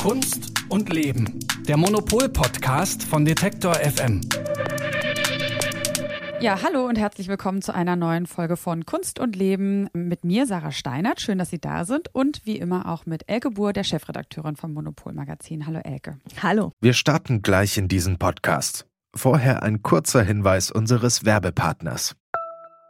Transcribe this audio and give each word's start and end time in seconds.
Kunst 0.00 0.52
und 0.68 0.92
Leben. 0.92 1.40
Der 1.66 1.76
Monopol-Podcast 1.76 3.02
von 3.02 3.24
Detektor 3.24 3.74
FM. 3.74 4.20
Ja, 6.40 6.62
hallo 6.62 6.86
und 6.86 6.96
herzlich 6.96 7.26
willkommen 7.26 7.62
zu 7.62 7.74
einer 7.74 7.96
neuen 7.96 8.26
Folge 8.26 8.56
von 8.56 8.86
Kunst 8.86 9.18
und 9.18 9.34
Leben 9.34 9.88
mit 9.92 10.24
mir, 10.24 10.46
Sarah 10.46 10.70
Steinert. 10.70 11.20
Schön, 11.20 11.38
dass 11.38 11.50
Sie 11.50 11.58
da 11.58 11.84
sind 11.84 12.14
und 12.14 12.46
wie 12.46 12.58
immer 12.58 12.88
auch 12.88 13.06
mit 13.06 13.28
Elke 13.28 13.50
Buhr, 13.50 13.72
der 13.72 13.82
Chefredakteurin 13.82 14.54
vom 14.54 14.72
Monopol 14.72 15.14
Magazin. 15.14 15.66
Hallo 15.66 15.80
Elke. 15.82 16.18
Hallo. 16.40 16.70
Wir 16.80 16.92
starten 16.92 17.42
gleich 17.42 17.76
in 17.76 17.88
diesen 17.88 18.18
Podcast. 18.18 18.86
Vorher 19.16 19.64
ein 19.64 19.82
kurzer 19.82 20.22
Hinweis 20.22 20.70
unseres 20.70 21.24
Werbepartners. 21.24 22.14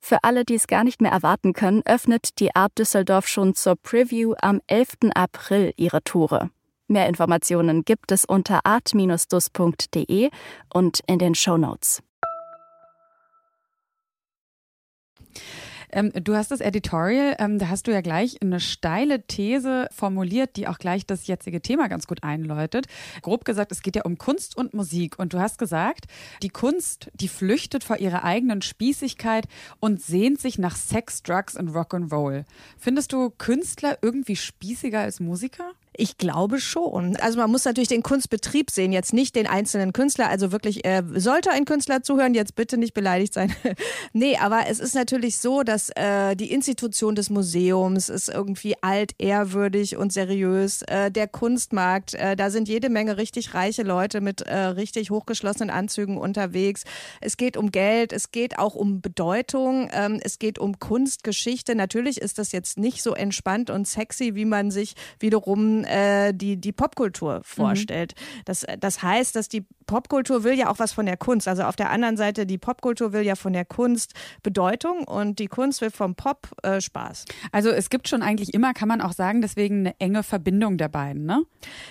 Für 0.00 0.24
alle, 0.24 0.44
die 0.44 0.54
es 0.54 0.66
gar 0.66 0.82
nicht 0.82 1.00
mehr 1.00 1.12
erwarten 1.12 1.52
können, 1.52 1.82
öffnet 1.84 2.40
die 2.40 2.54
Art 2.56 2.78
Düsseldorf 2.78 3.28
schon 3.28 3.54
zur 3.54 3.76
Preview 3.76 4.34
am 4.40 4.60
11. 4.66 5.12
April 5.14 5.72
ihre 5.76 6.02
Tore. 6.02 6.50
Mehr 6.88 7.06
Informationen 7.06 7.84
gibt 7.84 8.10
es 8.10 8.24
unter 8.24 8.60
art-dus.de 8.64 10.30
und 10.72 11.00
in 11.06 11.18
den 11.20 11.34
Show 11.36 11.56
Notes. 11.56 12.02
Ähm, 15.92 16.12
du 16.12 16.36
hast 16.36 16.50
das 16.50 16.60
Editorial, 16.60 17.36
ähm, 17.38 17.58
da 17.58 17.68
hast 17.68 17.86
du 17.86 17.92
ja 17.92 18.00
gleich 18.00 18.40
eine 18.42 18.60
steile 18.60 19.22
These 19.22 19.88
formuliert, 19.90 20.56
die 20.56 20.68
auch 20.68 20.78
gleich 20.78 21.06
das 21.06 21.26
jetzige 21.26 21.60
Thema 21.60 21.88
ganz 21.88 22.06
gut 22.06 22.22
einläutet. 22.22 22.86
Grob 23.22 23.44
gesagt, 23.44 23.72
es 23.72 23.82
geht 23.82 23.96
ja 23.96 24.02
um 24.02 24.18
Kunst 24.18 24.56
und 24.56 24.74
Musik. 24.74 25.18
Und 25.18 25.32
du 25.32 25.40
hast 25.40 25.58
gesagt, 25.58 26.06
die 26.42 26.48
Kunst, 26.48 27.10
die 27.14 27.28
flüchtet 27.28 27.84
vor 27.84 27.98
ihrer 27.98 28.24
eigenen 28.24 28.62
Spießigkeit 28.62 29.46
und 29.80 30.02
sehnt 30.02 30.40
sich 30.40 30.58
nach 30.58 30.76
Sex, 30.76 31.22
Drugs 31.22 31.56
und 31.56 31.70
Rock'n'Roll. 31.70 32.44
Findest 32.78 33.12
du 33.12 33.30
Künstler 33.30 33.98
irgendwie 34.02 34.36
spießiger 34.36 35.00
als 35.00 35.20
Musiker? 35.20 35.72
Ich 36.00 36.16
glaube 36.16 36.60
schon. 36.60 37.16
Also 37.16 37.38
man 37.38 37.50
muss 37.50 37.66
natürlich 37.66 37.88
den 37.88 38.02
Kunstbetrieb 38.02 38.70
sehen, 38.70 38.90
jetzt 38.90 39.12
nicht 39.12 39.36
den 39.36 39.46
einzelnen 39.46 39.92
Künstler. 39.92 40.30
Also 40.30 40.50
wirklich, 40.50 40.86
äh, 40.86 41.02
sollte 41.16 41.50
ein 41.50 41.66
Künstler 41.66 42.02
zuhören, 42.02 42.32
jetzt 42.32 42.54
bitte 42.54 42.78
nicht 42.78 42.94
beleidigt 42.94 43.34
sein. 43.34 43.54
nee, 44.14 44.38
aber 44.38 44.62
es 44.66 44.80
ist 44.80 44.94
natürlich 44.94 45.36
so, 45.36 45.62
dass 45.62 45.90
äh, 45.90 46.36
die 46.36 46.52
Institution 46.52 47.16
des 47.16 47.28
Museums 47.28 48.08
ist 48.08 48.30
irgendwie 48.30 48.76
alt, 48.80 49.12
ehrwürdig 49.18 49.98
und 49.98 50.10
seriös. 50.10 50.80
Äh, 50.82 51.10
der 51.10 51.28
Kunstmarkt, 51.28 52.14
äh, 52.14 52.34
da 52.34 52.48
sind 52.48 52.66
jede 52.70 52.88
Menge 52.88 53.18
richtig 53.18 53.52
reiche 53.52 53.82
Leute 53.82 54.22
mit 54.22 54.40
äh, 54.40 54.56
richtig 54.56 55.10
hochgeschlossenen 55.10 55.68
Anzügen 55.68 56.16
unterwegs. 56.16 56.84
Es 57.20 57.36
geht 57.36 57.58
um 57.58 57.70
Geld, 57.70 58.14
es 58.14 58.30
geht 58.30 58.58
auch 58.58 58.74
um 58.74 59.02
Bedeutung, 59.02 59.90
ähm, 59.92 60.18
es 60.24 60.38
geht 60.38 60.58
um 60.58 60.78
Kunstgeschichte. 60.78 61.74
Natürlich 61.74 62.22
ist 62.22 62.38
das 62.38 62.52
jetzt 62.52 62.78
nicht 62.78 63.02
so 63.02 63.12
entspannt 63.12 63.68
und 63.68 63.86
sexy, 63.86 64.34
wie 64.34 64.46
man 64.46 64.70
sich 64.70 64.94
wiederum 65.18 65.84
äh, 65.90 66.32
die, 66.32 66.56
die 66.56 66.72
Popkultur 66.72 67.40
vorstellt. 67.44 68.14
Mhm. 68.16 68.42
Das, 68.44 68.66
das 68.78 69.02
heißt, 69.02 69.34
dass 69.34 69.48
die 69.48 69.64
Popkultur 69.90 70.44
will 70.44 70.54
ja 70.54 70.70
auch 70.70 70.78
was 70.78 70.92
von 70.92 71.04
der 71.04 71.16
Kunst. 71.16 71.48
Also 71.48 71.64
auf 71.64 71.74
der 71.74 71.90
anderen 71.90 72.16
Seite, 72.16 72.46
die 72.46 72.58
Popkultur 72.58 73.12
will 73.12 73.22
ja 73.22 73.34
von 73.34 73.52
der 73.52 73.64
Kunst 73.64 74.14
Bedeutung 74.44 75.02
und 75.02 75.40
die 75.40 75.48
Kunst 75.48 75.80
will 75.80 75.90
vom 75.90 76.14
Pop 76.14 76.48
äh, 76.62 76.80
Spaß. 76.80 77.24
Also 77.50 77.70
es 77.70 77.90
gibt 77.90 78.06
schon 78.06 78.22
eigentlich 78.22 78.54
immer, 78.54 78.72
kann 78.72 78.86
man 78.86 79.00
auch 79.00 79.12
sagen, 79.12 79.42
deswegen 79.42 79.80
eine 79.80 79.98
enge 79.98 80.22
Verbindung 80.22 80.78
der 80.78 80.88
beiden, 80.88 81.26
ne? 81.26 81.42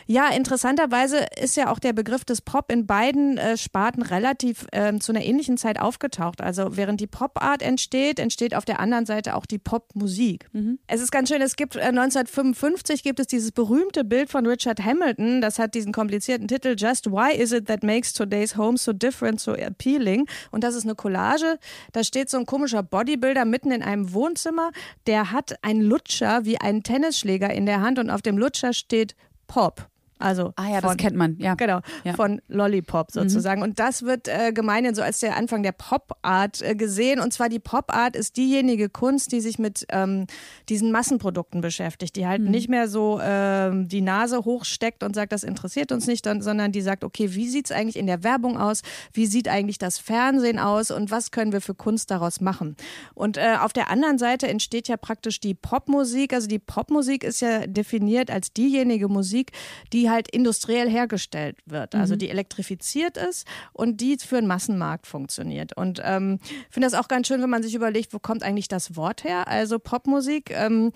Ja, 0.06 0.30
interessanterweise 0.30 1.26
ist 1.42 1.58
ja 1.58 1.70
auch 1.70 1.80
der 1.80 1.92
Begriff 1.92 2.24
des 2.24 2.42
Pop 2.42 2.72
in 2.72 2.88
beiden 2.88 3.38
äh, 3.38 3.58
Sparten 3.58 4.02
relativ 4.02 4.66
äh, 4.72 4.98
zu 5.00 5.12
einer 5.12 5.26
ähnlichen 5.26 5.58
Zeit 5.58 5.78
aufgetaucht. 5.78 6.40
Also 6.40 6.78
während 6.78 7.02
die 7.02 7.08
Popart 7.08 7.62
entsteht, 7.62 8.18
entsteht 8.20 8.56
auf 8.56 8.64
der 8.64 8.80
anderen 8.80 9.06
Seite 9.06 9.36
auch 9.36 9.46
die 9.46 9.60
Popmusik. 9.60 10.48
Mhm. 10.54 10.80
Es 10.88 11.02
ist 11.02 11.12
ganz 11.12 11.28
schön, 11.28 11.42
es 11.42 11.58
gibt 11.58 11.76
1955 11.76 13.02
äh, 13.02 13.04
gibt 13.04 13.20
es 13.20 13.28
dieses 13.28 13.52
berühmte 13.52 13.79
Bild 14.04 14.30
von 14.30 14.46
Richard 14.46 14.84
Hamilton, 14.84 15.42
das 15.42 15.60
hat 15.60 15.74
diesen 15.74 15.92
komplizierten 15.92 16.48
Titel 16.48 16.76
Just 16.78 17.12
Why 17.12 17.36
Is 17.36 17.52
It 17.52 17.68
That 17.68 17.84
makes 17.84 18.14
today's 18.14 18.56
home 18.56 18.78
so 18.78 18.94
different, 18.94 19.40
so 19.40 19.54
appealing. 19.54 20.28
Und 20.52 20.64
das 20.64 20.76
ist 20.76 20.84
eine 20.84 20.96
Collage. 20.96 21.60
Da 21.92 22.04
steht 22.04 22.30
so 22.30 22.38
ein 22.38 22.46
komischer 22.46 22.84
Bodybuilder 22.84 23.46
mitten 23.46 23.72
in 23.72 23.82
einem 23.82 24.14
Wohnzimmer. 24.14 24.72
Der 25.08 25.32
hat 25.32 25.64
einen 25.64 25.82
Lutscher 25.82 26.46
wie 26.46 26.60
einen 26.60 26.84
Tennisschläger 26.84 27.52
in 27.52 27.66
der 27.66 27.82
Hand 27.82 28.00
und 28.00 28.10
auf 28.10 28.22
dem 28.22 28.38
Lutscher 28.38 28.74
steht 28.74 29.16
Pop. 29.48 29.88
Also 30.20 30.52
ah 30.58 30.68
ja, 30.68 30.82
von, 30.82 30.90
das 30.90 30.98
kennt 30.98 31.16
man, 31.16 31.38
ja. 31.40 31.56
Genau, 31.56 31.80
ja. 32.04 32.14
von 32.14 32.42
Lollipop 32.50 33.08
mhm. 33.08 33.22
sozusagen. 33.22 33.62
Mhm. 33.62 33.70
Und 33.70 33.80
das 33.80 34.04
wird 34.04 34.28
äh, 34.28 34.52
gemeinhin 34.52 34.94
so 34.94 35.02
als 35.02 35.22
der 35.22 35.38
Anfang 35.38 35.64
der 35.64 35.72
Pop-Art 35.72 36.62
äh, 36.62 36.76
gesehen. 36.76 37.22
Und 37.22 37.32
zwar 37.34 37.48
die 37.48 37.60
Pop-Art 37.60 38.18
ist 38.18 38.36
diejenige 38.36 38.90
Kunst, 38.90 39.32
die 39.32 39.40
sich 39.40 39.60
mit 39.60 39.86
ähm, 39.90 40.28
diesen 40.68 40.92
Massenprodukten 40.92 41.62
beschäftigt, 41.62 42.18
die 42.18 42.28
halt 42.28 42.42
mhm. 42.42 42.52
nicht 42.52 42.70
mehr 42.70 42.90
so 42.90 43.20
ähm, 43.24 43.88
die 43.88 44.02
Nase 44.02 44.40
hochsteckt 44.40 45.04
und 45.04 45.16
sagt, 45.16 45.32
das 45.32 45.44
interessiert 45.44 45.94
uns 45.94 46.06
nicht, 46.06 46.26
dann, 46.26 46.42
sondern 46.42 46.74
die 46.74 46.82
sagt, 46.82 47.06
okay, 47.06 47.34
wie 47.34 47.48
sieht 47.48 47.66
es 47.66 47.72
eigentlich 47.72 47.96
in 47.96 48.08
der 48.08 48.22
Werbung 48.24 48.58
aus? 48.58 48.82
Wie 49.14 49.26
sieht 49.26 49.48
eigentlich 49.48 49.78
das 49.78 50.00
Fernsehen 50.00 50.60
aus? 50.60 50.92
Und 50.92 51.12
was 51.12 51.32
können 51.32 51.54
wir 51.54 51.62
für 51.62 51.76
Kunst 51.76 52.12
daraus 52.12 52.42
machen? 52.42 52.76
Und 53.14 53.38
äh, 53.38 53.56
auf 53.62 53.72
der 53.72 53.90
anderen 53.90 54.18
Seite 54.18 54.50
entsteht 54.50 54.90
ja 54.90 54.98
praktisch 54.98 55.40
die 55.40 55.54
Popmusik. 55.54 56.34
Also 56.34 56.48
die 56.48 56.60
Popmusik 56.60 57.24
ist 57.24 57.40
ja 57.40 57.66
definiert 57.68 58.30
als 58.30 58.52
diejenige 58.52 59.08
Musik, 59.08 59.52
die 59.94 60.09
halt 60.10 60.30
industriell 60.30 60.90
hergestellt 60.90 61.58
wird, 61.66 61.96
also 61.96 62.16
mhm. 62.16 62.20
die 62.20 62.30
elektrifiziert 62.30 63.18
ist 63.18 63.48
und 63.74 64.02
die 64.02 64.18
für 64.18 64.38
einen 64.38 64.48
Massenmarkt 64.48 65.08
funktioniert. 65.08 65.76
Und 65.76 66.02
ähm, 66.04 66.40
finde 66.70 66.88
das 66.88 66.94
auch 66.94 67.08
ganz 67.08 67.28
schön, 67.28 67.42
wenn 67.42 67.50
man 67.50 67.64
sich 67.64 67.76
überlegt, 67.76 68.14
wo 68.14 68.20
kommt 68.20 68.44
eigentlich 68.44 68.68
das 68.68 68.96
Wort 68.96 69.24
her? 69.24 69.48
Also 69.48 69.80
Popmusik. 69.80 70.52
Ähm, 70.52 70.92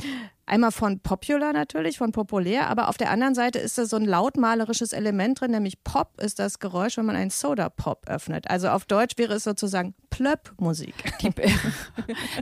Einmal 0.46 0.72
von 0.72 1.00
popular 1.00 1.54
natürlich, 1.54 1.98
von 1.98 2.12
populär, 2.12 2.70
aber 2.70 2.90
auf 2.90 2.98
der 2.98 3.12
anderen 3.12 3.34
Seite 3.34 3.60
ist 3.60 3.78
da 3.78 3.86
so 3.86 3.96
ein 3.96 4.04
lautmalerisches 4.04 4.92
Element 4.92 5.40
drin, 5.40 5.52
nämlich 5.52 5.84
Pop 5.86 6.20
ist 6.22 6.38
das 6.38 6.60
Geräusch, 6.60 6.98
wenn 6.98 7.06
man 7.06 7.16
einen 7.16 7.30
Soda-Pop 7.30 8.10
öffnet. 8.10 8.50
Also 8.50 8.68
auf 8.68 8.84
Deutsch 8.84 9.18
wäre 9.18 9.36
es 9.36 9.46
sozusagen 9.46 9.96
Plöpp-Musik. 10.10 10.94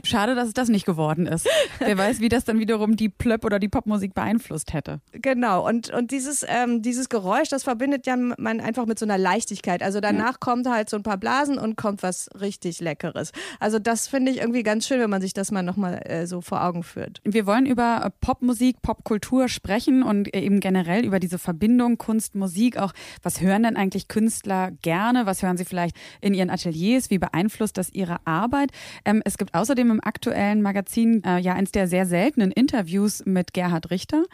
Schade, 0.04 0.34
dass 0.34 0.48
es 0.48 0.54
das 0.54 0.68
nicht 0.68 0.84
geworden 0.84 1.26
ist. 1.26 1.48
Wer 1.78 1.96
weiß, 1.96 2.18
wie 2.18 2.28
das 2.28 2.44
dann 2.44 2.58
wiederum 2.58 2.96
die 2.96 3.08
Plöpp 3.08 3.44
oder 3.44 3.60
die 3.60 3.68
Popmusik 3.68 4.14
beeinflusst 4.14 4.72
hätte. 4.72 5.00
Genau, 5.12 5.66
und, 5.66 5.90
und 5.90 6.10
dieses, 6.10 6.44
ähm, 6.48 6.82
dieses 6.82 7.08
Geräusch, 7.08 7.50
das 7.50 7.62
verbindet 7.62 8.06
ja 8.06 8.16
man 8.16 8.60
einfach 8.60 8.86
mit 8.86 8.98
so 8.98 9.06
einer 9.06 9.16
Leichtigkeit. 9.16 9.82
Also 9.82 10.00
danach 10.00 10.32
ja. 10.32 10.38
kommt 10.40 10.68
halt 10.68 10.90
so 10.90 10.96
ein 10.96 11.04
paar 11.04 11.18
Blasen 11.18 11.56
und 11.56 11.76
kommt 11.76 12.02
was 12.02 12.28
richtig 12.40 12.80
Leckeres. 12.80 13.30
Also 13.60 13.78
das 13.78 14.08
finde 14.08 14.32
ich 14.32 14.38
irgendwie 14.38 14.64
ganz 14.64 14.88
schön, 14.88 14.98
wenn 14.98 15.10
man 15.10 15.22
sich 15.22 15.34
das 15.34 15.52
mal 15.52 15.62
nochmal 15.62 16.02
äh, 16.04 16.26
so 16.26 16.40
vor 16.40 16.64
Augen 16.64 16.82
führt. 16.82 17.20
Wir 17.24 17.46
wollen 17.46 17.64
über 17.64 17.91
Popmusik, 18.20 18.82
Popkultur 18.82 19.48
sprechen 19.48 20.02
und 20.02 20.34
eben 20.34 20.60
generell 20.60 21.04
über 21.04 21.20
diese 21.20 21.38
Verbindung 21.38 21.98
Kunst, 21.98 22.34
Musik. 22.34 22.78
Auch 22.78 22.92
was 23.22 23.40
hören 23.40 23.62
denn 23.64 23.76
eigentlich 23.76 24.08
Künstler 24.08 24.70
gerne? 24.82 25.26
Was 25.26 25.42
hören 25.42 25.56
sie 25.56 25.64
vielleicht 25.64 25.96
in 26.20 26.34
ihren 26.34 26.50
Ateliers? 26.50 27.10
Wie 27.10 27.18
beeinflusst 27.18 27.78
das 27.78 27.90
ihre 27.92 28.18
Arbeit? 28.26 28.70
Ähm, 29.04 29.22
es 29.24 29.38
gibt 29.38 29.54
außerdem 29.54 29.90
im 29.90 30.00
aktuellen 30.02 30.62
Magazin 30.62 31.22
äh, 31.24 31.38
ja 31.38 31.54
eins 31.54 31.72
der 31.72 31.86
sehr 31.86 32.06
seltenen 32.06 32.50
Interviews 32.50 33.22
mit 33.26 33.52
Gerhard 33.52 33.90
Richter, 33.90 34.24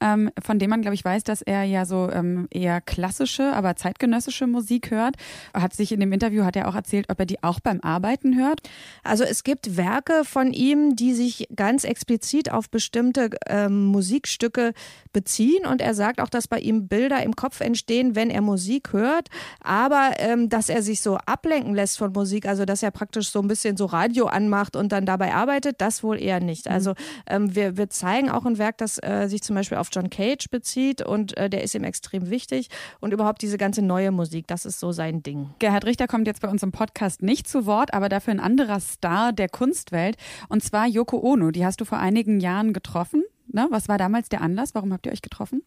ähm, 0.00 0.30
von 0.42 0.58
dem 0.58 0.70
man, 0.70 0.82
glaube 0.82 0.94
ich, 0.94 1.04
weiß, 1.04 1.24
dass 1.24 1.42
er 1.42 1.64
ja 1.64 1.84
so 1.84 2.10
ähm, 2.10 2.48
eher 2.50 2.80
klassische, 2.80 3.52
aber 3.52 3.76
zeitgenössische 3.76 4.46
Musik 4.46 4.90
hört. 4.90 5.16
Hat 5.54 5.74
sich 5.74 5.92
in 5.92 6.00
dem 6.00 6.12
Interview 6.12 6.44
hat 6.44 6.56
er 6.56 6.68
auch 6.68 6.74
erzählt, 6.74 7.06
ob 7.10 7.20
er 7.20 7.26
die 7.26 7.42
auch 7.42 7.60
beim 7.60 7.80
Arbeiten 7.80 8.36
hört. 8.36 8.60
Also 9.02 9.24
es 9.24 9.44
gibt 9.44 9.76
Werke 9.76 10.24
von 10.24 10.52
ihm, 10.52 10.96
die 10.96 11.12
sich 11.12 11.48
ganz 11.54 11.84
explizit 11.84 12.50
auf 12.50 12.70
bestimmte 12.70 13.01
bestimmte 13.02 13.30
ähm, 13.48 13.86
Musikstücke 13.86 14.74
beziehen 15.12 15.66
und 15.66 15.80
er 15.82 15.94
sagt 15.94 16.20
auch, 16.20 16.28
dass 16.28 16.46
bei 16.46 16.58
ihm 16.58 16.86
Bilder 16.86 17.22
im 17.22 17.34
Kopf 17.34 17.60
entstehen, 17.60 18.14
wenn 18.14 18.30
er 18.30 18.40
Musik 18.40 18.92
hört, 18.92 19.28
aber 19.60 20.12
ähm, 20.18 20.48
dass 20.48 20.68
er 20.68 20.82
sich 20.82 21.02
so 21.02 21.16
ablenken 21.26 21.74
lässt 21.74 21.98
von 21.98 22.12
Musik, 22.12 22.46
also 22.46 22.64
dass 22.64 22.82
er 22.82 22.92
praktisch 22.92 23.30
so 23.30 23.40
ein 23.40 23.48
bisschen 23.48 23.76
so 23.76 23.86
Radio 23.86 24.26
anmacht 24.26 24.76
und 24.76 24.92
dann 24.92 25.04
dabei 25.04 25.34
arbeitet, 25.34 25.80
das 25.80 26.02
wohl 26.02 26.20
eher 26.20 26.40
nicht. 26.40 26.66
Mhm. 26.66 26.72
Also 26.72 26.94
ähm, 27.26 27.54
wir, 27.54 27.76
wir 27.76 27.90
zeigen 27.90 28.30
auch 28.30 28.46
ein 28.46 28.58
Werk, 28.58 28.78
das 28.78 28.98
äh, 29.02 29.26
sich 29.28 29.42
zum 29.42 29.56
Beispiel 29.56 29.78
auf 29.78 29.88
John 29.92 30.08
Cage 30.08 30.48
bezieht 30.48 31.02
und 31.04 31.36
äh, 31.36 31.50
der 31.50 31.62
ist 31.64 31.74
ihm 31.74 31.84
extrem 31.84 32.30
wichtig 32.30 32.68
und 33.00 33.12
überhaupt 33.12 33.42
diese 33.42 33.58
ganze 33.58 33.82
neue 33.82 34.12
Musik, 34.12 34.46
das 34.46 34.64
ist 34.64 34.78
so 34.78 34.92
sein 34.92 35.22
Ding. 35.22 35.50
Gerhard 35.58 35.84
Richter 35.84 36.06
kommt 36.06 36.26
jetzt 36.28 36.40
bei 36.40 36.48
uns 36.48 36.62
im 36.62 36.72
Podcast 36.72 37.22
nicht 37.22 37.48
zu 37.48 37.66
Wort, 37.66 37.92
aber 37.92 38.08
dafür 38.08 38.32
ein 38.32 38.40
anderer 38.40 38.80
Star 38.80 39.32
der 39.32 39.48
Kunstwelt 39.48 40.16
und 40.48 40.62
zwar 40.62 40.86
Yoko 40.86 41.18
Ono. 41.18 41.50
Die 41.50 41.66
hast 41.66 41.80
du 41.80 41.84
vor 41.84 41.98
einigen 41.98 42.40
Jahren 42.40 42.72
getroffen. 42.72 42.91
Ne? 43.48 43.66
Was 43.70 43.88
war 43.88 43.98
damals 43.98 44.28
der 44.28 44.40
Anlass? 44.40 44.74
Warum 44.74 44.92
habt 44.92 45.06
ihr 45.06 45.12
euch 45.12 45.20
getroffen? 45.20 45.62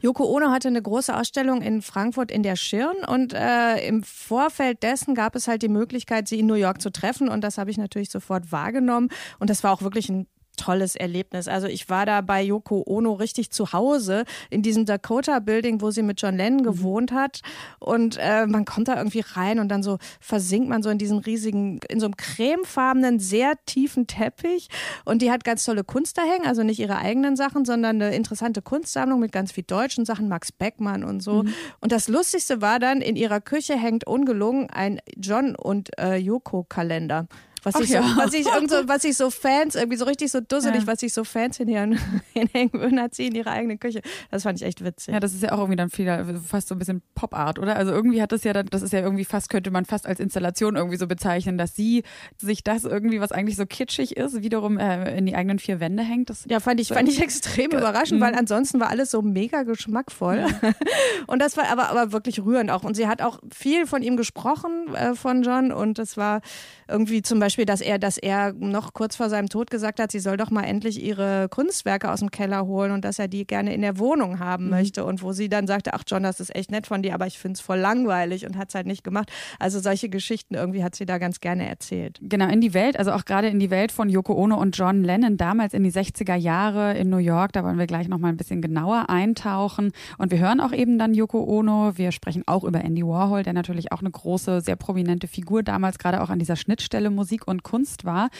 Yoko 0.00 0.24
Ono 0.24 0.50
hatte 0.50 0.68
eine 0.68 0.82
große 0.82 1.16
Ausstellung 1.16 1.62
in 1.62 1.80
Frankfurt 1.80 2.30
in 2.30 2.42
der 2.42 2.56
Schirn 2.56 2.96
und 3.06 3.32
äh, 3.32 3.86
im 3.86 4.02
Vorfeld 4.02 4.82
dessen 4.82 5.14
gab 5.14 5.34
es 5.34 5.48
halt 5.48 5.62
die 5.62 5.68
Möglichkeit, 5.68 6.28
sie 6.28 6.40
in 6.40 6.46
New 6.46 6.54
York 6.54 6.82
zu 6.82 6.90
treffen 6.90 7.28
und 7.28 7.42
das 7.42 7.56
habe 7.56 7.70
ich 7.70 7.78
natürlich 7.78 8.10
sofort 8.10 8.52
wahrgenommen 8.52 9.08
und 9.38 9.48
das 9.48 9.64
war 9.64 9.72
auch 9.72 9.82
wirklich 9.82 10.10
ein 10.10 10.26
tolles 10.56 10.96
Erlebnis. 10.96 11.48
Also 11.48 11.66
ich 11.66 11.88
war 11.88 12.06
da 12.06 12.20
bei 12.20 12.42
Yoko 12.42 12.82
Ono 12.86 13.12
richtig 13.12 13.50
zu 13.50 13.72
Hause 13.72 14.24
in 14.50 14.62
diesem 14.62 14.84
Dakota 14.84 15.38
Building, 15.38 15.80
wo 15.80 15.90
sie 15.90 16.02
mit 16.02 16.20
John 16.20 16.36
Lennon 16.36 16.60
mhm. 16.60 16.64
gewohnt 16.64 17.12
hat. 17.12 17.40
Und 17.78 18.18
äh, 18.20 18.46
man 18.46 18.64
kommt 18.64 18.88
da 18.88 18.96
irgendwie 18.96 19.24
rein 19.26 19.58
und 19.58 19.68
dann 19.68 19.82
so 19.82 19.98
versinkt 20.20 20.68
man 20.68 20.82
so 20.82 20.90
in 20.90 20.98
diesen 20.98 21.18
riesigen, 21.18 21.80
in 21.88 22.00
so 22.00 22.06
einem 22.06 22.16
cremefarbenen, 22.16 23.18
sehr 23.18 23.54
tiefen 23.66 24.06
Teppich. 24.06 24.68
Und 25.04 25.22
die 25.22 25.30
hat 25.30 25.44
ganz 25.44 25.64
tolle 25.64 25.84
Kunst 25.84 26.18
da 26.18 26.22
hängen, 26.22 26.46
also 26.46 26.62
nicht 26.62 26.80
ihre 26.80 26.96
eigenen 26.96 27.36
Sachen, 27.36 27.64
sondern 27.64 28.00
eine 28.00 28.14
interessante 28.14 28.62
Kunstsammlung 28.62 29.20
mit 29.20 29.32
ganz 29.32 29.52
viel 29.52 29.64
deutschen 29.64 30.04
Sachen, 30.04 30.28
Max 30.28 30.52
Beckmann 30.52 31.04
und 31.04 31.22
so. 31.22 31.42
Mhm. 31.42 31.54
Und 31.80 31.92
das 31.92 32.08
Lustigste 32.08 32.60
war 32.60 32.78
dann, 32.78 33.00
in 33.00 33.16
ihrer 33.16 33.40
Küche 33.40 33.76
hängt 33.76 34.06
ungelungen 34.06 34.70
ein 34.70 35.00
John 35.16 35.54
und 35.56 35.98
äh, 35.98 36.16
Yoko 36.16 36.64
Kalender 36.64 37.26
was 37.64 37.80
ich, 37.80 37.90
ja. 37.90 38.02
so, 38.02 38.16
was 38.16 38.34
ich 38.34 38.46
irgend 38.46 38.70
so, 38.70 38.76
was 38.86 39.04
ich 39.04 39.16
so 39.16 39.30
Fans, 39.30 39.74
irgendwie 39.74 39.96
so 39.96 40.04
richtig 40.04 40.30
so 40.30 40.40
dusselig, 40.40 40.82
ja. 40.82 40.86
was 40.86 41.02
ich 41.02 41.12
so 41.12 41.24
Fans 41.24 41.56
hinhängen, 41.56 41.98
hinhängen 42.32 42.72
würden, 42.72 43.00
hat 43.00 43.14
sie 43.14 43.26
in 43.26 43.34
ihrer 43.34 43.50
eigenen 43.52 43.78
Küche. 43.78 44.02
Das 44.30 44.42
fand 44.42 44.60
ich 44.60 44.66
echt 44.66 44.84
witzig. 44.84 45.14
Ja, 45.14 45.20
das 45.20 45.34
ist 45.34 45.42
ja 45.42 45.52
auch 45.52 45.58
irgendwie 45.58 45.76
dann 45.76 45.90
viel, 45.90 46.40
fast 46.46 46.68
so 46.68 46.74
ein 46.74 46.78
bisschen 46.78 47.02
Pop-Art, 47.14 47.58
oder? 47.58 47.76
Also 47.76 47.92
irgendwie 47.92 48.20
hat 48.22 48.32
das 48.32 48.44
ja 48.44 48.52
dann, 48.52 48.66
das 48.66 48.82
ist 48.82 48.92
ja 48.92 49.00
irgendwie 49.00 49.24
fast, 49.24 49.48
könnte 49.48 49.70
man 49.70 49.84
fast 49.84 50.06
als 50.06 50.20
Installation 50.20 50.76
irgendwie 50.76 50.96
so 50.96 51.06
bezeichnen, 51.06 51.58
dass 51.58 51.74
sie 51.74 52.02
sich 52.38 52.64
das 52.64 52.84
irgendwie, 52.84 53.20
was 53.20 53.32
eigentlich 53.32 53.56
so 53.56 53.66
kitschig 53.66 54.16
ist, 54.16 54.42
wiederum 54.42 54.78
äh, 54.78 55.16
in 55.16 55.26
die 55.26 55.34
eigenen 55.34 55.58
vier 55.58 55.80
Wände 55.80 56.02
hängt. 56.02 56.30
Das 56.30 56.44
ja, 56.48 56.60
fand 56.60 56.80
ich, 56.80 56.88
fand 56.88 57.08
ich 57.08 57.20
extrem 57.20 57.70
überraschend, 57.70 58.20
weil 58.20 58.32
mhm. 58.32 58.38
ansonsten 58.38 58.80
war 58.80 58.88
alles 58.88 59.10
so 59.10 59.22
mega 59.22 59.62
geschmackvoll. 59.62 60.46
und 61.26 61.40
das 61.40 61.56
war 61.56 61.68
aber, 61.68 61.88
aber 61.90 62.12
wirklich 62.12 62.40
rührend 62.44 62.70
auch. 62.70 62.84
Und 62.84 62.94
sie 62.94 63.06
hat 63.06 63.22
auch 63.22 63.40
viel 63.52 63.86
von 63.86 64.02
ihm 64.02 64.16
gesprochen, 64.16 64.94
äh, 64.94 65.14
von 65.14 65.42
John. 65.42 65.72
Und 65.72 65.98
das 65.98 66.16
war 66.16 66.40
irgendwie 66.88 67.22
zum 67.22 67.38
Beispiel, 67.38 67.53
dass 67.62 67.80
er, 67.80 67.98
dass 67.98 68.18
er 68.18 68.52
noch 68.52 68.92
kurz 68.92 69.16
vor 69.16 69.28
seinem 69.30 69.48
Tod 69.48 69.70
gesagt 69.70 70.00
hat, 70.00 70.10
sie 70.12 70.18
soll 70.18 70.36
doch 70.36 70.50
mal 70.50 70.64
endlich 70.64 71.02
ihre 71.02 71.48
Kunstwerke 71.48 72.10
aus 72.10 72.20
dem 72.20 72.30
Keller 72.30 72.66
holen 72.66 72.92
und 72.92 73.04
dass 73.04 73.18
er 73.18 73.28
die 73.28 73.46
gerne 73.46 73.74
in 73.74 73.80
der 73.80 73.98
Wohnung 73.98 74.38
haben 74.38 74.64
mhm. 74.64 74.70
möchte. 74.70 75.04
Und 75.04 75.22
wo 75.22 75.32
sie 75.32 75.48
dann 75.48 75.66
sagte, 75.66 75.94
ach 75.94 76.02
John, 76.06 76.22
das 76.22 76.40
ist 76.40 76.54
echt 76.54 76.70
nett 76.70 76.86
von 76.86 77.02
dir, 77.02 77.14
aber 77.14 77.26
ich 77.26 77.38
finde 77.38 77.54
es 77.54 77.60
voll 77.60 77.78
langweilig 77.78 78.46
und 78.46 78.56
hat 78.58 78.68
es 78.68 78.74
halt 78.74 78.86
nicht 78.86 79.04
gemacht. 79.04 79.32
Also 79.58 79.80
solche 79.80 80.08
Geschichten 80.08 80.54
irgendwie 80.54 80.84
hat 80.84 80.94
sie 80.94 81.06
da 81.06 81.18
ganz 81.18 81.40
gerne 81.40 81.68
erzählt. 81.68 82.18
Genau, 82.20 82.48
in 82.48 82.60
die 82.60 82.74
Welt, 82.74 82.98
also 82.98 83.12
auch 83.12 83.24
gerade 83.24 83.48
in 83.48 83.58
die 83.58 83.70
Welt 83.70 83.92
von 83.92 84.08
Yoko 84.08 84.34
Ono 84.34 84.60
und 84.60 84.76
John 84.76 85.02
Lennon, 85.02 85.36
damals 85.36 85.74
in 85.74 85.82
die 85.82 85.92
60er 85.92 86.34
Jahre 86.34 86.94
in 86.94 87.08
New 87.08 87.18
York, 87.18 87.52
da 87.52 87.64
wollen 87.64 87.78
wir 87.78 87.86
gleich 87.86 88.08
nochmal 88.08 88.32
ein 88.32 88.36
bisschen 88.36 88.60
genauer 88.60 89.08
eintauchen. 89.08 89.92
Und 90.18 90.30
wir 90.30 90.38
hören 90.38 90.60
auch 90.60 90.72
eben 90.72 90.98
dann 90.98 91.14
Yoko 91.14 91.42
Ono. 91.44 91.96
Wir 91.96 92.12
sprechen 92.12 92.42
auch 92.46 92.64
über 92.64 92.82
Andy 92.84 93.02
Warhol, 93.06 93.42
der 93.42 93.52
natürlich 93.52 93.92
auch 93.92 94.00
eine 94.00 94.10
große, 94.10 94.60
sehr 94.60 94.76
prominente 94.76 95.28
Figur 95.28 95.62
damals 95.62 95.98
gerade 95.98 96.22
auch 96.22 96.30
an 96.30 96.38
dieser 96.38 96.56
Schnitt 96.56 96.74
Schnittstelle 96.74 97.10
Musik 97.10 97.43
und 97.44 97.62
Kunst 97.62 98.04
war. 98.04 98.30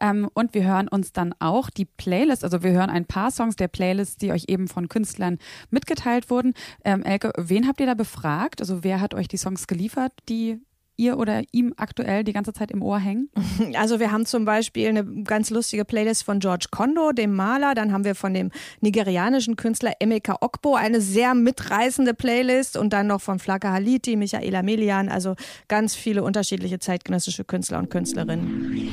Ähm, 0.00 0.28
und 0.34 0.54
wir 0.54 0.64
hören 0.64 0.88
uns 0.88 1.12
dann 1.12 1.34
auch 1.38 1.70
die 1.70 1.84
Playlist, 1.84 2.44
also 2.44 2.62
wir 2.62 2.72
hören 2.72 2.90
ein 2.90 3.04
paar 3.04 3.30
Songs 3.30 3.56
der 3.56 3.68
Playlist, 3.68 4.22
die 4.22 4.32
euch 4.32 4.44
eben 4.48 4.68
von 4.68 4.88
Künstlern 4.88 5.38
mitgeteilt 5.70 6.30
wurden. 6.30 6.54
Ähm, 6.84 7.02
Elke, 7.02 7.32
wen 7.36 7.66
habt 7.66 7.80
ihr 7.80 7.86
da 7.86 7.94
befragt? 7.94 8.60
Also 8.60 8.84
wer 8.84 9.00
hat 9.00 9.14
euch 9.14 9.28
die 9.28 9.36
Songs 9.36 9.66
geliefert, 9.66 10.12
die 10.28 10.60
ihr 10.96 11.18
oder 11.18 11.42
ihm 11.52 11.74
aktuell 11.76 12.24
die 12.24 12.32
ganze 12.32 12.52
Zeit 12.52 12.70
im 12.70 12.82
Ohr 12.82 12.98
hängen? 12.98 13.30
Also 13.74 14.00
wir 14.00 14.12
haben 14.12 14.26
zum 14.26 14.44
Beispiel 14.44 14.88
eine 14.88 15.04
ganz 15.24 15.50
lustige 15.50 15.84
Playlist 15.84 16.24
von 16.24 16.40
George 16.40 16.66
Kondo, 16.70 17.12
dem 17.12 17.34
Maler. 17.34 17.74
Dann 17.74 17.92
haben 17.92 18.04
wir 18.04 18.14
von 18.14 18.34
dem 18.34 18.50
nigerianischen 18.80 19.56
Künstler 19.56 19.92
Emeka 19.98 20.38
Okbo 20.40 20.74
eine 20.74 21.00
sehr 21.00 21.34
mitreißende 21.34 22.12
Playlist 22.14 22.76
und 22.76 22.92
dann 22.92 23.06
noch 23.06 23.20
von 23.20 23.38
Flaka 23.38 23.72
Haliti, 23.72 24.16
Michaela 24.16 24.62
Melian, 24.62 25.08
also 25.08 25.36
ganz 25.68 25.94
viele 25.94 26.22
unterschiedliche 26.22 26.78
zeitgenössische 26.78 27.44
Künstler 27.44 27.78
und 27.78 27.90
Künstlerinnen. 27.90 28.90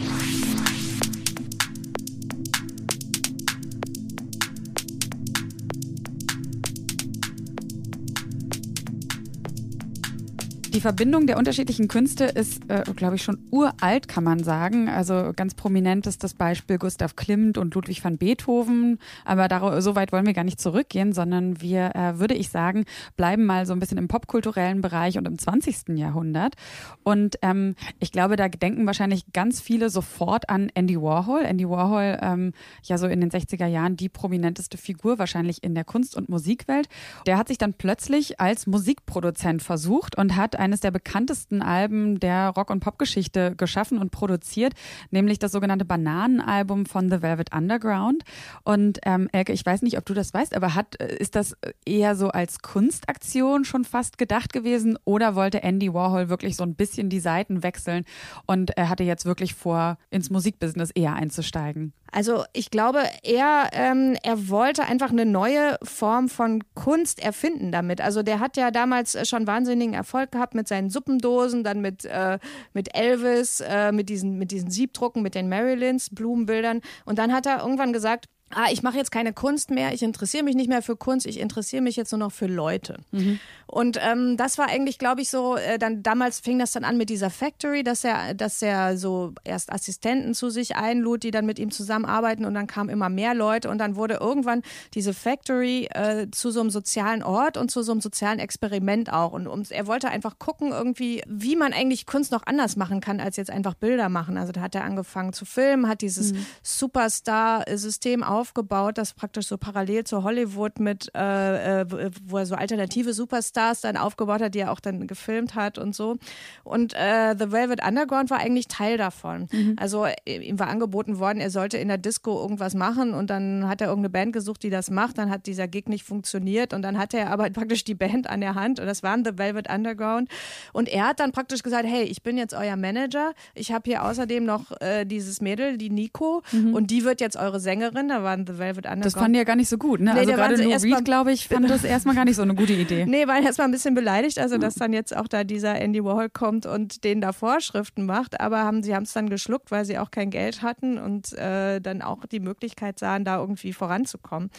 Die 10.80 10.84
Verbindung 10.84 11.28
der 11.28 11.38
unterschiedlichen 11.38 11.90
Künste 11.90 12.24
ist, 12.24 12.70
äh, 12.70 12.86
glaube 12.96 13.18
ich, 13.18 13.22
schon 13.22 13.50
uralt, 13.52 14.08
kann 14.08 14.24
man 14.24 14.42
sagen. 14.42 14.88
Also 14.88 15.34
ganz 15.36 15.54
prominent 15.54 16.08
ist 16.08 16.24
das 16.24 16.34
Beispiel 16.34 16.78
Gustav 16.78 17.18
Klimt 17.18 17.58
und 17.58 17.76
Ludwig 17.76 18.02
van 18.02 18.18
Beethoven. 18.18 18.98
Aber 19.26 19.82
so 19.82 19.98
weit 19.98 20.14
wollen 20.14 20.26
wir 20.26 20.32
gar 20.32 20.46
nicht 20.46 20.62
zurückgehen, 20.62 21.12
sondern 21.12 21.60
wir, 21.60 21.94
äh, 21.98 22.20
würde 22.20 22.34
ich 22.34 22.48
sagen, 22.48 22.86
bleiben 23.18 23.46
mal 23.46 23.66
so 23.66 23.74
ein 23.74 23.80
bisschen 23.82 23.98
im 23.98 24.08
popkulturellen 24.08 24.80
Bereich 24.80 25.18
und 25.18 25.28
im 25.28 25.38
20. 25.38 25.98
Jahrhundert. 25.98 26.56
Und 27.04 27.36
ähm, 27.42 27.76
ich 28.00 28.14
glaube, 28.14 28.38
da 28.38 28.48
denken 28.48 28.86
wahrscheinlich 28.86 29.34
ganz 29.34 29.60
viele 29.60 29.90
sofort 29.90 30.50
an 30.50 30.72
Andy 30.76 30.96
Warhol. 30.96 31.42
Andy 31.42 31.68
Warhol, 31.68 32.18
ähm, 32.22 32.54
ja 32.84 32.98
so 32.98 33.08
in 33.08 33.20
den 33.20 33.32
60er 33.32 33.68
Jahren 33.68 33.98
die 33.98 34.08
prominenteste 34.08 34.78
Figur 34.78 35.20
wahrscheinlich 35.20 35.62
in 35.62 35.76
der 35.76 35.84
Kunst- 35.84 36.16
und 36.16 36.30
Musikwelt. 36.30 36.88
Der 37.26 37.38
hat 37.38 37.50
sich 37.50 37.58
dann 37.58 37.74
plötzlich 37.74 38.40
als 38.40 38.66
Musikproduzent 38.66 39.62
versucht 39.62 40.18
und 40.18 40.38
hat 40.38 40.58
eines 40.70 40.82
der 40.82 40.92
bekanntesten 40.92 41.62
Alben 41.62 42.20
der 42.20 42.50
Rock- 42.50 42.70
und 42.70 42.80
Popgeschichte 42.80 43.56
geschaffen 43.56 43.98
und 43.98 44.12
produziert, 44.12 44.74
nämlich 45.10 45.40
das 45.40 45.52
sogenannte 45.52 45.86
Bananenalbum 45.86 46.86
von 46.86 47.10
The 47.10 47.22
Velvet 47.22 47.54
Underground. 47.54 48.24
Und 48.64 49.00
ähm, 49.04 49.28
Elke, 49.32 49.52
ich 49.52 49.66
weiß 49.66 49.82
nicht, 49.82 49.98
ob 49.98 50.06
du 50.06 50.14
das 50.14 50.34
weißt, 50.34 50.56
aber 50.56 50.76
hat, 50.76 51.00
äh, 51.02 51.16
ist 51.18 51.36
das 51.36 51.58
eher 51.86 52.16
so 52.16 52.30
als 52.30 52.60
Kunstaktion 52.60 53.66
schon 53.66 53.84
fast 53.84 54.18
gedacht 54.18 54.54
gewesen 54.54 54.98
oder 55.06 55.36
wollte 55.36 55.64
Andy 55.64 55.94
Warhol 55.94 56.30
wirklich 56.30 56.56
so 56.56 56.64
ein 56.64 56.76
bisschen 56.76 57.10
die 57.10 57.20
Seiten 57.20 57.64
wechseln 57.64 58.06
und 58.46 58.78
er 58.78 58.90
hatte 58.90 59.04
jetzt 59.04 59.26
wirklich 59.26 59.56
vor, 59.56 59.98
ins 60.12 60.30
Musikbusiness 60.30 60.92
eher 60.92 61.14
einzusteigen? 61.14 61.94
Also 62.12 62.44
ich 62.54 62.72
glaube, 62.72 63.04
er, 63.24 63.70
ähm, 63.74 64.18
er 64.24 64.50
wollte 64.50 64.84
einfach 64.86 65.12
eine 65.12 65.26
neue 65.26 65.78
Form 65.84 66.30
von 66.30 66.64
Kunst 66.74 67.22
erfinden 67.22 67.72
damit. 67.72 68.02
Also 68.02 68.24
der 68.24 68.40
hat 68.40 68.58
ja 68.58 68.72
damals 68.72 69.28
schon 69.28 69.48
wahnsinnigen 69.48 69.94
Erfolg 69.94 70.32
gehabt 70.32 70.49
mit 70.54 70.68
seinen 70.68 70.90
Suppendosen, 70.90 71.64
dann 71.64 71.82
mit, 71.82 72.06
äh, 72.06 72.40
mit 72.74 72.96
Elvis, 72.96 73.62
äh, 73.62 73.92
mit, 73.92 74.10
diesen, 74.10 74.38
mit 74.38 74.52
diesen 74.52 74.72
Siebdrucken, 74.72 75.22
mit 75.22 75.36
den 75.36 75.50
Marilyns, 75.50 76.10
Blumenbildern. 76.10 76.82
Und 77.06 77.20
dann 77.20 77.34
hat 77.34 77.46
er 77.46 77.62
irgendwann 77.62 77.94
gesagt, 77.94 78.28
ah, 78.52 78.68
ich 78.72 78.84
mache 78.84 78.98
jetzt 78.98 79.12
keine 79.12 79.34
Kunst 79.34 79.72
mehr, 79.72 79.94
ich 79.94 80.04
interessiere 80.04 80.44
mich 80.44 80.56
nicht 80.56 80.70
mehr 80.70 80.82
für 80.82 80.96
Kunst, 80.96 81.26
ich 81.26 81.40
interessiere 81.40 81.82
mich 81.82 81.96
jetzt 81.96 82.12
nur 82.12 82.20
noch 82.20 82.32
für 82.32 82.48
Leute. 82.48 82.98
Mhm. 83.12 83.40
Und 83.68 84.00
ähm, 84.02 84.36
das 84.36 84.58
war 84.58 84.68
eigentlich, 84.68 84.98
glaube 84.98 85.22
ich, 85.22 85.30
so, 85.30 85.56
äh, 85.56 85.78
dann 85.78 86.02
damals 86.02 86.40
fing 86.40 86.58
das 86.58 86.72
dann 86.72 86.84
an 86.84 86.98
mit 86.98 87.10
dieser 87.10 87.30
Factory, 87.30 87.84
dass 87.84 88.04
er, 88.04 88.34
dass 88.34 88.62
er 88.64 88.98
so 88.98 89.34
erst 89.44 89.72
Assistenten 89.72 90.34
zu 90.34 90.50
sich 90.50 90.76
einlud, 90.76 91.22
die 91.22 91.30
dann 91.30 91.46
mit 91.46 91.60
ihm 91.60 91.70
zusammenarbeiten 91.70 92.46
und 92.46 92.56
dann 92.56 92.66
kamen 92.66 92.90
immer 92.90 93.10
mehr 93.10 93.36
Leute 93.36 93.70
und 93.70 93.78
dann 93.78 93.96
wurde 93.96 94.16
irgendwann 94.16 94.64
diese 94.96 95.14
Factory 95.14 95.88
äh, 95.94 96.28
zu 96.32 96.50
so 96.50 96.62
einem 96.62 96.72
sozialen 96.72 97.22
Ort 97.22 97.58
und 97.58 97.70
zu 97.70 97.84
so 97.84 97.92
einem 97.92 98.02
sozialen 98.02 98.40
Experiment 98.40 99.14
auch. 99.14 99.34
Und, 99.34 99.48
und 99.48 99.72
er 99.72 99.86
wollte 99.86 100.10
einfach 100.10 100.40
gucken, 100.40 100.72
irgendwie, 100.72 101.22
wie 101.28 101.56
man 101.56 101.72
eigentlich 101.72 102.08
Kunst 102.08 102.32
noch 102.32 102.48
anders 102.48 102.76
machen 102.76 103.02
kann, 103.02 103.20
als 103.20 103.38
jetzt 103.38 103.52
einfach 103.52 103.76
Bilder 103.76 104.10
machen. 104.10 104.38
Also 104.38 104.52
da 104.52 104.62
hat 104.62 104.74
er 104.74 104.84
angefangen 104.84 105.32
zu 105.32 105.46
filmen, 105.46 105.88
hat 105.88 106.02
dieses 106.02 106.34
mhm. 106.34 106.46
Superstar-System 106.64 108.24
aufgebaut, 108.40 108.98
das 108.98 109.14
praktisch 109.14 109.48
so 109.48 109.58
parallel 109.58 110.06
zu 110.06 110.24
Hollywood 110.24 110.80
mit, 110.80 111.12
äh, 111.16 111.82
äh 111.82 112.12
wo 112.26 112.38
er 112.38 112.46
so 112.46 112.56
alternative 112.56 113.14
Superstars 113.14 113.60
Stars 113.60 113.82
dann 113.82 113.98
aufgebaut 113.98 114.42
hat, 114.42 114.56
die 114.56 114.60
er 114.60 114.72
auch 114.72 114.80
dann 114.80 115.08
gefilmt 115.08 115.56
hat 115.56 115.78
und 115.78 115.96
so. 115.96 116.18
Und 116.64 116.94
äh, 116.94 117.36
The 117.38 117.52
Velvet 117.52 117.86
Underground 117.86 118.30
war 118.30 118.40
eigentlich 118.40 118.68
Teil 118.68 118.98
davon. 118.98 119.48
Mhm. 119.52 119.76
Also 119.78 120.06
äh, 120.06 120.16
ihm 120.26 120.60
war 120.60 120.68
angeboten 120.68 121.20
worden, 121.20 121.40
er 121.40 121.50
sollte 121.50 121.78
in 121.78 121.88
der 121.88 121.98
Disco 121.98 122.42
irgendwas 122.42 122.74
machen 122.74 123.14
und 123.14 123.30
dann 123.30 123.68
hat 123.68 123.82
er 123.82 123.88
irgendeine 123.88 124.12
Band 124.12 124.34
gesucht, 124.34 124.64
die 124.64 124.70
das 124.70 124.90
macht. 124.90 125.18
Dann 125.18 125.30
hat 125.30 125.46
dieser 125.46 125.68
Gig 125.68 125.88
nicht 125.88 126.04
funktioniert 126.04 126.74
und 126.74 126.82
dann 126.82 126.98
hatte 126.98 127.18
er 127.18 127.32
aber 127.32 127.50
praktisch 127.60 127.84
die 127.84 127.96
Band 127.96 128.30
an 128.30 128.42
der 128.42 128.56
Hand 128.56 128.80
und 128.80 128.86
das 128.86 129.04
waren 129.04 129.26
The 129.26 129.38
Velvet 129.38 129.70
Underground. 129.70 130.30
Und 130.74 130.88
er 130.88 131.08
hat 131.08 131.20
dann 131.20 131.32
praktisch 131.32 131.64
gesagt, 131.64 131.86
hey, 131.86 132.04
ich 132.04 132.24
bin 132.24 132.38
jetzt 132.38 132.54
euer 132.54 132.76
Manager. 132.76 133.34
Ich 133.56 133.72
habe 133.72 133.84
hier 133.86 134.04
außerdem 134.04 134.46
noch 134.46 134.80
äh, 134.80 135.06
dieses 135.06 135.42
Mädel, 135.42 135.78
die 135.78 135.90
Nico, 135.90 136.44
mhm. 136.52 136.74
und 136.74 136.92
die 136.92 137.04
wird 137.04 137.22
jetzt 137.22 137.38
eure 137.38 137.60
Sängerin. 137.60 138.10
Da 138.10 138.24
waren 138.30 138.46
The 138.48 138.58
Velvet 138.58 138.86
Underground. 138.86 139.06
Das 139.06 139.14
fanden 139.14 139.34
die 139.34 139.40
ja 139.40 139.44
gar 139.44 139.56
nicht 139.56 139.70
so 139.70 139.78
gut, 139.78 140.00
ne? 140.00 140.14
Nee, 140.14 140.20
also 140.20 140.32
waren 140.38 140.56
gerade 140.56 140.64
Lou 140.64 140.96
Reed, 140.96 141.06
glaube 141.06 141.32
ich, 141.32 141.48
fand 141.48 141.70
das 141.70 141.84
erstmal 141.84 142.16
gar 142.16 142.26
nicht 142.26 142.36
so 142.36 142.42
eine 142.42 142.56
gute 142.56 142.74
Idee. 142.74 143.06
Nee, 143.06 143.28
war 143.28 143.42
erstmal 143.42 143.68
ein 143.68 143.72
bisschen 143.72 143.96
beleidigt, 143.96 144.40
also 144.40 144.58
dass 144.58 144.76
dann 144.76 144.94
jetzt 144.94 145.16
auch 145.16 145.28
da 145.28 145.44
dieser 145.44 145.76
Andy 145.76 146.04
Warhol 146.04 146.30
kommt 146.30 146.66
und 146.66 147.04
denen 147.04 147.22
da 147.22 147.32
Vorschriften 147.34 148.06
macht, 148.06 148.40
aber 148.40 148.60
haben, 148.60 148.84
sie 148.84 148.96
haben 148.96 149.04
es 149.04 149.14
dann 149.14 149.30
geschluckt, 149.30 149.72
weil 149.72 149.86
sie 149.86 149.98
auch 149.98 150.12
kein 150.12 150.30
Geld 150.30 150.62
hatten 150.62 150.98
und 150.98 151.34
äh, 151.34 151.80
dann 151.80 152.02
auch 152.02 152.26
die 152.26 152.40
Möglichkeit 152.40 153.00
sahen, 153.00 153.26
da 153.26 153.40
irgendwie 153.40 153.74
voranzukommen. 153.74 154.52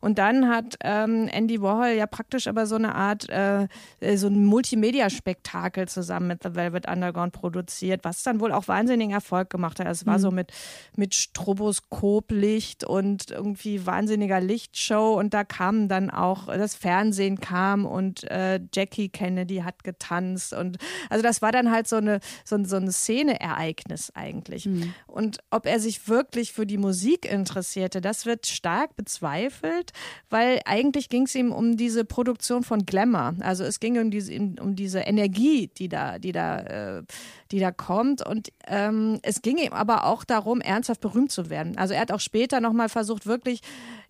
Und 0.00 0.18
dann 0.18 0.48
hat 0.48 0.76
ähm, 0.82 1.28
Andy 1.30 1.60
Warhol 1.60 1.88
ja 1.88 2.06
praktisch 2.06 2.46
aber 2.46 2.66
so 2.66 2.76
eine 2.76 2.94
Art, 2.94 3.28
äh, 3.28 3.66
äh, 4.00 4.16
so 4.16 4.28
ein 4.28 4.44
Multimedia-Spektakel 4.44 5.88
zusammen 5.88 6.28
mit 6.28 6.42
The 6.42 6.54
Velvet 6.54 6.88
Underground 6.88 7.32
produziert, 7.32 8.04
was 8.04 8.22
dann 8.22 8.40
wohl 8.40 8.52
auch 8.52 8.68
wahnsinnigen 8.68 9.12
Erfolg 9.12 9.50
gemacht 9.50 9.80
hat. 9.80 9.86
Es 9.86 10.06
war 10.06 10.18
so 10.18 10.30
mit, 10.30 10.52
mit 10.96 11.14
Stroboskoplicht 11.14 12.84
und 12.84 13.15
irgendwie 13.30 13.86
wahnsinniger 13.86 14.40
Lichtshow 14.40 15.18
und 15.18 15.34
da 15.34 15.44
kam 15.44 15.88
dann 15.88 16.10
auch, 16.10 16.46
das 16.46 16.74
Fernsehen 16.74 17.40
kam 17.40 17.84
und 17.86 18.24
äh, 18.30 18.60
Jackie 18.74 19.08
Kennedy 19.08 19.58
hat 19.58 19.84
getanzt 19.84 20.52
und 20.52 20.78
also 21.10 21.22
das 21.22 21.42
war 21.42 21.52
dann 21.52 21.70
halt 21.70 21.88
so 21.88 21.96
eine, 21.96 22.20
so, 22.44 22.56
ein- 22.56 22.64
so 22.64 22.76
ein 22.76 22.90
Szeneereignis 22.90 24.12
eigentlich. 24.14 24.68
Und 25.06 25.38
ob 25.50 25.66
er 25.66 25.80
sich 25.80 26.08
wirklich 26.08 26.52
für 26.52 26.66
die 26.66 26.78
Musik 26.78 27.24
interessierte, 27.30 28.00
das 28.00 28.26
wird 28.26 28.46
stark 28.46 28.96
bezweifelt, 28.96 29.92
weil 30.30 30.60
eigentlich 30.64 31.08
ging 31.08 31.22
es 31.24 31.34
ihm 31.34 31.52
um 31.52 31.76
diese 31.76 32.04
Produktion 32.04 32.62
von 32.62 32.84
Glamour. 32.86 33.34
Also 33.40 33.64
es 33.64 33.80
ging 33.80 33.98
um 33.98 34.10
diese, 34.10 34.34
um 34.60 34.76
diese 34.76 35.00
Energie, 35.00 35.68
die 35.68 35.88
da, 35.88 36.18
die 36.18 36.32
da, 36.32 36.98
äh, 36.98 37.02
die 37.50 37.58
da 37.58 37.70
kommt. 37.70 38.24
Und 38.24 38.52
ähm, 38.66 39.18
es 39.22 39.42
ging 39.42 39.58
ihm 39.58 39.72
aber 39.72 40.04
auch 40.04 40.24
darum, 40.24 40.60
ernsthaft 40.60 41.00
berühmt 41.00 41.32
zu 41.32 41.50
werden. 41.50 41.76
Also 41.78 41.94
er 41.94 42.00
hat 42.00 42.12
auch 42.12 42.20
später 42.20 42.60
nochmal 42.60 42.88
versucht, 42.88 43.26
wirklich 43.26 43.60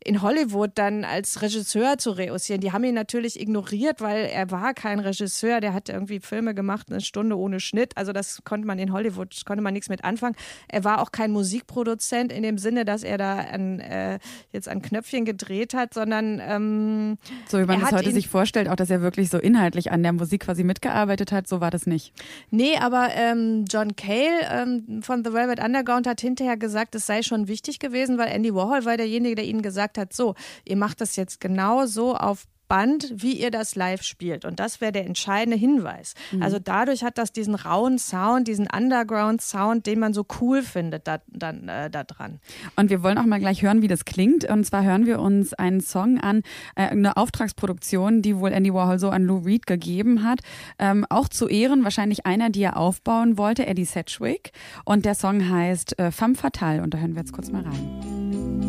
in 0.05 0.23
Hollywood 0.23 0.73
dann 0.75 1.05
als 1.05 1.43
Regisseur 1.43 1.99
zu 1.99 2.13
reüssieren. 2.13 2.61
Die 2.61 2.73
haben 2.73 2.85
ihn 2.85 2.95
natürlich 2.95 3.41
ignoriert, 3.41 4.01
weil 4.01 4.27
er 4.27 4.51
war 4.51 4.75
kein 4.75 5.01
Regisseur. 5.01 5.61
Der 5.61 5.75
hat 5.75 5.89
irgendwie 5.89 6.21
Filme 6.21 6.55
gemacht, 6.55 6.87
eine 6.91 7.01
Stunde 7.01 7.37
ohne 7.37 7.61
Schnitt. 7.61 7.97
Also 7.97 8.13
das 8.13 8.43
konnte 8.45 8.67
man 8.67 8.79
in 8.79 8.93
Hollywood, 8.93 9.45
konnte 9.45 9.63
man 9.63 9.73
nichts 9.75 9.89
mit 9.89 10.05
anfangen. 10.05 10.37
Er 10.69 10.85
war 10.85 11.01
auch 11.01 11.11
kein 11.11 11.33
Musikproduzent 11.33 12.33
in 12.33 12.43
dem 12.43 12.59
Sinne, 12.59 12.85
dass 12.85 13.03
er 13.03 13.19
da 13.19 13.39
an, 13.39 13.81
äh, 13.81 14.19
jetzt 14.53 14.69
an 14.69 14.83
Knöpfchen 14.83 15.25
gedreht 15.25 15.75
hat, 15.75 15.95
sondern 15.95 16.41
ähm, 16.41 17.19
So 17.49 17.59
wie 17.59 17.65
man 17.65 17.79
es 17.79 17.87
hat 17.87 17.93
heute 17.93 18.13
sich 18.13 18.29
vorstellt, 18.29 18.69
auch 18.69 18.77
dass 18.77 18.91
er 18.91 19.01
wirklich 19.03 19.31
so 19.31 19.39
inhaltlich 19.39 19.91
an 19.91 20.03
der 20.03 20.13
Musik 20.13 20.45
quasi 20.45 20.63
mitgearbeitet 20.63 21.33
hat, 21.33 21.49
so 21.49 21.61
war 21.61 21.71
das 21.71 21.87
nicht. 21.87 22.13
Nee, 22.51 22.77
aber 22.79 23.09
ähm, 23.15 23.65
John 23.69 23.97
Cale 23.97 24.47
ähm, 24.51 25.03
von 25.03 25.25
The 25.25 25.33
Velvet 25.33 25.63
Underground 25.63 26.07
hat 26.07 26.21
hinterher 26.21 26.57
gesagt, 26.57 26.95
es 26.95 27.07
sei 27.07 27.23
schon 27.23 27.49
wichtig 27.49 27.79
gewesen, 27.79 28.19
weil 28.19 28.29
Andy 28.29 28.55
Warhol 28.55 28.85
war 28.85 28.97
derjenige, 28.97 29.35
der 29.37 29.45
ihnen 29.45 29.63
gesagt 29.63 29.86
hat, 29.99 30.13
so, 30.13 30.35
ihr 30.65 30.77
macht 30.77 31.01
das 31.01 31.17
jetzt 31.17 31.41
genau 31.41 31.87
so 31.87 32.17
auf 32.17 32.47
Band, 32.69 33.13
wie 33.15 33.33
ihr 33.33 33.51
das 33.51 33.75
live 33.75 34.03
spielt. 34.03 34.45
Und 34.45 34.59
das 34.61 34.81
wäre 34.81 34.93
der 34.93 35.07
entscheidende 35.07 35.57
Hinweis. 35.57 36.15
Also 36.41 36.59
dadurch 36.59 37.05
hat 37.05 37.19
das 37.19 37.33
diesen 37.33 37.55
rauen 37.55 37.99
Sound, 37.99 38.49
diesen 38.49 38.67
Underground-Sound, 38.67 39.87
den 39.87 40.01
man 40.01 40.13
so 40.13 40.27
cool 40.41 40.63
findet, 40.63 41.07
da, 41.07 41.19
dann, 41.29 41.69
äh, 41.69 41.91
da 41.91 42.05
dran. 42.05 42.41
Und 42.75 42.91
wir 42.91 43.03
wollen 43.03 43.19
auch 43.19 43.27
mal 43.27 43.39
gleich 43.39 43.63
hören, 43.63 43.83
wie 43.83 43.89
das 43.89 44.05
klingt. 44.05 44.45
Und 44.45 44.65
zwar 44.65 44.83
hören 44.85 45.07
wir 45.07 45.21
uns 45.21 45.55
einen 45.55 45.81
Song 45.81 46.19
an, 46.19 46.43
äh, 46.75 46.89
eine 46.89 47.17
Auftragsproduktion, 47.17 48.23
die 48.23 48.37
wohl 48.37 48.53
Andy 48.53 48.73
Warhol 48.73 48.99
so 48.99 49.11
an 49.11 49.25
Lou 49.25 49.39
Reed 49.39 49.67
gegeben 49.67 50.25
hat. 50.25 50.41
Ähm, 50.79 51.07
auch 51.09 51.29
zu 51.29 51.49
Ehren 51.49 51.85
wahrscheinlich 51.85 52.27
einer, 52.27 52.51
die 52.51 52.63
er 52.63 52.77
aufbauen 52.77 53.39
wollte, 53.39 53.67
Eddie 53.67 53.85
Sedgwick. 53.85 54.53
Und 54.85 55.05
der 55.05 55.15
Song 55.15 55.49
heißt 55.49 55.99
äh, 55.99 56.11
Femme 56.11 56.35
Fatale. 56.35 56.83
Und 56.83 56.95
da 56.95 56.99
hören 56.99 57.15
wir 57.15 57.21
jetzt 57.21 57.33
kurz 57.33 57.51
mal 57.51 57.63
rein. 57.63 58.66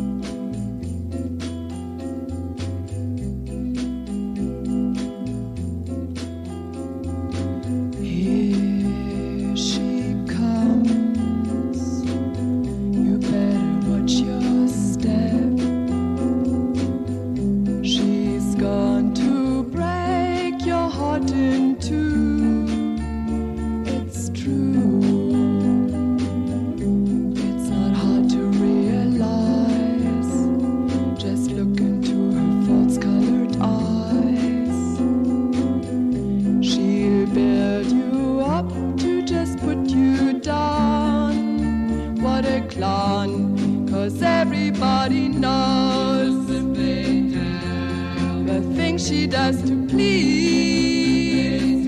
She 49.07 49.25
does 49.25 49.61
to 49.61 49.87
please. 49.87 51.87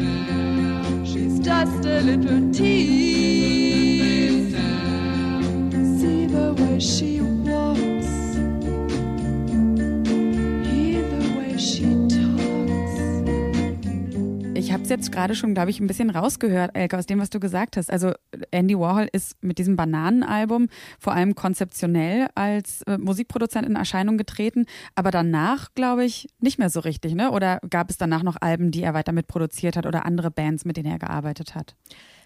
She's 1.04 1.38
just 1.40 1.86
a 1.86 2.00
little 2.00 2.50
tease. 2.54 3.28
Es 14.89 14.98
jetzt 14.98 15.12
gerade 15.12 15.36
schon, 15.36 15.53
glaube 15.53 15.69
ich, 15.69 15.79
ein 15.79 15.88
bisschen 15.88 16.10
rausgehört, 16.10 16.75
Elke, 16.75 16.98
aus 16.98 17.05
dem, 17.05 17.19
was 17.19 17.29
du 17.29 17.39
gesagt 17.39 17.77
hast. 17.77 17.91
Also 17.91 18.13
Andy 18.51 18.77
Warhol 18.77 19.08
ist 19.12 19.41
mit 19.43 19.60
diesem 19.60 19.75
Bananenalbum 19.75 20.67
vor 21.00 21.13
allem 21.13 21.36
konzeptionell 21.36 22.27
als 22.34 22.81
äh, 22.84 22.98
Musikproduzent 22.98 23.67
in 23.67 23.75
Erscheinung 23.75 24.17
getreten, 24.17 24.65
aber 24.96 25.12
danach, 25.12 25.74
glaube 25.75 26.05
ich, 26.05 26.27
nicht 26.39 26.58
mehr 26.58 26.69
so 26.69 26.79
richtig, 26.79 27.13
ne? 27.13 27.31
Oder 27.31 27.60
gab 27.69 27.89
es 27.89 27.98
danach 27.98 28.24
noch 28.24 28.38
Alben, 28.41 28.72
die 28.72 28.81
er 28.81 28.93
weiter 28.93 29.12
mitproduziert 29.12 29.77
hat 29.77 29.86
oder 29.86 30.05
andere 30.05 30.31
Bands, 30.31 30.65
mit 30.65 30.77
denen 30.77 30.91
er 30.91 31.00
gearbeitet 31.00 31.53
hat? 31.53 31.75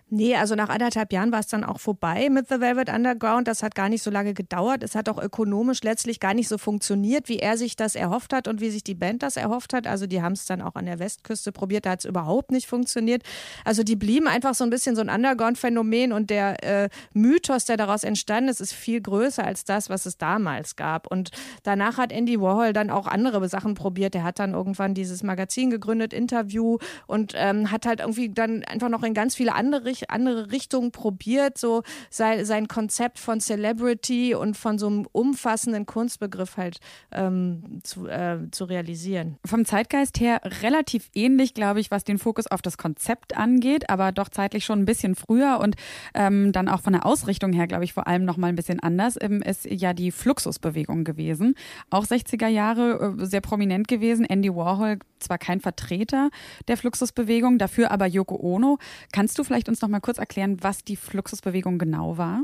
Nee, 0.10 0.36
also 0.36 0.53
nach 0.53 0.69
anderthalb 0.69 1.12
Jahren 1.12 1.31
war 1.31 1.39
es 1.39 1.48
dann 1.48 1.63
auch 1.63 1.79
vorbei 1.79 2.29
mit 2.29 2.48
The 2.48 2.60
Velvet 2.60 2.89
Underground. 2.89 3.48
Das 3.48 3.63
hat 3.63 3.74
gar 3.74 3.89
nicht 3.89 4.03
so 4.03 4.12
lange 4.12 4.33
gedauert. 4.33 4.83
Es 4.83 4.93
hat 4.93 5.10
auch 5.10 5.17
ökonomisch 5.17 5.81
letztlich 5.81 6.19
gar 6.19 6.33
nicht 6.33 6.48
so 6.48 6.57
funktioniert, 6.57 7.29
wie 7.29 7.39
er 7.39 7.57
sich 7.57 7.75
das 7.75 7.95
erhofft 7.95 8.31
hat 8.33 8.48
und 8.48 8.62
wie 8.62 8.69
sich 8.69 8.83
die 8.83 8.93
Band 8.93 9.24
das 9.24 9.38
erhofft 9.38 9.74
hat. 9.74 9.88
Also 9.88 10.05
die 10.05 10.22
haben 10.22 10.33
es 10.33 10.45
dann 10.45 10.62
auch 10.62 10.75
an 10.75 10.86
der 10.86 11.00
Westküste 11.00 11.51
probiert, 11.51 11.86
da 11.86 11.91
hat 11.91 12.00
es 12.00 12.05
überhaupt 12.05 12.51
nicht 12.51 12.67
funktioniert. 12.67 13.24
Also 13.65 13.83
die 13.83 13.95
blieben 13.95 14.27
einfach 14.27 14.53
so 14.53 14.63
ein 14.63 14.69
bisschen 14.69 14.95
so 14.95 15.01
ein 15.01 15.10
Underground-Phänomen 15.10 16.12
und 16.12 16.29
der 16.29 16.63
äh, 16.63 16.89
Mythos, 17.13 17.65
der 17.65 17.77
daraus 17.77 18.03
entstanden 18.03 18.50
ist, 18.50 18.62
ist 18.62 18.74
viel 18.74 19.01
größer 19.01 19.43
als 19.43 19.63
das, 19.63 19.89
was 19.89 20.05
es 20.05 20.17
damals 20.17 20.75
gab. 20.75 21.07
Und 21.07 21.31
danach 21.63 21.98
hat 21.98 22.12
Andy 22.12 22.39
Warhol 22.39 22.74
dann 22.74 22.89
auch 22.89 23.07
andere 23.07 23.48
Sachen 23.50 23.74
probiert. 23.74 24.15
Er 24.15 24.24
hat 24.24 24.38
dann 24.38 24.53
irgendwann 24.53 24.93
dieses 24.93 25.24
Magazin 25.24 25.69
gegründet, 25.69 26.13
Interview 26.13 26.77
und 27.07 27.33
ähm, 27.36 27.72
hat 27.72 27.86
halt 27.86 28.00
irgendwie 28.00 28.29
dann 28.29 28.63
einfach 28.65 28.89
noch 28.89 29.03
in 29.03 29.13
ganz 29.13 29.36
viele 29.36 29.55
andere, 29.55 29.93
Rich- 29.94 30.10
andere 30.10 30.52
Richtungen 30.52 30.92
probiert, 30.92 31.58
so 31.58 31.84
sein, 32.10 32.46
sein 32.46 32.68
Konzept 32.68 33.20
von 33.20 33.40
Celebrity 33.40 34.36
und 34.36 34.58
von 34.58 34.78
so 34.78 34.88
einem 34.88 35.08
umfassenden 35.12 35.86
Kunstbegriff 35.86 36.58
halt 36.58 36.80
ähm, 37.12 37.80
zu, 37.84 38.08
äh, 38.08 38.40
zu 38.52 38.66
realisieren. 38.66 39.38
Vom 39.46 39.66
Zeitgeist 39.66 40.20
her 40.20 40.42
relativ 40.62 41.10
ähnlich, 41.14 41.54
glaube 41.54 41.80
ich, 41.80 41.92
was 41.92 42.04
den 42.04 42.18
Fokus 42.18 42.48
auf 42.48 42.62
das 42.62 42.78
Konzept 42.78 43.38
angeht, 43.38 43.90
aber 43.90 44.12
doch 44.12 44.30
zeitlich 44.30 44.66
schon 44.66 44.80
ein 44.80 44.86
bisschen 44.86 45.16
früher 45.16 45.60
und 45.62 45.76
ähm, 46.14 46.52
dann 46.52 46.68
auch 46.68 46.82
von 46.82 46.94
der 46.94 47.06
Ausrichtung 47.06 47.54
her, 47.54 47.68
glaube 47.68 47.84
ich, 47.84 47.94
vor 47.94 48.08
allem 48.08 48.26
noch 48.26 48.38
mal 48.38 48.48
ein 48.48 48.56
bisschen 48.56 48.80
anders, 48.80 49.18
ähm, 49.22 49.42
ist 49.42 49.66
ja 49.66 49.94
die 49.94 50.12
Fluxusbewegung 50.12 51.04
gewesen. 51.04 51.56
Auch 51.90 52.06
60er 52.06 52.48
Jahre 52.48 53.16
äh, 53.20 53.26
sehr 53.26 53.42
prominent 53.42 53.88
gewesen. 53.88 54.26
Andy 54.26 54.54
Warhol 54.54 54.98
zwar 55.24 55.38
kein 55.38 55.60
Vertreter 55.60 56.30
der 56.68 56.77
Fluxusbewegung, 56.77 57.58
dafür 57.58 57.92
aber 57.92 58.06
Yoko 58.06 58.36
Ono. 58.36 58.77
Kannst 59.12 59.39
du 59.39 59.44
vielleicht 59.44 59.70
uns 59.70 59.82
noch 59.82 59.89
mal 59.89 60.00
kurz 60.00 60.18
erklären, 60.18 60.58
was 60.62 60.84
die 60.84 60.96
Fluxusbewegung 60.96 61.77
genau 61.77 62.18
war? 62.18 62.44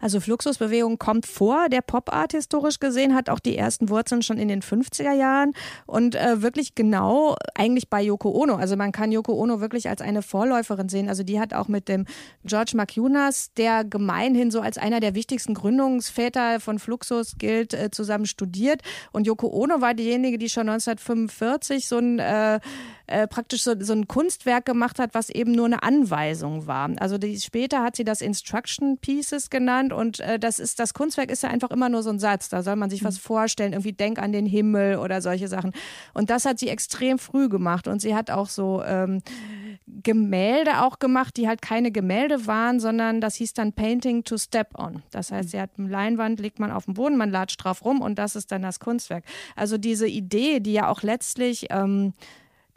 Also 0.00 0.20
Fluxusbewegung 0.20 0.98
kommt 0.98 1.26
vor 1.26 1.68
der 1.68 1.80
Pop-Art 1.80 2.32
historisch 2.32 2.78
gesehen, 2.78 3.14
hat 3.14 3.28
auch 3.30 3.40
die 3.40 3.56
ersten 3.56 3.88
Wurzeln 3.88 4.22
schon 4.22 4.38
in 4.38 4.48
den 4.48 4.62
50er 4.62 5.12
Jahren 5.12 5.52
und 5.86 6.14
äh, 6.14 6.42
wirklich 6.42 6.74
genau 6.74 7.36
eigentlich 7.54 7.88
bei 7.88 8.02
Yoko 8.02 8.30
Ono. 8.30 8.56
Also 8.56 8.76
man 8.76 8.92
kann 8.92 9.12
Yoko 9.12 9.32
Ono 9.32 9.60
wirklich 9.60 9.88
als 9.88 10.00
eine 10.00 10.22
Vorläuferin 10.22 10.88
sehen. 10.88 11.08
Also 11.08 11.22
die 11.22 11.40
hat 11.40 11.54
auch 11.54 11.68
mit 11.68 11.88
dem 11.88 12.06
George 12.44 12.72
McUnas, 12.76 13.52
der 13.54 13.84
gemeinhin 13.84 14.50
so 14.50 14.60
als 14.60 14.78
einer 14.78 15.00
der 15.00 15.14
wichtigsten 15.14 15.54
Gründungsväter 15.54 16.60
von 16.60 16.78
Fluxus 16.78 17.36
gilt, 17.38 17.74
äh, 17.74 17.90
zusammen 17.90 18.26
studiert. 18.26 18.82
Und 19.12 19.26
Yoko 19.26 19.48
Ono 19.48 19.80
war 19.80 19.94
diejenige, 19.94 20.38
die 20.38 20.48
schon 20.48 20.68
1945 20.68 21.88
so 21.88 21.98
ein 21.98 22.15
äh, 22.18 22.60
äh, 23.06 23.26
praktisch 23.28 23.62
so, 23.62 23.74
so 23.78 23.92
ein 23.92 24.08
Kunstwerk 24.08 24.64
gemacht 24.64 24.98
hat, 24.98 25.14
was 25.14 25.30
eben 25.30 25.52
nur 25.52 25.66
eine 25.66 25.82
Anweisung 25.82 26.66
war. 26.66 26.76
war. 26.76 26.90
Also 26.98 27.18
die, 27.18 27.38
später 27.40 27.82
hat 27.82 27.96
sie 27.96 28.04
das 28.04 28.20
Instruction 28.20 28.98
Pieces 28.98 29.50
genannt 29.50 29.92
und 29.92 30.20
äh, 30.20 30.38
das 30.38 30.58
ist 30.58 30.78
das 30.78 30.94
Kunstwerk 30.94 31.30
ist 31.30 31.42
ja 31.42 31.48
einfach 31.48 31.70
immer 31.70 31.88
nur 31.88 32.02
so 32.02 32.10
ein 32.10 32.18
Satz. 32.18 32.48
Da 32.48 32.62
soll 32.62 32.76
man 32.76 32.90
sich 32.90 33.02
mhm. 33.02 33.06
was 33.06 33.18
vorstellen, 33.18 33.72
irgendwie 33.72 33.92
denk 33.92 34.18
an 34.18 34.32
den 34.32 34.46
Himmel 34.46 34.98
oder 34.98 35.22
solche 35.22 35.48
Sachen. 35.48 35.72
Und 36.14 36.30
das 36.30 36.44
hat 36.44 36.58
sie 36.58 36.68
extrem 36.68 37.18
früh 37.18 37.48
gemacht 37.48 37.88
und 37.88 38.00
sie 38.00 38.14
hat 38.14 38.30
auch 38.30 38.48
so 38.48 38.82
ähm, 38.84 39.22
Gemälde 39.86 40.82
auch 40.82 40.98
gemacht, 40.98 41.36
die 41.36 41.48
halt 41.48 41.62
keine 41.62 41.90
Gemälde 41.90 42.46
waren, 42.46 42.80
sondern 42.80 43.20
das 43.20 43.36
hieß 43.36 43.54
dann 43.54 43.72
Painting 43.72 44.24
to 44.24 44.36
Step 44.36 44.78
on. 44.78 45.02
Das 45.10 45.30
heißt, 45.30 45.50
sie 45.50 45.60
hat 45.60 45.70
eine 45.78 45.88
Leinwand, 45.88 46.40
legt 46.40 46.58
man 46.58 46.72
auf 46.72 46.86
den 46.86 46.94
Boden, 46.94 47.16
man 47.16 47.30
latscht 47.30 47.62
drauf 47.62 47.84
rum 47.84 48.00
und 48.00 48.18
das 48.18 48.36
ist 48.36 48.50
dann 48.52 48.62
das 48.62 48.80
Kunstwerk. 48.80 49.24
Also 49.54 49.78
diese 49.78 50.08
Idee, 50.08 50.60
die 50.60 50.72
ja 50.72 50.88
auch 50.88 51.02
letztlich 51.02 51.66
ähm, 51.70 52.05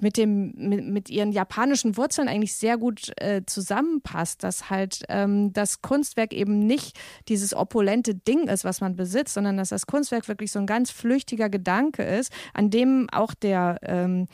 mit 0.01 0.17
dem 0.17 0.53
mit, 0.55 0.85
mit, 0.85 1.09
ihren 1.09 1.31
japanischen 1.31 1.97
Wurzeln 1.97 2.27
eigentlich 2.27 2.55
sehr 2.55 2.77
gut 2.77 3.11
äh, 3.17 3.41
zusammenpasst, 3.45 4.43
dass 4.43 4.69
halt 4.69 5.03
ähm, 5.09 5.51
das 5.53 5.81
Kunstwerk 5.81 6.33
eben 6.33 6.65
nicht 6.65 6.97
dieses 7.27 7.53
opulente 7.53 8.15
Ding 8.15 8.47
ist, 8.47 8.63
was 8.63 8.81
man 8.81 8.95
besitzt, 8.95 9.33
sondern 9.33 9.57
dass 9.57 9.69
das 9.69 9.87
Kunstwerk 9.87 10.27
wirklich 10.27 10.51
so 10.51 10.59
ein 10.59 10.67
ganz 10.67 10.91
flüchtiger 10.91 11.49
Gedanke 11.49 12.03
ist, 12.03 12.31
an 12.53 12.69
dem 12.69 13.09
auch 13.11 13.33
der 13.33 13.79
ähm, 13.83 14.27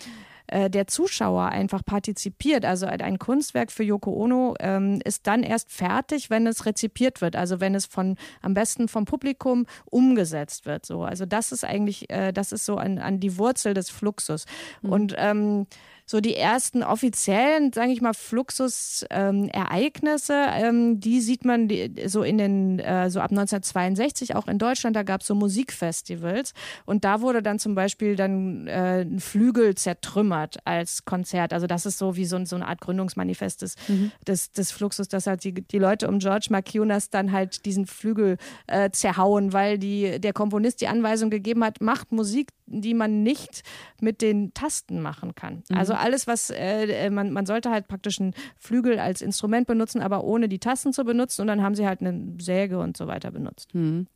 äh, 0.48 0.70
der 0.70 0.88
Zuschauer 0.88 1.50
einfach 1.50 1.84
partizipiert. 1.86 2.66
Also 2.66 2.86
ein 2.86 3.20
Kunstwerk 3.20 3.72
für 3.72 3.84
Yoko 3.84 4.12
Ono 4.12 4.56
ähm, 4.60 5.00
ist 5.04 5.28
dann 5.28 5.44
erst 5.44 5.72
fertig, 5.72 6.30
wenn 6.30 6.48
es 6.48 6.66
rezipiert 6.66 7.22
wird, 7.22 7.36
also 7.36 7.60
wenn 7.60 7.76
es 7.76 7.86
von 7.86 8.16
am 8.42 8.54
besten 8.54 8.88
vom 8.88 9.06
Publikum 9.06 9.66
umgesetzt 9.86 10.66
wird. 10.66 10.86
So, 10.86 11.04
also 11.04 11.26
das 11.26 11.52
ist 11.52 11.64
eigentlich, 11.64 12.10
äh, 12.10 12.32
das 12.32 12.52
ist 12.52 12.66
so 12.66 12.78
an, 12.78 13.00
an 13.00 13.20
die 13.20 13.38
Wurzel 13.38 13.74
des 13.74 13.90
Fluxus. 13.90 14.46
Mhm. 14.82 14.90
Und 14.92 15.16
ähm, 15.18 15.68
so 16.06 16.22
die 16.22 16.36
ersten 16.36 16.84
offiziellen, 16.84 17.74
sage 17.74 17.92
ich 17.92 18.02
mal, 18.02 18.14
Fluxus-Ereignisse, 18.14 20.46
ähm, 20.54 20.66
ähm, 20.66 21.00
die 21.00 21.22
sieht 21.22 21.46
man 21.46 21.70
so 22.06 22.22
in 22.24 22.38
den, 22.38 22.80
äh, 22.80 23.10
so 23.10 23.20
ab 23.20 23.32
1962 23.32 24.36
auch 24.36 24.48
in 24.48 24.60
Deutschland, 24.60 24.96
da 24.96 25.04
gab 25.04 25.22
es 25.22 25.28
so 25.28 25.36
Musikfestivals 25.36 26.54
und 26.86 27.06
da 27.06 27.22
wurde 27.22 27.42
dann 27.42 27.60
zum 27.60 27.76
Beispiel 27.76 28.16
dann 28.16 28.68
äh, 28.68 29.02
ein 29.02 29.20
Flügel 29.20 29.76
zertrümmert 29.76 30.58
als 30.66 31.04
Konzert. 31.06 31.54
Also 31.54 31.68
das 31.68 31.86
ist 31.86 31.98
so 31.98 32.16
wie 32.16 32.26
so, 32.26 32.44
so 32.46 32.56
eine 32.56 32.68
Art 32.68 32.82
Gründungsmanifest 32.82 33.64
des, 33.64 33.76
mhm. 33.88 34.12
des, 34.28 34.52
des 34.52 34.72
Fluxus, 34.72 35.08
dass 35.08 35.28
halt 35.28 35.44
die, 35.44 35.54
die 35.54 35.80
Leute 35.80 36.08
um 36.08 36.20
George 36.20 36.48
Maciunas 36.50 37.10
dann 37.10 37.32
halt 37.32 37.66
diesen 37.66 37.88
Flügel 37.88 38.38
äh, 38.68 38.92
zerhauen, 38.92 39.54
weil 39.54 39.80
die, 39.80 40.20
der 40.20 40.34
Komponist 40.34 40.82
die 40.82 40.88
Anweisung 40.88 41.30
gegeben 41.30 41.64
hat, 41.64 41.82
macht 41.82 42.12
Musik, 42.12 42.50
die 42.68 42.94
man 42.94 43.24
nicht 43.24 43.64
mit 44.02 44.22
den 44.22 44.54
Tasten 44.54 45.02
machen 45.02 45.36
kann. 45.36 45.64
Mhm. 45.70 45.78
Also 45.78 45.94
alles, 45.94 46.28
was 46.28 46.50
äh, 46.50 46.86
äh, 46.86 47.10
man, 47.10 47.32
man 47.32 47.46
sollte 47.46 47.70
halt 47.70 47.88
praktisch 47.88 48.20
einen 48.20 48.34
Flügel 48.58 49.00
als 49.00 49.22
Instrument 49.22 49.68
benutzen, 49.68 50.02
aber 50.02 50.24
ohne 50.24 50.50
die 50.50 50.60
Tasten 50.60 50.94
zu 50.94 51.04
benutzen. 51.04 51.42
Und 51.42 51.48
dann 51.48 51.62
haben 51.62 51.76
sie 51.76 51.88
halt 51.88 52.02
eine 52.02 52.36
Säge 52.40 52.80
und 52.80 52.98
so 52.98 53.08
weiter 53.08 53.32
benutzt. 53.32 53.74
Mhm. 53.74 54.08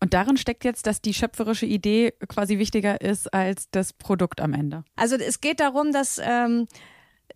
Und 0.00 0.14
darin 0.14 0.36
steckt 0.36 0.64
jetzt, 0.64 0.86
dass 0.86 1.00
die 1.02 1.14
schöpferische 1.14 1.66
Idee 1.66 2.12
quasi 2.28 2.58
wichtiger 2.58 3.00
ist 3.00 3.32
als 3.32 3.70
das 3.70 3.92
Produkt 3.92 4.40
am 4.40 4.54
Ende. 4.54 4.84
Also 4.96 5.16
es 5.16 5.40
geht 5.40 5.60
darum, 5.60 5.92
dass 5.92 6.20
ähm, 6.22 6.66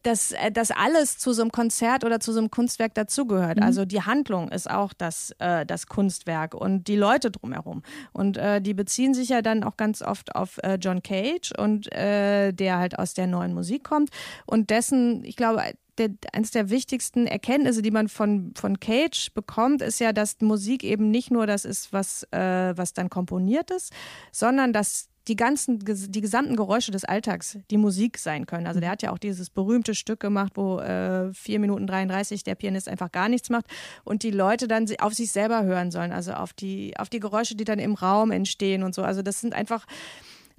dass, 0.04 0.32
äh, 0.32 0.52
dass 0.52 0.70
alles 0.70 1.18
zu 1.18 1.32
so 1.32 1.42
einem 1.42 1.50
Konzert 1.50 2.04
oder 2.04 2.20
zu 2.20 2.32
so 2.32 2.38
einem 2.38 2.50
Kunstwerk 2.50 2.94
dazugehört. 2.94 3.56
Mhm. 3.56 3.62
Also 3.62 3.84
die 3.84 4.02
Handlung 4.02 4.50
ist 4.50 4.70
auch 4.70 4.92
das, 4.92 5.34
äh, 5.38 5.66
das 5.66 5.86
Kunstwerk 5.86 6.54
und 6.54 6.88
die 6.88 6.96
Leute 6.96 7.30
drumherum. 7.30 7.82
Und 8.12 8.36
äh, 8.36 8.60
die 8.60 8.74
beziehen 8.74 9.14
sich 9.14 9.30
ja 9.30 9.42
dann 9.42 9.64
auch 9.64 9.76
ganz 9.76 10.02
oft 10.02 10.34
auf 10.34 10.58
äh, 10.62 10.78
John 10.80 11.02
Cage 11.02 11.52
und 11.58 11.92
äh, 11.92 12.52
der 12.52 12.78
halt 12.78 12.98
aus 12.98 13.14
der 13.14 13.26
neuen 13.26 13.54
Musik 13.54 13.84
kommt 13.84 14.10
und 14.46 14.70
dessen, 14.70 15.24
ich 15.24 15.36
glaube, 15.36 15.62
der, 15.98 16.10
eines 16.32 16.50
der 16.50 16.70
wichtigsten 16.70 17.26
Erkenntnisse, 17.26 17.82
die 17.82 17.90
man 17.90 18.08
von, 18.08 18.52
von 18.56 18.80
Cage 18.80 19.32
bekommt, 19.32 19.82
ist 19.82 20.00
ja, 20.00 20.12
dass 20.12 20.40
Musik 20.40 20.82
eben 20.84 21.10
nicht 21.10 21.30
nur 21.30 21.46
das 21.46 21.64
ist, 21.64 21.92
was, 21.92 22.24
äh, 22.32 22.76
was 22.76 22.92
dann 22.92 23.10
komponiert 23.10 23.70
ist, 23.70 23.92
sondern 24.32 24.72
dass 24.72 25.08
die 25.28 25.36
ganzen, 25.36 25.78
die 25.78 26.20
gesamten 26.20 26.54
Geräusche 26.56 26.90
des 26.90 27.04
Alltags 27.04 27.58
die 27.70 27.78
Musik 27.78 28.18
sein 28.18 28.46
können. 28.46 28.66
Also 28.66 28.80
der 28.80 28.90
hat 28.90 29.02
ja 29.02 29.10
auch 29.10 29.18
dieses 29.18 29.48
berühmte 29.48 29.94
Stück 29.94 30.20
gemacht, 30.20 30.52
wo 30.56 30.78
äh, 30.80 31.32
4 31.32 31.60
Minuten 31.60 31.86
33 31.86 32.44
der 32.44 32.54
Pianist 32.54 32.88
einfach 32.88 33.10
gar 33.10 33.28
nichts 33.28 33.48
macht 33.48 33.66
und 34.04 34.22
die 34.22 34.30
Leute 34.30 34.68
dann 34.68 34.86
auf 34.98 35.14
sich 35.14 35.32
selber 35.32 35.64
hören 35.64 35.90
sollen, 35.90 36.12
also 36.12 36.32
auf 36.32 36.52
die, 36.52 36.94
auf 36.98 37.08
die 37.08 37.20
Geräusche, 37.20 37.54
die 37.56 37.64
dann 37.64 37.78
im 37.78 37.94
Raum 37.94 38.30
entstehen 38.30 38.82
und 38.82 38.94
so. 38.94 39.02
Also 39.02 39.22
das 39.22 39.40
sind 39.40 39.54
einfach 39.54 39.86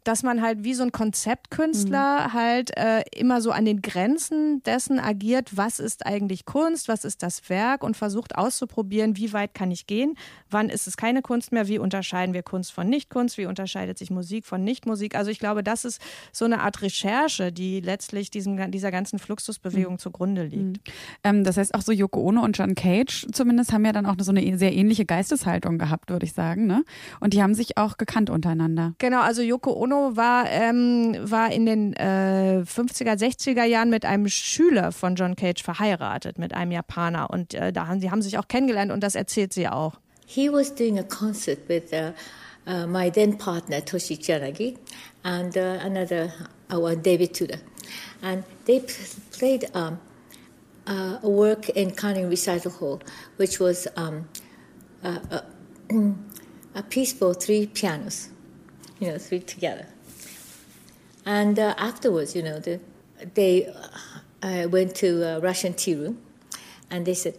dass 0.05 0.23
man 0.23 0.41
halt 0.41 0.63
wie 0.63 0.73
so 0.73 0.83
ein 0.83 0.91
Konzeptkünstler 0.91 2.27
mhm. 2.27 2.33
halt 2.33 2.77
äh, 2.77 3.01
immer 3.15 3.41
so 3.41 3.51
an 3.51 3.65
den 3.65 3.81
Grenzen 3.81 4.63
dessen 4.63 4.99
agiert, 4.99 5.57
was 5.57 5.79
ist 5.79 6.05
eigentlich 6.05 6.45
Kunst, 6.45 6.87
was 6.87 7.03
ist 7.03 7.21
das 7.23 7.49
Werk 7.49 7.83
und 7.83 7.97
versucht 7.97 8.37
auszuprobieren, 8.37 9.17
wie 9.17 9.33
weit 9.33 9.53
kann 9.53 9.71
ich 9.71 9.87
gehen, 9.87 10.17
wann 10.49 10.69
ist 10.69 10.87
es 10.87 10.95
keine 10.95 11.21
Kunst 11.21 11.51
mehr, 11.51 11.67
wie 11.67 11.79
unterscheiden 11.79 12.33
wir 12.33 12.43
Kunst 12.43 12.71
von 12.71 12.87
Nichtkunst, 12.87 13.37
wie 13.37 13.45
unterscheidet 13.45 13.97
sich 13.97 14.09
Musik 14.09 14.45
von 14.45 14.63
Nichtmusik. 14.63 15.15
Also 15.15 15.29
ich 15.29 15.39
glaube, 15.39 15.63
das 15.63 15.85
ist 15.85 16.01
so 16.31 16.45
eine 16.45 16.61
Art 16.61 16.81
Recherche, 16.81 17.51
die 17.51 17.81
letztlich 17.81 18.29
diesem, 18.29 18.71
dieser 18.71 18.91
ganzen 18.91 19.19
Fluxusbewegung 19.19 19.93
mhm. 19.93 19.99
zugrunde 19.99 20.43
liegt. 20.43 20.87
Mhm. 20.87 20.93
Ähm, 21.23 21.43
das 21.43 21.57
heißt 21.57 21.73
auch 21.73 21.81
so 21.81 21.91
Yoko 21.91 22.21
Ono 22.21 22.41
und 22.41 22.57
John 22.57 22.75
Cage 22.75 23.25
zumindest 23.31 23.73
haben 23.73 23.85
ja 23.85 23.91
dann 23.91 24.05
auch 24.05 24.15
so 24.19 24.31
eine 24.31 24.57
sehr 24.57 24.73
ähnliche 24.73 25.05
Geisteshaltung 25.05 25.77
gehabt, 25.77 26.09
würde 26.09 26.25
ich 26.25 26.33
sagen. 26.33 26.67
Ne? 26.67 26.83
Und 27.19 27.33
die 27.33 27.41
haben 27.41 27.53
sich 27.53 27.77
auch 27.77 27.97
gekannt 27.97 28.29
untereinander. 28.29 28.93
Genau, 28.97 29.21
also 29.21 29.41
Yoko 29.41 29.73
Ono 29.73 29.94
Ono 29.95 30.15
war, 30.15 30.45
ähm, 30.49 31.15
war 31.19 31.51
in 31.51 31.65
den 31.65 31.93
äh, 31.93 32.63
50er, 32.63 33.17
60er 33.17 33.63
Jahren 33.63 33.89
mit 33.89 34.05
einem 34.05 34.27
Schüler 34.27 34.91
von 34.91 35.15
John 35.15 35.35
Cage 35.35 35.63
verheiratet, 35.63 36.37
mit 36.37 36.53
einem 36.53 36.71
Japaner. 36.71 37.29
Und 37.29 37.53
äh, 37.53 37.71
da 37.71 37.87
haben 37.87 37.99
sie 37.99 38.11
haben 38.11 38.21
sich 38.21 38.37
auch 38.37 38.47
kennengelernt 38.47 38.91
und 38.91 39.01
das 39.01 39.15
erzählt 39.15 39.53
sie 39.53 39.67
auch. 39.67 39.93
He 40.25 40.49
was 40.51 40.73
doing 40.73 40.97
a 40.97 41.03
concert 41.03 41.59
with 41.69 41.93
uh, 41.93 42.11
uh, 42.67 42.87
my 42.87 43.11
then 43.11 43.37
partner 43.37 43.77
Toshi 43.77 44.17
Chanagi 44.17 44.75
and 45.23 45.55
uh, 45.55 45.79
another 45.83 46.33
our 46.71 46.95
David 46.95 47.33
Tudor, 47.35 47.59
and 48.23 48.43
they 48.65 48.81
played 49.31 49.69
um, 49.75 49.99
uh, 50.87 51.19
a 51.21 51.29
work 51.29 51.69
in 51.69 51.91
Canning 51.91 52.27
Recital 52.27 52.71
Hall, 52.71 53.01
which 53.37 53.59
was 53.59 53.87
um, 53.95 54.27
a, 55.03 55.43
a 56.73 56.83
piece 56.89 57.13
for 57.13 57.35
three 57.35 57.67
pianos. 57.67 58.29
You 58.99 59.07
know, 59.07 59.17
three 59.17 59.39
together. 59.39 59.87
And 61.25 61.57
uh, 61.57 61.73
afterwards, 61.77 62.35
you 62.35 62.43
know, 62.43 62.59
the, 62.59 62.79
they 63.33 63.73
uh, 64.43 64.67
went 64.69 64.95
to 64.95 65.23
a 65.23 65.39
Russian 65.39 65.73
tea 65.73 65.95
room, 65.95 66.19
and 66.91 67.05
they 67.05 67.15
said, 67.15 67.35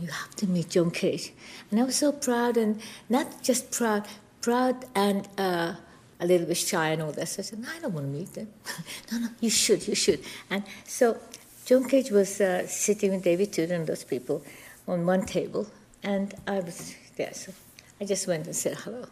"You 0.00 0.08
have 0.08 0.34
to 0.36 0.46
meet 0.46 0.70
John 0.70 0.90
Cage." 0.90 1.32
And 1.70 1.80
I 1.80 1.84
was 1.84 1.96
so 1.96 2.12
proud, 2.12 2.56
and 2.56 2.80
not 3.08 3.42
just 3.42 3.70
proud, 3.70 4.06
proud 4.42 4.84
and 4.94 5.26
uh, 5.38 5.74
a 6.20 6.26
little 6.26 6.46
bit 6.46 6.58
shy 6.58 6.90
and 6.90 7.00
all 7.02 7.12
that. 7.12 7.28
So 7.28 7.40
I 7.40 7.44
said, 7.44 7.60
no, 7.60 7.68
"I 7.74 7.80
don't 7.80 7.94
want 7.94 8.06
to 8.06 8.12
meet 8.12 8.34
them." 8.34 8.48
no, 9.12 9.18
no, 9.18 9.28
you 9.40 9.50
should, 9.50 9.88
you 9.88 9.94
should. 9.94 10.20
And 10.50 10.64
so 10.84 11.18
John 11.64 11.88
Cage 11.88 12.10
was 12.10 12.40
uh, 12.40 12.66
sitting 12.66 13.10
with 13.12 13.24
David 13.24 13.52
Tudor 13.52 13.74
and 13.74 13.86
those 13.86 14.04
people 14.04 14.44
on 14.86 15.06
one 15.06 15.24
table, 15.24 15.66
and 16.02 16.34
I 16.46 16.60
was 16.60 16.94
there. 17.16 17.32
So 17.32 17.52
I 18.00 18.04
just 18.04 18.26
went 18.26 18.44
and 18.46 18.54
said 18.54 18.74
hello. 18.74 19.06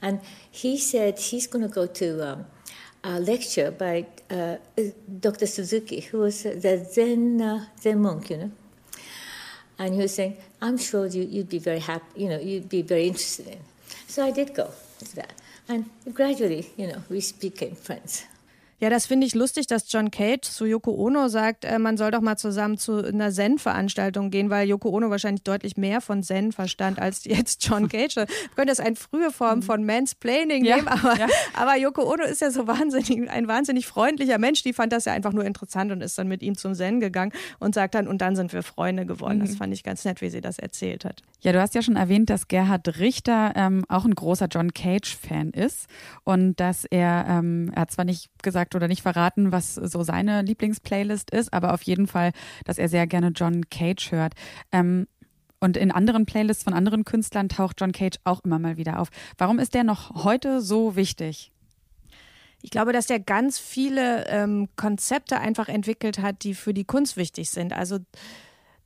And 0.00 0.20
he 0.50 0.78
said 0.78 1.18
he's 1.18 1.46
going 1.46 1.66
to 1.66 1.72
go 1.72 1.86
to 1.86 2.32
um, 2.32 2.46
a 3.02 3.20
lecture 3.20 3.70
by 3.70 4.06
uh, 4.30 4.56
Dr. 5.20 5.46
Suzuki, 5.46 6.00
who 6.00 6.18
was 6.18 6.42
the 6.42 6.86
Zen, 6.90 7.40
uh, 7.40 7.66
Zen 7.80 8.00
monk, 8.00 8.30
you 8.30 8.36
know. 8.36 8.50
And 9.78 9.94
he 9.94 10.00
was 10.00 10.14
saying, 10.14 10.36
I'm 10.60 10.76
sure 10.76 11.06
you, 11.06 11.38
would 11.38 11.48
be 11.48 11.58
very 11.58 11.78
happy, 11.78 12.22
you 12.22 12.28
know, 12.28 12.38
you'd 12.38 12.68
be 12.68 12.82
very 12.82 13.06
interested 13.06 13.46
in. 13.46 13.60
So 14.08 14.24
I 14.24 14.32
did 14.32 14.54
go 14.54 14.70
to 14.98 15.16
that. 15.16 15.34
And 15.68 15.88
gradually, 16.12 16.70
you 16.76 16.88
know, 16.88 17.02
we 17.08 17.22
became 17.40 17.76
friends. 17.76 18.24
Ja, 18.80 18.90
das 18.90 19.06
finde 19.06 19.26
ich 19.26 19.34
lustig, 19.34 19.66
dass 19.66 19.90
John 19.90 20.12
Cage 20.12 20.42
zu 20.42 20.64
Yoko 20.64 20.92
Ono 20.92 21.26
sagt, 21.26 21.64
äh, 21.64 21.80
man 21.80 21.96
soll 21.96 22.12
doch 22.12 22.20
mal 22.20 22.36
zusammen 22.36 22.78
zu 22.78 23.04
einer 23.04 23.32
Zen-Veranstaltung 23.32 24.30
gehen, 24.30 24.50
weil 24.50 24.68
Yoko 24.68 24.90
Ono 24.90 25.10
wahrscheinlich 25.10 25.42
deutlich 25.42 25.76
mehr 25.76 26.00
von 26.00 26.22
Zen 26.22 26.52
verstand 26.52 27.00
als 27.00 27.24
jetzt 27.24 27.66
John 27.66 27.88
Cage. 27.88 28.16
Man 28.16 28.26
könnte 28.54 28.70
das 28.70 28.78
eine 28.78 28.94
frühe 28.94 29.32
Form 29.32 29.62
von 29.62 29.84
Mansplaining 29.84 30.64
ja, 30.64 30.76
nehmen, 30.76 30.88
aber, 30.88 31.18
ja. 31.18 31.26
aber 31.54 31.76
Yoko 31.76 32.02
Ono 32.02 32.22
ist 32.22 32.40
ja 32.40 32.52
so 32.52 32.68
wahnsinnig, 32.68 33.28
ein 33.28 33.48
wahnsinnig 33.48 33.86
freundlicher 33.86 34.38
Mensch. 34.38 34.62
Die 34.62 34.72
fand 34.72 34.92
das 34.92 35.06
ja 35.06 35.12
einfach 35.12 35.32
nur 35.32 35.44
interessant 35.44 35.90
und 35.90 36.00
ist 36.00 36.16
dann 36.16 36.28
mit 36.28 36.42
ihm 36.42 36.56
zum 36.56 36.74
Zen 36.74 37.00
gegangen 37.00 37.32
und 37.58 37.74
sagt 37.74 37.96
dann, 37.96 38.06
und 38.06 38.18
dann 38.18 38.36
sind 38.36 38.52
wir 38.52 38.62
Freunde 38.62 39.06
geworden. 39.06 39.38
Mhm. 39.38 39.46
Das 39.46 39.56
fand 39.56 39.74
ich 39.74 39.82
ganz 39.82 40.04
nett, 40.04 40.20
wie 40.20 40.30
sie 40.30 40.40
das 40.40 40.60
erzählt 40.60 41.04
hat. 41.04 41.22
Ja, 41.40 41.52
du 41.52 41.60
hast 41.60 41.74
ja 41.74 41.82
schon 41.82 41.96
erwähnt, 41.96 42.30
dass 42.30 42.46
Gerhard 42.46 42.98
Richter 42.98 43.52
ähm, 43.56 43.84
auch 43.88 44.04
ein 44.04 44.14
großer 44.14 44.46
John 44.46 44.72
Cage-Fan 44.72 45.50
ist 45.50 45.88
und 46.22 46.60
dass 46.60 46.84
er, 46.84 47.26
ähm, 47.28 47.72
er 47.74 47.82
hat 47.82 47.90
zwar 47.90 48.04
nicht 48.04 48.30
gesagt, 48.42 48.67
gesagt 48.68 48.74
oder 48.74 48.88
nicht 48.88 49.02
verraten, 49.02 49.52
was 49.52 49.74
so 49.74 50.02
seine 50.02 50.42
Lieblingsplaylist 50.42 51.30
ist, 51.30 51.52
aber 51.52 51.72
auf 51.72 51.82
jeden 51.82 52.06
Fall, 52.06 52.32
dass 52.64 52.78
er 52.78 52.88
sehr 52.88 53.06
gerne 53.06 53.28
John 53.28 53.68
Cage 53.70 54.12
hört. 54.12 54.34
Ähm, 54.72 55.06
und 55.60 55.76
in 55.76 55.90
anderen 55.90 56.24
Playlists 56.24 56.62
von 56.62 56.72
anderen 56.72 57.04
Künstlern 57.04 57.48
taucht 57.48 57.80
John 57.80 57.92
Cage 57.92 58.18
auch 58.24 58.40
immer 58.44 58.58
mal 58.58 58.76
wieder 58.76 59.00
auf. 59.00 59.08
Warum 59.38 59.58
ist 59.58 59.74
der 59.74 59.84
noch 59.84 60.24
heute 60.24 60.60
so 60.60 60.94
wichtig? 60.94 61.50
Ich 62.62 62.70
glaube, 62.70 62.92
dass 62.92 63.06
der 63.06 63.20
ganz 63.20 63.58
viele 63.58 64.26
ähm, 64.28 64.68
Konzepte 64.76 65.40
einfach 65.40 65.68
entwickelt 65.68 66.18
hat, 66.20 66.44
die 66.44 66.54
für 66.54 66.74
die 66.74 66.84
Kunst 66.84 67.16
wichtig 67.16 67.50
sind. 67.50 67.72
Also 67.72 67.98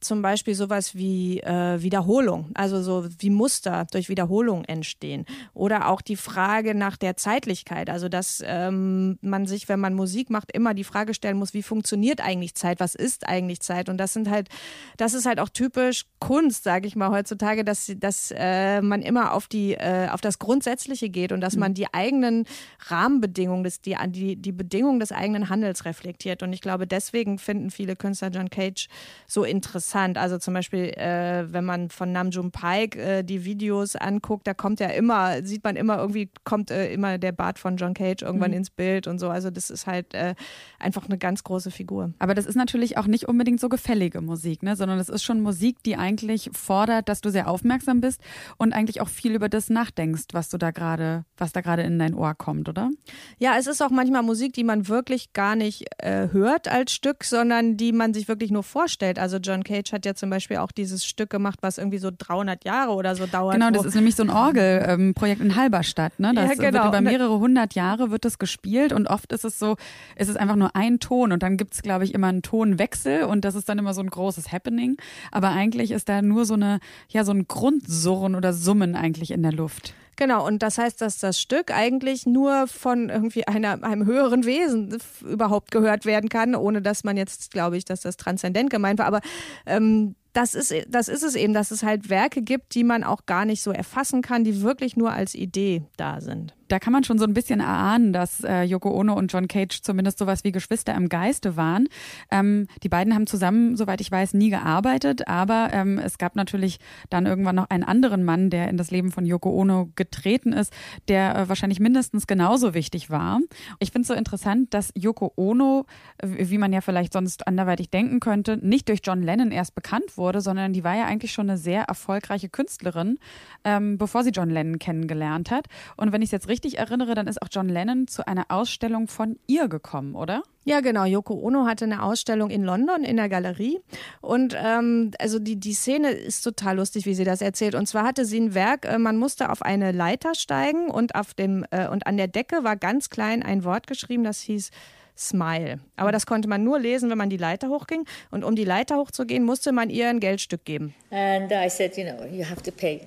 zum 0.03 0.23
Beispiel 0.23 0.55
sowas 0.55 0.95
wie 0.95 1.41
äh, 1.41 1.81
Wiederholung, 1.81 2.51
also 2.55 2.83
so 2.83 3.07
wie 3.19 3.31
Muster 3.31 3.87
durch 3.91 4.09
Wiederholung 4.09 4.65
entstehen. 4.65 5.25
Oder 5.55 5.89
auch 5.89 6.01
die 6.01 6.17
Frage 6.17 6.75
nach 6.75 6.97
der 6.97 7.17
Zeitlichkeit, 7.17 7.89
also 7.89 8.09
dass 8.09 8.43
ähm, 8.45 9.19
man 9.23 9.47
sich, 9.47 9.69
wenn 9.69 9.81
man 9.81 9.95
Musik 9.95 10.31
macht, 10.31 10.53
immer 10.53 10.75
die 10.75 10.85
Frage 10.85 11.15
stellen 11.15 11.37
muss, 11.37 11.55
wie 11.55 11.63
funktioniert 11.63 12.21
eigentlich 12.21 12.55
Zeit, 12.55 12.81
was 12.81 12.95
ist 12.95 13.29
eigentlich 13.29 13.61
Zeit? 13.61 13.89
Und 13.89 13.99
das 13.99 14.13
sind 14.13 14.29
halt, 14.29 14.49
das 14.97 15.15
ist 15.15 15.27
halt 15.27 15.39
auch 15.39 15.49
typisch 15.49 16.07
Kunst, 16.19 16.65
sage 16.65 16.89
ich 16.89 16.97
mal 16.97 17.11
heutzutage, 17.11 17.65
dass, 17.65 17.93
dass 17.97 18.33
äh, 18.37 18.81
man 18.83 19.03
immer 19.03 19.33
auf 19.33 19.47
die, 19.47 19.75
äh, 19.75 20.09
auf 20.11 20.21
das 20.21 20.39
Grundsätzliche 20.39 21.11
geht 21.11 21.33
und 21.33 21.41
dass 21.41 21.55
mhm. 21.55 21.61
man 21.61 21.75
die 21.75 21.93
eigenen 21.95 22.45
Rahmenbedingungen, 22.87 23.65
das, 23.65 23.81
die, 23.81 23.97
die, 24.09 24.37
die 24.37 24.53
Bedingungen 24.53 24.99
des 24.99 25.13
eigenen 25.13 25.49
Handels 25.49 25.85
reflektiert. 25.85 26.43
Und 26.43 26.53
ich 26.53 26.61
glaube, 26.61 26.87
deswegen 26.87 27.39
finden 27.39 27.71
viele 27.71 27.95
Künstler 27.95 28.31
John 28.31 28.51
Cage 28.51 28.89
so 29.27 29.45
interessant. 29.45 29.92
Also 29.95 30.39
zum 30.39 30.55
Beispiel, 30.55 30.91
äh, 30.97 31.45
wenn 31.53 31.65
man 31.65 31.91
von 31.91 32.13
Namjoon 32.13 32.51
Pike 32.51 32.99
äh, 32.99 33.23
die 33.23 33.45
Videos 33.45 33.97
anguckt, 33.97 34.47
da 34.47 34.55
kommt 34.55 34.81
ja 34.81 34.89
immer, 34.89 35.45
sieht 35.45 35.65
man 35.65 35.77
immer 35.77 35.99
irgendwie, 35.99 36.31
kommt 36.45 36.71
äh, 36.71 36.93
immer 36.93 37.19
der 37.19 37.33
Bart 37.33 37.59
von 37.59 37.77
John 37.77 37.95
Cage 37.95 38.23
irgendwann 38.23 38.51
mhm. 38.53 38.59
ins 38.59 38.71
Bild 38.71 39.07
und 39.07 39.19
so. 39.19 39.29
Also 39.29 39.51
das 39.51 39.71
ist 39.71 39.87
halt 39.87 40.15
äh, 40.15 40.35
einfach 40.79 41.07
eine 41.07 41.19
ganz 41.19 41.45
große 41.45 41.71
Figur. 41.71 42.13
Aber 42.19 42.35
das 42.35 42.47
ist 42.47 42.55
natürlich 42.55 42.97
auch 42.99 43.07
nicht 43.07 43.29
unbedingt 43.29 43.61
so 43.61 43.69
gefällige 43.69 44.21
Musik, 44.21 44.63
ne? 44.63 44.77
sondern 44.77 44.99
es 44.99 45.09
ist 45.09 45.23
schon 45.23 45.41
Musik, 45.41 45.83
die 45.83 45.97
eigentlich 45.97 46.51
fordert, 46.53 47.09
dass 47.09 47.21
du 47.21 47.31
sehr 47.31 47.49
aufmerksam 47.49 48.01
bist 48.01 48.21
und 48.57 48.73
eigentlich 48.73 49.01
auch 49.01 49.09
viel 49.09 49.35
über 49.35 49.49
das 49.49 49.71
nachdenkst, 49.71 50.27
was 50.33 50.49
du 50.49 50.59
da 50.59 50.71
gerade, 50.71 51.25
was 51.37 51.53
da 51.53 51.61
gerade 51.61 51.83
in 51.83 51.99
dein 51.99 52.15
Ohr 52.15 52.35
kommt, 52.35 52.69
oder? 52.69 52.91
Ja, 53.39 53.57
es 53.59 53.67
ist 53.67 53.83
auch 53.83 53.91
manchmal 53.91 54.23
Musik, 54.23 54.53
die 54.53 54.65
man 54.65 54.89
wirklich 54.89 55.33
gar 55.33 55.57
nicht 55.57 55.87
äh, 55.99 56.29
hört 56.33 56.69
als 56.69 56.93
Stück, 56.93 57.25
sondern 57.25 57.77
die 57.77 57.93
man 57.93 58.15
sich 58.15 58.29
wirklich 58.29 58.51
nur 58.51 58.63
vorstellt. 58.63 59.19
Also 59.19 59.39
John 59.39 59.65
Cage 59.65 59.82
hat 59.91 60.07
ja 60.07 60.15
zum 60.15 60.31
Beispiel 60.31 60.59
auch 60.59 60.71
dieses 60.71 61.05
Stück 61.05 61.31
gemacht, 61.31 61.59
was 61.63 61.79
irgendwie 61.79 61.99
so 61.99 62.11
300 62.17 62.65
Jahre 62.65 62.93
oder 62.93 63.17
so 63.17 63.27
dauert. 63.27 63.55
Genau, 63.55 63.71
das 63.71 63.87
ist 63.87 63.95
nämlich 63.95 64.15
so 64.15 64.23
ein 64.23 64.31
Orgelprojekt 64.31 65.41
ähm, 65.41 65.47
in 65.47 65.57
Halberstadt. 65.57 66.21
Ne? 66.21 66.33
Das 66.35 66.51
ja, 66.51 66.55
genau. 66.55 66.85
wird 66.85 66.89
über 66.89 67.01
mehrere 67.01 67.39
hundert 67.39 67.75
Jahre 67.75 68.11
wird 68.11 68.25
das 68.25 68.39
gespielt 68.39 68.93
und 68.93 69.07
oft 69.07 69.33
ist 69.33 69.45
es 69.45 69.59
so, 69.59 69.77
ist 70.17 70.29
es 70.29 70.37
einfach 70.37 70.57
nur 70.57 70.77
ein 70.77 71.01
Ton 71.01 71.33
und 71.33 71.43
dann 71.43 71.57
gibt 71.57 71.75
es, 71.75 71.83
glaube 71.83 72.05
ich, 72.05 72.13
immer 72.13 72.29
einen 72.29 72.43
Tonwechsel 72.43 73.25
und 73.25 73.45
das 73.45 73.55
ist 73.55 73.69
dann 73.69 73.79
immer 73.79 73.95
so 73.95 74.03
ein 74.03 74.11
großes 74.11 74.53
Happening. 74.53 74.99
Aber 75.31 75.51
eigentlich 75.51 75.91
ist 75.91 76.09
da 76.09 76.21
nur 76.21 76.45
so 76.45 76.55
eine, 76.55 76.81
ja, 77.09 77.25
so 77.25 77.33
ein 77.33 77.49
Grundsurren 77.49 78.35
oder 78.35 78.53
Summen 78.53 78.95
eigentlich 78.95 79.31
in 79.31 79.43
der 79.43 79.53
Luft. 79.53 79.95
Genau, 80.17 80.47
und 80.47 80.63
das 80.63 80.79
heißt, 80.79 81.01
dass 81.01 81.19
das 81.19 81.41
Stück 81.41 81.71
eigentlich 81.71 82.27
nur 82.27 82.67
von 82.67 83.09
irgendwie 83.09 83.47
einer, 83.47 83.83
einem 83.83 84.07
höheren 84.07 84.45
Wesen 84.45 84.99
überhaupt 85.23 85.71
gehört 85.71 86.05
werden 86.05 86.29
kann, 86.29 86.55
ohne 86.55 86.83
dass 86.83 87.03
man 87.03 87.17
jetzt, 87.17 87.51
glaube 87.51 87.77
ich, 87.77 87.85
dass 87.85 88.03
das 88.03 88.17
transzendent 88.17 88.71
gemeint 88.71 88.99
war. 88.99 89.07
Aber 89.07 89.21
ähm, 89.65 90.15
das 90.33 90.55
ist, 90.55 90.75
das 90.89 91.09
ist 91.09 91.23
es 91.23 91.35
eben, 91.35 91.55
dass 91.55 91.71
es 91.71 91.83
halt 91.83 92.09
Werke 92.11 92.43
gibt, 92.43 92.75
die 92.75 92.85
man 92.85 93.05
auch 93.05 93.27
gar 93.27 93.45
nicht 93.45 93.63
so 93.63 93.71
erfassen 93.71 94.23
kann, 94.23 94.45
die 94.45 94.63
wirklich 94.63 94.97
nur 94.97 95.13
als 95.13 95.35
Idee 95.35 95.83
da 95.97 96.21
sind 96.21 96.55
da 96.73 96.79
kann 96.79 96.95
man 96.95 97.05
schon 97.05 97.19
so 97.19 97.27
ein 97.27 97.35
bisschen 97.35 97.61
erahnen, 97.61 98.15
dass 98.15 98.43
äh, 98.43 98.63
Yoko 98.63 98.91
Ono 98.99 99.13
und 99.13 99.31
John 99.31 99.47
Cage 99.47 99.83
zumindest 99.83 100.19
sowas 100.19 100.43
wie 100.43 100.53
Geschwister 100.53 100.95
im 100.95 101.11
Geiste 101.11 101.55
waren. 101.57 101.87
Ähm, 102.31 102.67
die 102.83 102.89
beiden 102.89 103.15
haben 103.15 103.27
zusammen, 103.27 103.77
soweit 103.77 104.01
ich 104.01 104.11
weiß, 104.11 104.33
nie 104.33 104.49
gearbeitet, 104.49 105.29
aber 105.29 105.69
ähm, 105.73 105.99
es 105.99 106.17
gab 106.17 106.35
natürlich 106.35 106.79
dann 107.11 107.27
irgendwann 107.27 107.57
noch 107.57 107.69
einen 107.69 107.85
anderen 107.85 108.25
Mann, 108.25 108.49
der 108.49 108.71
in 108.71 108.79
das 108.79 108.91
Leben 108.91 109.11
von 109.13 109.27
Yoko 109.27 109.51
Ono 109.51 109.91
getreten 109.97 110.55
ist, 110.55 110.73
der 111.09 111.37
äh, 111.37 111.49
wahrscheinlich 111.51 111.79
mindestens 111.79 112.27
genauso 112.27 112.73
wichtig 112.73 113.11
war. 113.11 113.41
Ich 113.79 113.93
finde 113.93 114.03
es 114.03 114.09
so 114.09 114.15
interessant, 114.15 114.73
dass 114.73 114.93
Yoko 114.97 115.35
Ono, 115.37 115.85
wie 116.23 116.57
man 116.57 116.73
ja 116.73 116.81
vielleicht 116.81 117.13
sonst 117.13 117.47
anderweitig 117.47 117.91
denken 117.91 118.19
könnte, 118.19 118.57
nicht 118.57 118.89
durch 118.89 119.01
John 119.05 119.23
Lennon 119.23 119.51
erst 119.51 119.75
bekannt 119.75 120.17
wurde, 120.17 120.41
sondern 120.41 120.73
die 120.73 120.85
war 120.85 120.97
ja 120.97 121.05
eigentlich 121.05 121.33
schon 121.33 121.51
eine 121.51 121.59
sehr 121.59 121.83
erfolgreiche 121.83 122.49
Künstlerin, 122.49 123.19
ähm, 123.63 123.99
bevor 123.99 124.25
sie 124.25 124.31
John 124.31 124.49
Lennon 124.49 124.79
kennengelernt 124.79 125.51
hat. 125.51 125.67
Und 125.99 126.13
wenn 126.13 126.23
ich 126.23 126.29
es 126.29 126.33
jetzt 126.33 126.49
richtig 126.49 126.62
richtig 126.63 126.79
erinnere, 126.79 127.15
dann 127.15 127.27
ist 127.27 127.43
auch 127.43 127.49
John 127.51 127.69
Lennon 127.69 128.07
zu 128.07 128.27
einer 128.27 128.47
Ausstellung 128.49 129.09
von 129.09 129.37
ihr 129.47 129.69
gekommen, 129.69 130.15
oder? 130.15 130.43
Ja, 130.65 130.81
genau. 130.81 131.05
Yoko 131.05 131.35
Ono 131.35 131.67
hatte 131.67 131.85
eine 131.85 132.03
Ausstellung 132.05 132.51
in 132.51 132.63
London 132.63 133.03
in 133.03 133.17
der 133.17 133.29
Galerie. 133.29 133.81
Und 134.21 134.57
ähm, 134.57 135.11
also 135.19 135.41
die, 135.41 135.57
die 135.57 135.73
Szene 135.73 136.11
ist 136.11 136.43
total 136.43 136.77
lustig, 136.77 137.05
wie 137.05 137.15
sie 137.15 137.25
das 137.25 137.43
erzählt. 137.43 137.75
Und 137.75 137.87
zwar 137.87 138.05
hatte 138.05 138.25
sie 138.25 138.39
ein 138.39 138.55
Werk, 138.55 138.85
äh, 138.85 138.99
man 138.99 139.17
musste 139.17 139.51
auf 139.51 139.63
eine 139.63 139.91
Leiter 139.91 140.35
steigen 140.35 140.89
und 140.89 141.17
auf 141.17 141.35
dem 141.35 141.67
äh, 141.73 141.89
und 141.89 142.07
an 142.07 142.17
der 142.17 142.29
Decke 142.29 142.63
war 142.63 142.77
ganz 142.77 143.11
klein 143.11 143.43
ein 143.43 143.65
Wort 143.65 143.89
geschrieben, 143.89 144.23
das 144.23 144.41
hieß 144.41 144.71
Smile. 145.19 145.81
Aber 145.97 146.13
das 146.13 146.27
konnte 146.27 146.49
man 146.49 146.63
nur 146.63 146.79
lesen, 146.79 147.11
wenn 147.11 147.19
man 147.19 147.29
die 147.29 147.37
Leiter 147.37 147.69
hochging. 147.69 148.05
Und 148.31 148.45
um 148.45 148.55
die 148.55 148.65
Leiter 148.65 148.97
hochzugehen, 148.97 149.45
musste 149.45 149.73
man 149.73 149.91
ihr 149.91 150.09
ein 150.09 150.21
Geldstück 150.21 150.65
geben. 150.65 150.95
And 151.11 151.51
I 151.51 151.69
said, 151.69 151.97
you 151.97 152.05
know, 152.05 152.25
you 152.25 152.45
have 152.49 152.63
to 152.63 152.71
pay 152.71 153.01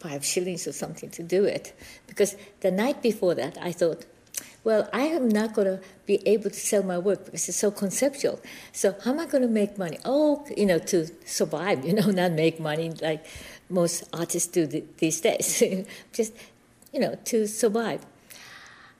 five 0.00 0.24
shillings 0.24 0.66
or 0.66 0.72
something 0.72 1.10
to 1.10 1.22
do 1.22 1.44
it. 1.44 1.72
Because 2.06 2.36
the 2.60 2.70
night 2.70 3.02
before 3.02 3.34
that, 3.34 3.56
I 3.60 3.72
thought, 3.72 4.04
well, 4.64 4.88
I 4.92 5.02
am 5.02 5.28
not 5.28 5.54
going 5.54 5.68
to 5.68 5.80
be 6.06 6.26
able 6.26 6.50
to 6.50 6.56
sell 6.56 6.82
my 6.82 6.98
work 6.98 7.24
because 7.24 7.48
it's 7.48 7.56
so 7.56 7.70
conceptual. 7.70 8.40
So 8.72 8.96
how 9.04 9.12
am 9.12 9.20
I 9.20 9.26
going 9.26 9.42
to 9.42 9.48
make 9.48 9.78
money? 9.78 9.98
Oh, 10.04 10.44
you 10.56 10.66
know, 10.66 10.78
to 10.78 11.08
survive, 11.24 11.84
you 11.86 11.92
know, 11.92 12.10
not 12.10 12.32
make 12.32 12.58
money 12.58 12.90
like 13.00 13.24
most 13.70 14.04
artists 14.12 14.50
do 14.50 14.66
these 14.66 15.20
days. 15.20 15.62
Just, 16.12 16.32
you 16.92 17.00
know, 17.00 17.16
to 17.26 17.46
survive. 17.46 18.04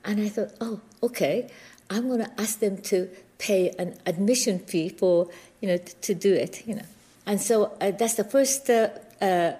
And 0.04 0.20
I 0.20 0.28
thought, 0.28 0.50
oh, 0.60 0.80
okay, 1.02 1.50
I'm 1.90 2.06
going 2.06 2.20
to 2.20 2.40
ask 2.40 2.60
them 2.60 2.78
to 2.82 3.08
pay 3.38 3.70
an 3.78 3.98
admission 4.06 4.60
fee 4.60 4.88
for, 4.88 5.28
you 5.60 5.68
know, 5.68 5.78
to 5.78 6.14
do 6.14 6.32
it, 6.32 6.66
you 6.66 6.76
know. 6.76 6.86
And 7.26 7.40
so 7.40 7.76
uh, 7.80 7.90
that's 7.90 8.14
the 8.14 8.24
first 8.24 8.70
uh, 8.70 8.90
uh, 9.20 9.54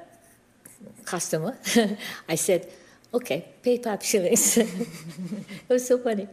customer, 1.05 1.57
I 2.29 2.35
said, 2.35 2.69
okay, 3.13 3.47
pay 3.63 3.79
five 3.79 4.03
shillings. 4.05 4.57
it 4.59 5.69
was 5.69 5.87
so 5.87 5.99
funny. 5.99 6.29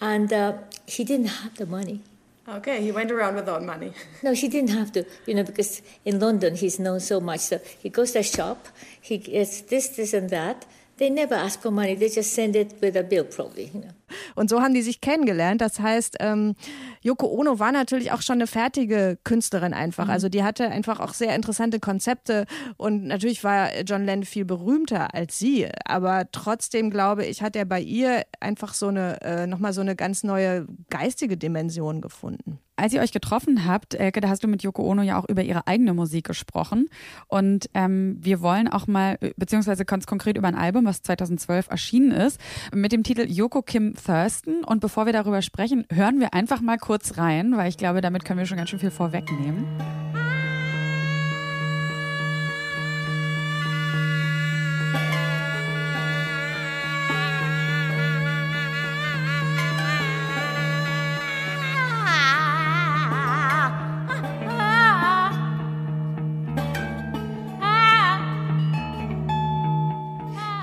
And 0.00 0.32
uh, 0.32 0.58
he 0.86 1.04
didn't 1.04 1.26
have 1.26 1.56
the 1.56 1.66
money. 1.66 2.02
Okay, 2.46 2.82
he 2.82 2.92
went 2.92 3.10
around 3.10 3.36
without 3.36 3.62
money. 3.62 3.92
no, 4.22 4.32
he 4.32 4.48
didn't 4.48 4.70
have 4.70 4.92
to, 4.92 5.04
you 5.26 5.34
know, 5.34 5.44
because 5.44 5.80
in 6.04 6.20
London 6.20 6.56
he's 6.56 6.78
known 6.78 7.00
so 7.00 7.20
much. 7.20 7.40
So 7.40 7.60
he 7.78 7.88
goes 7.88 8.12
to 8.12 8.18
a 8.18 8.22
shop, 8.22 8.68
he 9.00 9.18
gets 9.18 9.62
this, 9.62 9.88
this, 9.88 10.12
and 10.12 10.28
that. 10.30 10.66
They 10.96 11.10
never 11.10 11.34
ask 11.34 11.60
for 11.60 11.70
money, 11.70 11.94
they 11.94 12.08
just 12.08 12.32
send 12.32 12.54
it 12.54 12.74
with 12.80 12.96
a 12.96 13.02
bill, 13.02 13.24
probably, 13.24 13.70
you 13.74 13.80
know. 13.80 13.90
Und 14.34 14.50
so 14.50 14.60
haben 14.60 14.74
die 14.74 14.82
sich 14.82 15.00
kennengelernt. 15.00 15.60
Das 15.60 15.80
heißt, 15.80 16.16
ähm, 16.20 16.54
Yoko 17.02 17.26
Ono 17.26 17.58
war 17.58 17.72
natürlich 17.72 18.12
auch 18.12 18.22
schon 18.22 18.36
eine 18.36 18.46
fertige 18.46 19.18
Künstlerin 19.24 19.74
einfach. 19.74 20.06
Mhm. 20.06 20.10
Also 20.10 20.28
die 20.28 20.42
hatte 20.42 20.68
einfach 20.68 21.00
auch 21.00 21.14
sehr 21.14 21.34
interessante 21.34 21.80
Konzepte 21.80 22.46
und 22.76 23.04
natürlich 23.04 23.44
war 23.44 23.80
John 23.82 24.04
Lennon 24.04 24.24
viel 24.24 24.44
berühmter 24.44 25.14
als 25.14 25.38
sie. 25.38 25.68
Aber 25.84 26.26
trotzdem 26.32 26.90
glaube 26.90 27.24
ich, 27.24 27.42
hat 27.42 27.56
er 27.56 27.64
bei 27.64 27.80
ihr 27.80 28.22
einfach 28.40 28.74
so 28.74 28.88
eine, 28.88 29.20
äh, 29.22 29.46
nochmal 29.46 29.72
so 29.72 29.80
eine 29.80 29.96
ganz 29.96 30.24
neue 30.24 30.66
geistige 30.90 31.36
Dimension 31.36 32.00
gefunden. 32.00 32.58
Als 32.76 32.92
ihr 32.92 33.00
euch 33.00 33.12
getroffen 33.12 33.66
habt, 33.66 33.94
Elke, 33.94 34.20
da 34.20 34.28
hast 34.28 34.42
du 34.42 34.48
mit 34.48 34.62
Yoko 34.64 34.82
Ono 34.82 35.02
ja 35.02 35.18
auch 35.18 35.28
über 35.28 35.42
ihre 35.42 35.66
eigene 35.68 35.94
Musik 35.94 36.26
gesprochen. 36.26 36.88
Und 37.28 37.70
ähm, 37.72 38.16
wir 38.20 38.40
wollen 38.40 38.66
auch 38.66 38.88
mal, 38.88 39.16
beziehungsweise 39.36 39.84
ganz 39.84 40.06
konkret 40.06 40.36
über 40.36 40.48
ein 40.48 40.56
Album, 40.56 40.84
was 40.84 41.02
2012 41.02 41.68
erschienen 41.70 42.10
ist, 42.10 42.40
mit 42.74 42.90
dem 42.90 43.04
Titel 43.04 43.26
Yoko 43.30 43.62
Kim 43.62 43.94
Thurston. 43.94 44.64
Und 44.64 44.80
bevor 44.80 45.06
wir 45.06 45.12
darüber 45.12 45.40
sprechen, 45.40 45.86
hören 45.92 46.18
wir 46.18 46.34
einfach 46.34 46.60
mal 46.60 46.78
kurz 46.78 47.16
rein, 47.16 47.56
weil 47.56 47.68
ich 47.68 47.76
glaube, 47.76 48.00
damit 48.00 48.24
können 48.24 48.40
wir 48.40 48.46
schon 48.46 48.58
ganz 48.58 48.70
schön 48.70 48.80
viel 48.80 48.90
vorwegnehmen. 48.90 49.64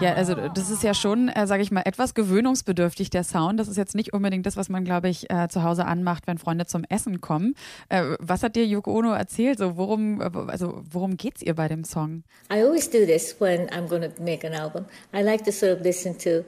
Ja, 0.01 0.13
also 0.15 0.33
das 0.33 0.71
ist 0.71 0.81
ja 0.81 0.95
schon, 0.95 1.29
äh, 1.29 1.45
sage 1.45 1.61
ich 1.61 1.69
mal, 1.69 1.83
etwas 1.85 2.15
gewöhnungsbedürftig, 2.15 3.11
der 3.11 3.23
Sound. 3.23 3.59
Das 3.59 3.67
ist 3.67 3.77
jetzt 3.77 3.93
nicht 3.93 4.13
unbedingt 4.13 4.47
das, 4.47 4.57
was 4.57 4.67
man, 4.67 4.83
glaube 4.83 5.09
ich, 5.09 5.29
äh, 5.29 5.47
zu 5.47 5.61
Hause 5.61 5.85
anmacht, 5.85 6.25
wenn 6.25 6.39
Freunde 6.39 6.65
zum 6.65 6.83
Essen 6.89 7.21
kommen. 7.21 7.55
Äh, 7.89 8.15
was 8.19 8.41
hat 8.41 8.55
dir 8.55 8.65
Yoko 8.65 8.97
Ono 8.97 9.13
erzählt? 9.13 9.59
So, 9.59 9.77
worum, 9.77 10.19
äh, 10.19 10.31
also, 10.47 10.81
worum 10.89 11.17
geht's 11.17 11.43
ihr 11.43 11.53
bei 11.53 11.67
dem 11.67 11.83
Song? 11.83 12.23
I 12.51 12.63
always 12.63 12.89
do 12.89 13.05
this 13.05 13.35
when 13.39 13.67
I'm 13.69 13.87
going 13.87 14.01
to 14.01 14.21
make 14.21 14.45
an 14.45 14.53
album. 14.53 14.85
I 15.13 15.21
like 15.21 15.43
to 15.45 15.51
sort 15.51 15.77
of 15.77 15.85
listen 15.85 16.17
to 16.19 16.43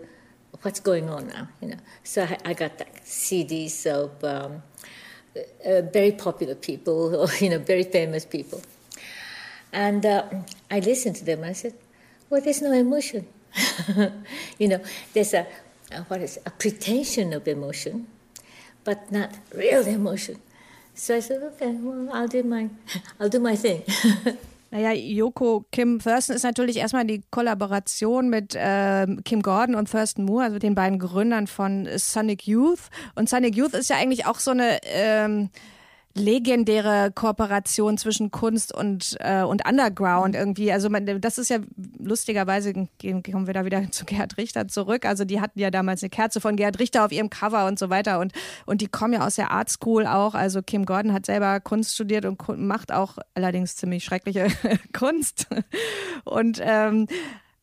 what's 0.63 0.82
going 0.82 1.08
on 1.10 1.28
now, 1.28 1.48
you 1.62 1.70
know. 1.70 1.78
So 2.04 2.22
I, 2.22 2.38
I 2.46 2.54
got 2.56 2.80
like 2.80 3.04
CDs 3.06 3.86
of 3.86 4.24
um, 4.24 4.63
uh, 5.36 5.82
very 5.94 6.12
popular 6.12 6.56
people 6.56 7.16
or, 7.22 7.28
you 7.39 7.50
know, 7.52 7.60
very 7.60 7.84
famous 7.84 8.26
people. 8.26 8.62
And 9.72 10.04
uh, 10.06 10.24
I 10.72 10.80
listened 10.80 11.18
to 11.18 11.26
them 11.26 11.39
and 11.39 11.50
I 11.50 11.54
said, 11.54 11.74
well, 12.30 12.42
there's 12.42 12.62
no 12.62 12.72
emotion. 12.72 13.28
you 14.60 14.68
know, 14.68 14.82
there's 15.13 15.34
a, 15.34 15.46
a, 15.92 16.02
what 16.04 16.22
is 16.22 16.39
a 16.46 16.50
pretension 16.50 17.34
of 17.34 17.48
emotion, 17.48 18.08
but 18.84 19.12
not 19.12 19.32
real 19.54 19.86
emotion. 19.88 20.38
So 20.96 21.16
I 21.16 21.20
said, 21.20 21.42
okay, 21.44 21.72
well, 21.72 22.10
I'll 22.13 22.28
do 22.28 22.44
my, 22.44 22.70
I'll 23.20 23.30
do 23.30 23.39
my 23.39 23.56
thing. 23.56 23.84
Naja, 24.74 24.92
Yoko 24.92 25.66
Kim 25.72 26.00
Thurston 26.00 26.36
ist 26.36 26.42
natürlich 26.42 26.78
erstmal 26.78 27.06
die 27.06 27.22
Kollaboration 27.30 28.28
mit 28.32 28.56
äh, 28.56 29.06
Kim 29.24 29.44
Gordon 29.44 29.76
und 29.76 29.92
Thurston 29.92 30.26
Moore, 30.26 30.46
also 30.46 30.58
den 30.58 30.74
beiden 30.74 30.98
Gründern 30.98 31.46
von 31.46 31.88
Sonic 31.96 32.48
Youth. 32.48 32.89
Und 33.13 33.30
Sonic 33.30 33.56
Youth 33.56 33.76
ist 33.76 33.92
ja 33.92 33.98
eigentlich 33.98 34.26
auch 34.26 34.39
so 34.39 34.50
eine 34.50 34.80
ähm, 34.86 35.52
legendäre 36.15 37.12
Kooperation 37.13 37.97
zwischen 37.97 38.30
Kunst 38.30 38.73
und, 38.73 39.17
äh, 39.19 39.41
und 39.41 39.67
Underground 39.67 40.36
irgendwie. 40.36 40.71
Also 40.71 40.89
man, 40.89 41.19
das 41.19 41.39
ist 41.39 41.49
ja 41.49 41.58
lustigerweise, 41.97 42.73
kommen 42.73 43.47
wir 43.47 43.54
da 43.54 43.65
wieder 43.65 43.84
zu 43.91 44.06
Gerhard 44.06 44.38
Richter 44.38 44.67
zurück. 44.67 45.06
Also 45.06 45.26
die 45.26 45.41
hatten 45.41 45.60
ja 45.60 45.71
damals 45.71 46.04
eine 46.04 46.12
Kerze 46.12 46.39
von 46.39 46.56
Gerhard 46.56 46.80
Richter 46.80 47.04
auf 47.06 47.12
ihrem 47.12 47.32
Cover 47.32 47.65
und 47.65 47.80
so 47.80 47.89
weiter. 47.89 48.19
Und, 48.19 48.32
und 48.65 48.82
die 48.82 48.88
kommen 48.88 49.13
ja 49.13 49.26
aus 49.26 49.36
der 49.36 49.52
Art 49.52 49.69
School 49.69 50.06
auch. 50.06 50.36
Also 50.36 50.62
Kim 50.62 50.86
Gordon 50.86 51.13
hat 51.13 51.26
selber 51.26 51.60
Kunst 51.60 51.95
studiert 51.95 52.26
und 52.26 52.39
macht 52.60 52.91
auch 52.91 53.17
allerdings 53.34 53.76
ziemlich 53.76 54.04
schreckliche 54.04 54.47
Kunst. 54.93 55.47
Und 56.26 56.60
ähm, 56.62 57.08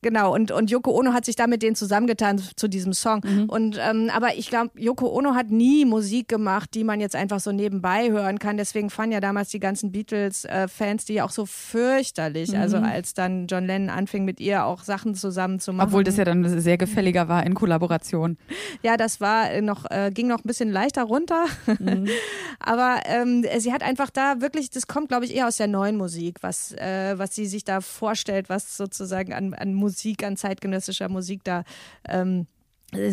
Genau, 0.02 0.34
und, 0.34 0.50
und 0.50 0.70
Yoko 0.70 0.92
Ono 0.98 1.12
hat 1.12 1.26
sich 1.26 1.36
da 1.36 1.46
mit 1.46 1.62
denen 1.62 1.76
zusammengetan 1.76 2.40
zu 2.56 2.68
diesem 2.68 2.94
Song. 2.94 3.20
Mhm. 3.22 3.44
Und 3.50 3.78
ähm, 3.78 4.10
aber 4.14 4.34
ich 4.36 4.48
glaube, 4.48 4.70
Yoko 4.80 5.08
Ono 5.08 5.34
hat 5.34 5.50
nie 5.50 5.84
Musik 5.84 6.28
gemacht, 6.28 6.70
die 6.74 6.84
man 6.84 7.00
jetzt 7.00 7.14
einfach 7.14 7.38
so 7.40 7.52
nebenbei 7.52 8.10
hören 8.10 8.38
kann. 8.38 8.56
Deswegen 8.56 8.88
fanden 8.88 9.12
ja 9.12 9.20
damals 9.20 9.50
die 9.50 9.60
ganzen 9.60 9.92
Beatles-Fans 9.92 11.04
die 11.04 11.20
auch 11.20 11.30
so 11.30 11.44
fürchterlich. 11.44 12.56
Also 12.56 12.78
mhm. 12.78 12.84
Also 12.84 12.94
als 12.94 13.14
dann 13.14 13.46
John 13.48 13.66
Lennon 13.66 13.90
anfing, 13.90 14.24
mit 14.24 14.40
ihr 14.40 14.64
auch 14.64 14.84
Sachen 14.84 15.14
zusammen 15.14 15.58
zu 15.58 15.72
machen. 15.72 15.88
Obwohl 15.88 16.04
das 16.04 16.16
ja 16.16 16.24
dann 16.24 16.60
sehr 16.60 16.78
gefälliger 16.78 17.28
war 17.28 17.44
in 17.44 17.54
Kollaboration. 17.54 18.36
Ja, 18.82 18.96
das 18.96 19.20
war 19.20 19.60
noch, 19.60 19.90
äh, 19.90 20.10
ging 20.12 20.26
noch 20.26 20.38
ein 20.38 20.46
bisschen 20.46 20.70
leichter 20.70 21.02
runter. 21.02 21.44
Mhm. 21.78 22.08
aber 22.60 23.00
ähm, 23.04 23.44
sie 23.58 23.72
hat 23.72 23.82
einfach 23.82 24.08
da 24.08 24.40
wirklich, 24.40 24.70
das 24.70 24.86
kommt, 24.86 25.08
glaube 25.08 25.24
ich, 25.24 25.34
eher 25.34 25.48
aus 25.48 25.56
der 25.58 25.66
neuen 25.66 25.96
Musik, 25.96 26.38
was, 26.40 26.72
äh, 26.72 27.18
was 27.18 27.34
sie 27.34 27.46
sich 27.46 27.64
da 27.64 27.80
vorstellt, 27.80 28.48
was 28.48 28.76
sozusagen 28.76 29.34
an, 29.34 29.52
an 29.54 29.74
Musik 29.74 29.89
Musik, 29.90 30.24
an 30.24 30.37
zeitgenössischer 30.37 31.09
Musik 31.09 31.42
da 31.44 31.64
ähm, 32.09 32.46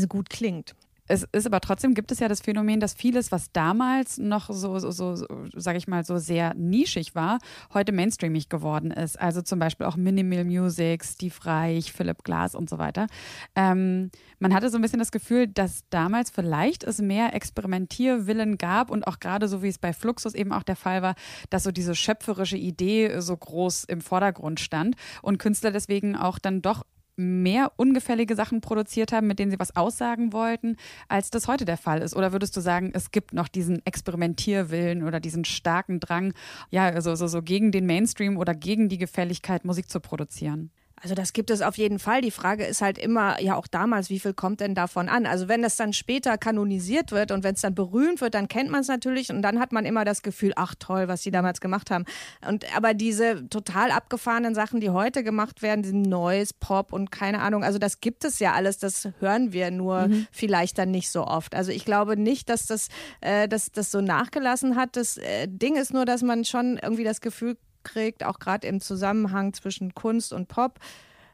gut 0.08 0.30
klingt. 0.30 0.76
Es 1.08 1.24
ist 1.32 1.46
aber 1.46 1.60
trotzdem 1.62 1.94
gibt 1.94 2.12
es 2.12 2.20
ja 2.20 2.28
das 2.28 2.42
Phänomen, 2.42 2.80
dass 2.80 2.94
vieles, 2.94 3.32
was 3.32 3.52
damals 3.52 4.18
noch 4.18 4.50
so, 4.52 4.78
so, 4.80 4.92
so, 4.92 5.26
sage 5.56 5.78
ich 5.78 5.88
mal, 5.88 6.04
so 6.04 6.18
sehr 6.18 6.54
nischig 6.56 7.16
war, 7.16 7.40
heute 7.74 7.92
mainstreamig 7.92 8.50
geworden 8.50 8.92
ist. 8.92 9.20
Also 9.20 9.42
zum 9.42 9.60
Beispiel 9.60 9.86
auch 9.86 9.96
Minimal 9.96 10.44
Music, 10.44 11.04
Steve 11.04 11.36
Reich, 11.44 11.92
Philip 11.92 12.24
Glass 12.24 12.56
und 12.56 12.70
so 12.70 12.78
weiter. 12.78 13.08
Ähm, 13.56 14.12
man 14.40 14.54
hatte 14.54 14.70
so 14.70 14.78
ein 14.78 14.82
bisschen 14.82 15.00
das 15.00 15.12
Gefühl, 15.12 15.48
dass 15.48 15.84
damals 15.90 16.30
vielleicht 16.30 16.84
es 16.84 17.02
mehr 17.02 17.34
Experimentierwillen 17.34 18.58
gab 18.58 18.92
und 18.92 19.08
auch 19.08 19.20
gerade 19.20 19.48
so 19.48 19.64
wie 19.64 19.70
es 19.70 19.78
bei 19.78 19.94
Fluxus 19.94 20.34
eben 20.34 20.52
auch 20.52 20.64
der 20.64 20.76
Fall 20.76 21.02
war, 21.02 21.16
dass 21.50 21.64
so 21.64 21.72
diese 21.72 21.96
schöpferische 21.96 22.58
Idee 22.58 23.20
so 23.20 23.36
groß 23.36 23.86
im 23.86 24.02
Vordergrund 24.02 24.60
stand 24.60 24.96
und 25.22 25.38
Künstler 25.38 25.72
deswegen 25.72 26.16
auch 26.16 26.40
dann 26.40 26.62
doch 26.62 26.84
mehr 27.18 27.74
ungefällige 27.76 28.36
Sachen 28.36 28.62
produziert 28.62 29.12
haben, 29.12 29.28
mit 29.28 29.40
denen 29.40 29.52
sie 29.52 29.60
was 29.60 29.76
aussagen 29.76 30.32
wollten, 30.32 30.78
als 31.10 31.30
das 31.32 31.48
heute 31.48 31.66
der 31.66 31.78
Fall 31.78 32.02
ist? 32.02 32.16
Oder 32.16 32.32
würdest 32.32 32.56
du 32.56 32.62
sagen, 32.62 32.92
es 32.94 33.12
gibt 33.12 33.34
noch 33.34 33.48
diesen 33.48 33.86
Experimentierwillen 33.86 35.04
oder 35.04 35.20
diesen 35.20 35.44
starken 35.44 36.00
Drang, 36.00 36.34
ja, 36.70 36.86
also 36.86 37.16
so, 37.16 37.28
so 37.28 37.42
gegen 37.42 37.72
den 37.72 37.86
Mainstream 37.86 38.38
oder 38.38 38.54
gegen 38.54 38.88
die 38.88 38.98
Gefälligkeit, 38.98 39.66
Musik 39.66 39.90
zu 39.90 40.00
produzieren? 40.00 40.72
Also 41.02 41.14
das 41.14 41.34
gibt 41.34 41.52
es 41.52 41.62
auf 41.62 41.78
jeden 41.78 42.00
Fall. 42.00 42.22
Die 42.22 42.32
Frage 42.32 42.66
ist 42.66 42.82
halt 42.82 42.98
immer, 42.98 43.40
ja 43.40 43.56
auch 43.56 43.68
damals, 43.68 44.10
wie 44.10 44.20
viel 44.20 44.34
kommt 44.34 44.62
denn 44.62 44.74
davon 44.74 45.10
an? 45.10 45.28
Also 45.28 45.48
wenn 45.48 45.62
das 45.62 45.76
dann 45.76 45.94
später 45.94 46.40
kanonisiert 46.40 47.12
wird 47.12 47.32
und 47.32 47.44
wenn 47.44 47.54
es 47.54 47.62
dann 47.62 47.76
berühmt 47.76 48.20
wird, 48.20 48.34
dann 48.34 48.48
kennt 48.48 48.72
man 48.72 48.82
es 48.82 48.88
natürlich 48.88 49.30
und 49.30 49.44
dann 49.44 49.60
hat 49.60 49.72
man 49.72 49.86
immer 49.86 50.06
das 50.06 50.24
Gefühl, 50.24 50.54
ach 50.56 50.74
toll, 50.80 51.08
was 51.08 51.22
sie 51.22 51.30
damals 51.30 51.62
gemacht 51.62 51.92
haben. 51.92 52.06
Und 52.48 52.66
aber 52.76 52.96
diese 52.96 53.48
total 53.50 53.92
abgefahrenen 53.92 54.56
Sachen, 54.56 54.80
die 54.80 54.90
heute 54.90 55.24
gemacht 55.24 55.62
werden, 55.62 55.84
diesen 55.84 56.02
Noise, 56.02 56.56
Pop 56.60 56.92
und 56.92 57.12
keine 57.12 57.42
Ahnung, 57.42 57.64
also 57.64 57.78
das 57.78 58.00
gibt 58.02 58.26
es 58.26 58.40
ja 58.40 58.54
alles, 58.54 58.80
das 58.80 59.10
hören 59.20 59.54
wir 59.54 59.70
nur 59.70 60.08
mhm. 60.08 60.28
vielleicht 60.32 60.80
dann 60.80 60.90
nicht 60.90 61.12
so 61.12 61.28
oft. 61.28 61.54
Also 61.54 61.72
ich 61.72 61.86
glaube 61.86 62.18
nicht, 62.18 62.50
dass 62.50 62.66
das, 62.66 62.88
äh, 63.22 63.48
dass 63.48 63.72
das 63.72 63.92
so 63.92 64.02
nachgelassen 64.02 64.76
hat. 64.76 64.96
Das 64.96 65.18
äh, 65.18 65.48
Ding 65.48 65.76
ist 65.76 65.94
nur, 65.94 66.06
dass 66.06 66.24
man 66.24 66.44
schon 66.44 66.80
irgendwie 66.82 67.04
das 67.04 67.22
Gefühl 67.22 67.56
kriegt, 67.84 68.24
auch 68.24 68.40
gerade 68.40 68.68
im 68.68 68.82
Zusammenhang 68.82 69.54
zwischen 69.54 69.94
Kunst 69.94 70.34
und 70.34 70.48
Pop, 70.48 70.80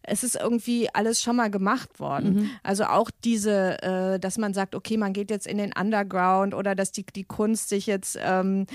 es 0.05 0.23
ist 0.23 0.35
irgendwie 0.35 0.89
alles 0.93 1.21
schon 1.21 1.37
mal 1.37 1.49
gemacht 1.49 1.99
worden. 1.99 2.33
Mhm. 2.33 2.49
Also 2.61 2.85
auch 2.85 3.09
diese, 3.23 3.81
äh, 3.81 4.19
dass 4.19 4.37
man 4.37 4.53
sagt, 4.53 4.75
okay, 4.75 4.97
man 4.97 5.13
geht 5.13 5.31
jetzt 5.31 5.47
in 5.47 5.57
den 5.57 5.71
Underground 5.73 6.53
oder 6.53 6.75
dass 6.75 6.91
die, 6.91 7.05
die 7.05 7.23
Kunst 7.23 7.69
sich 7.69 7.87
jetzt 7.87 8.19
ähm, 8.21 8.65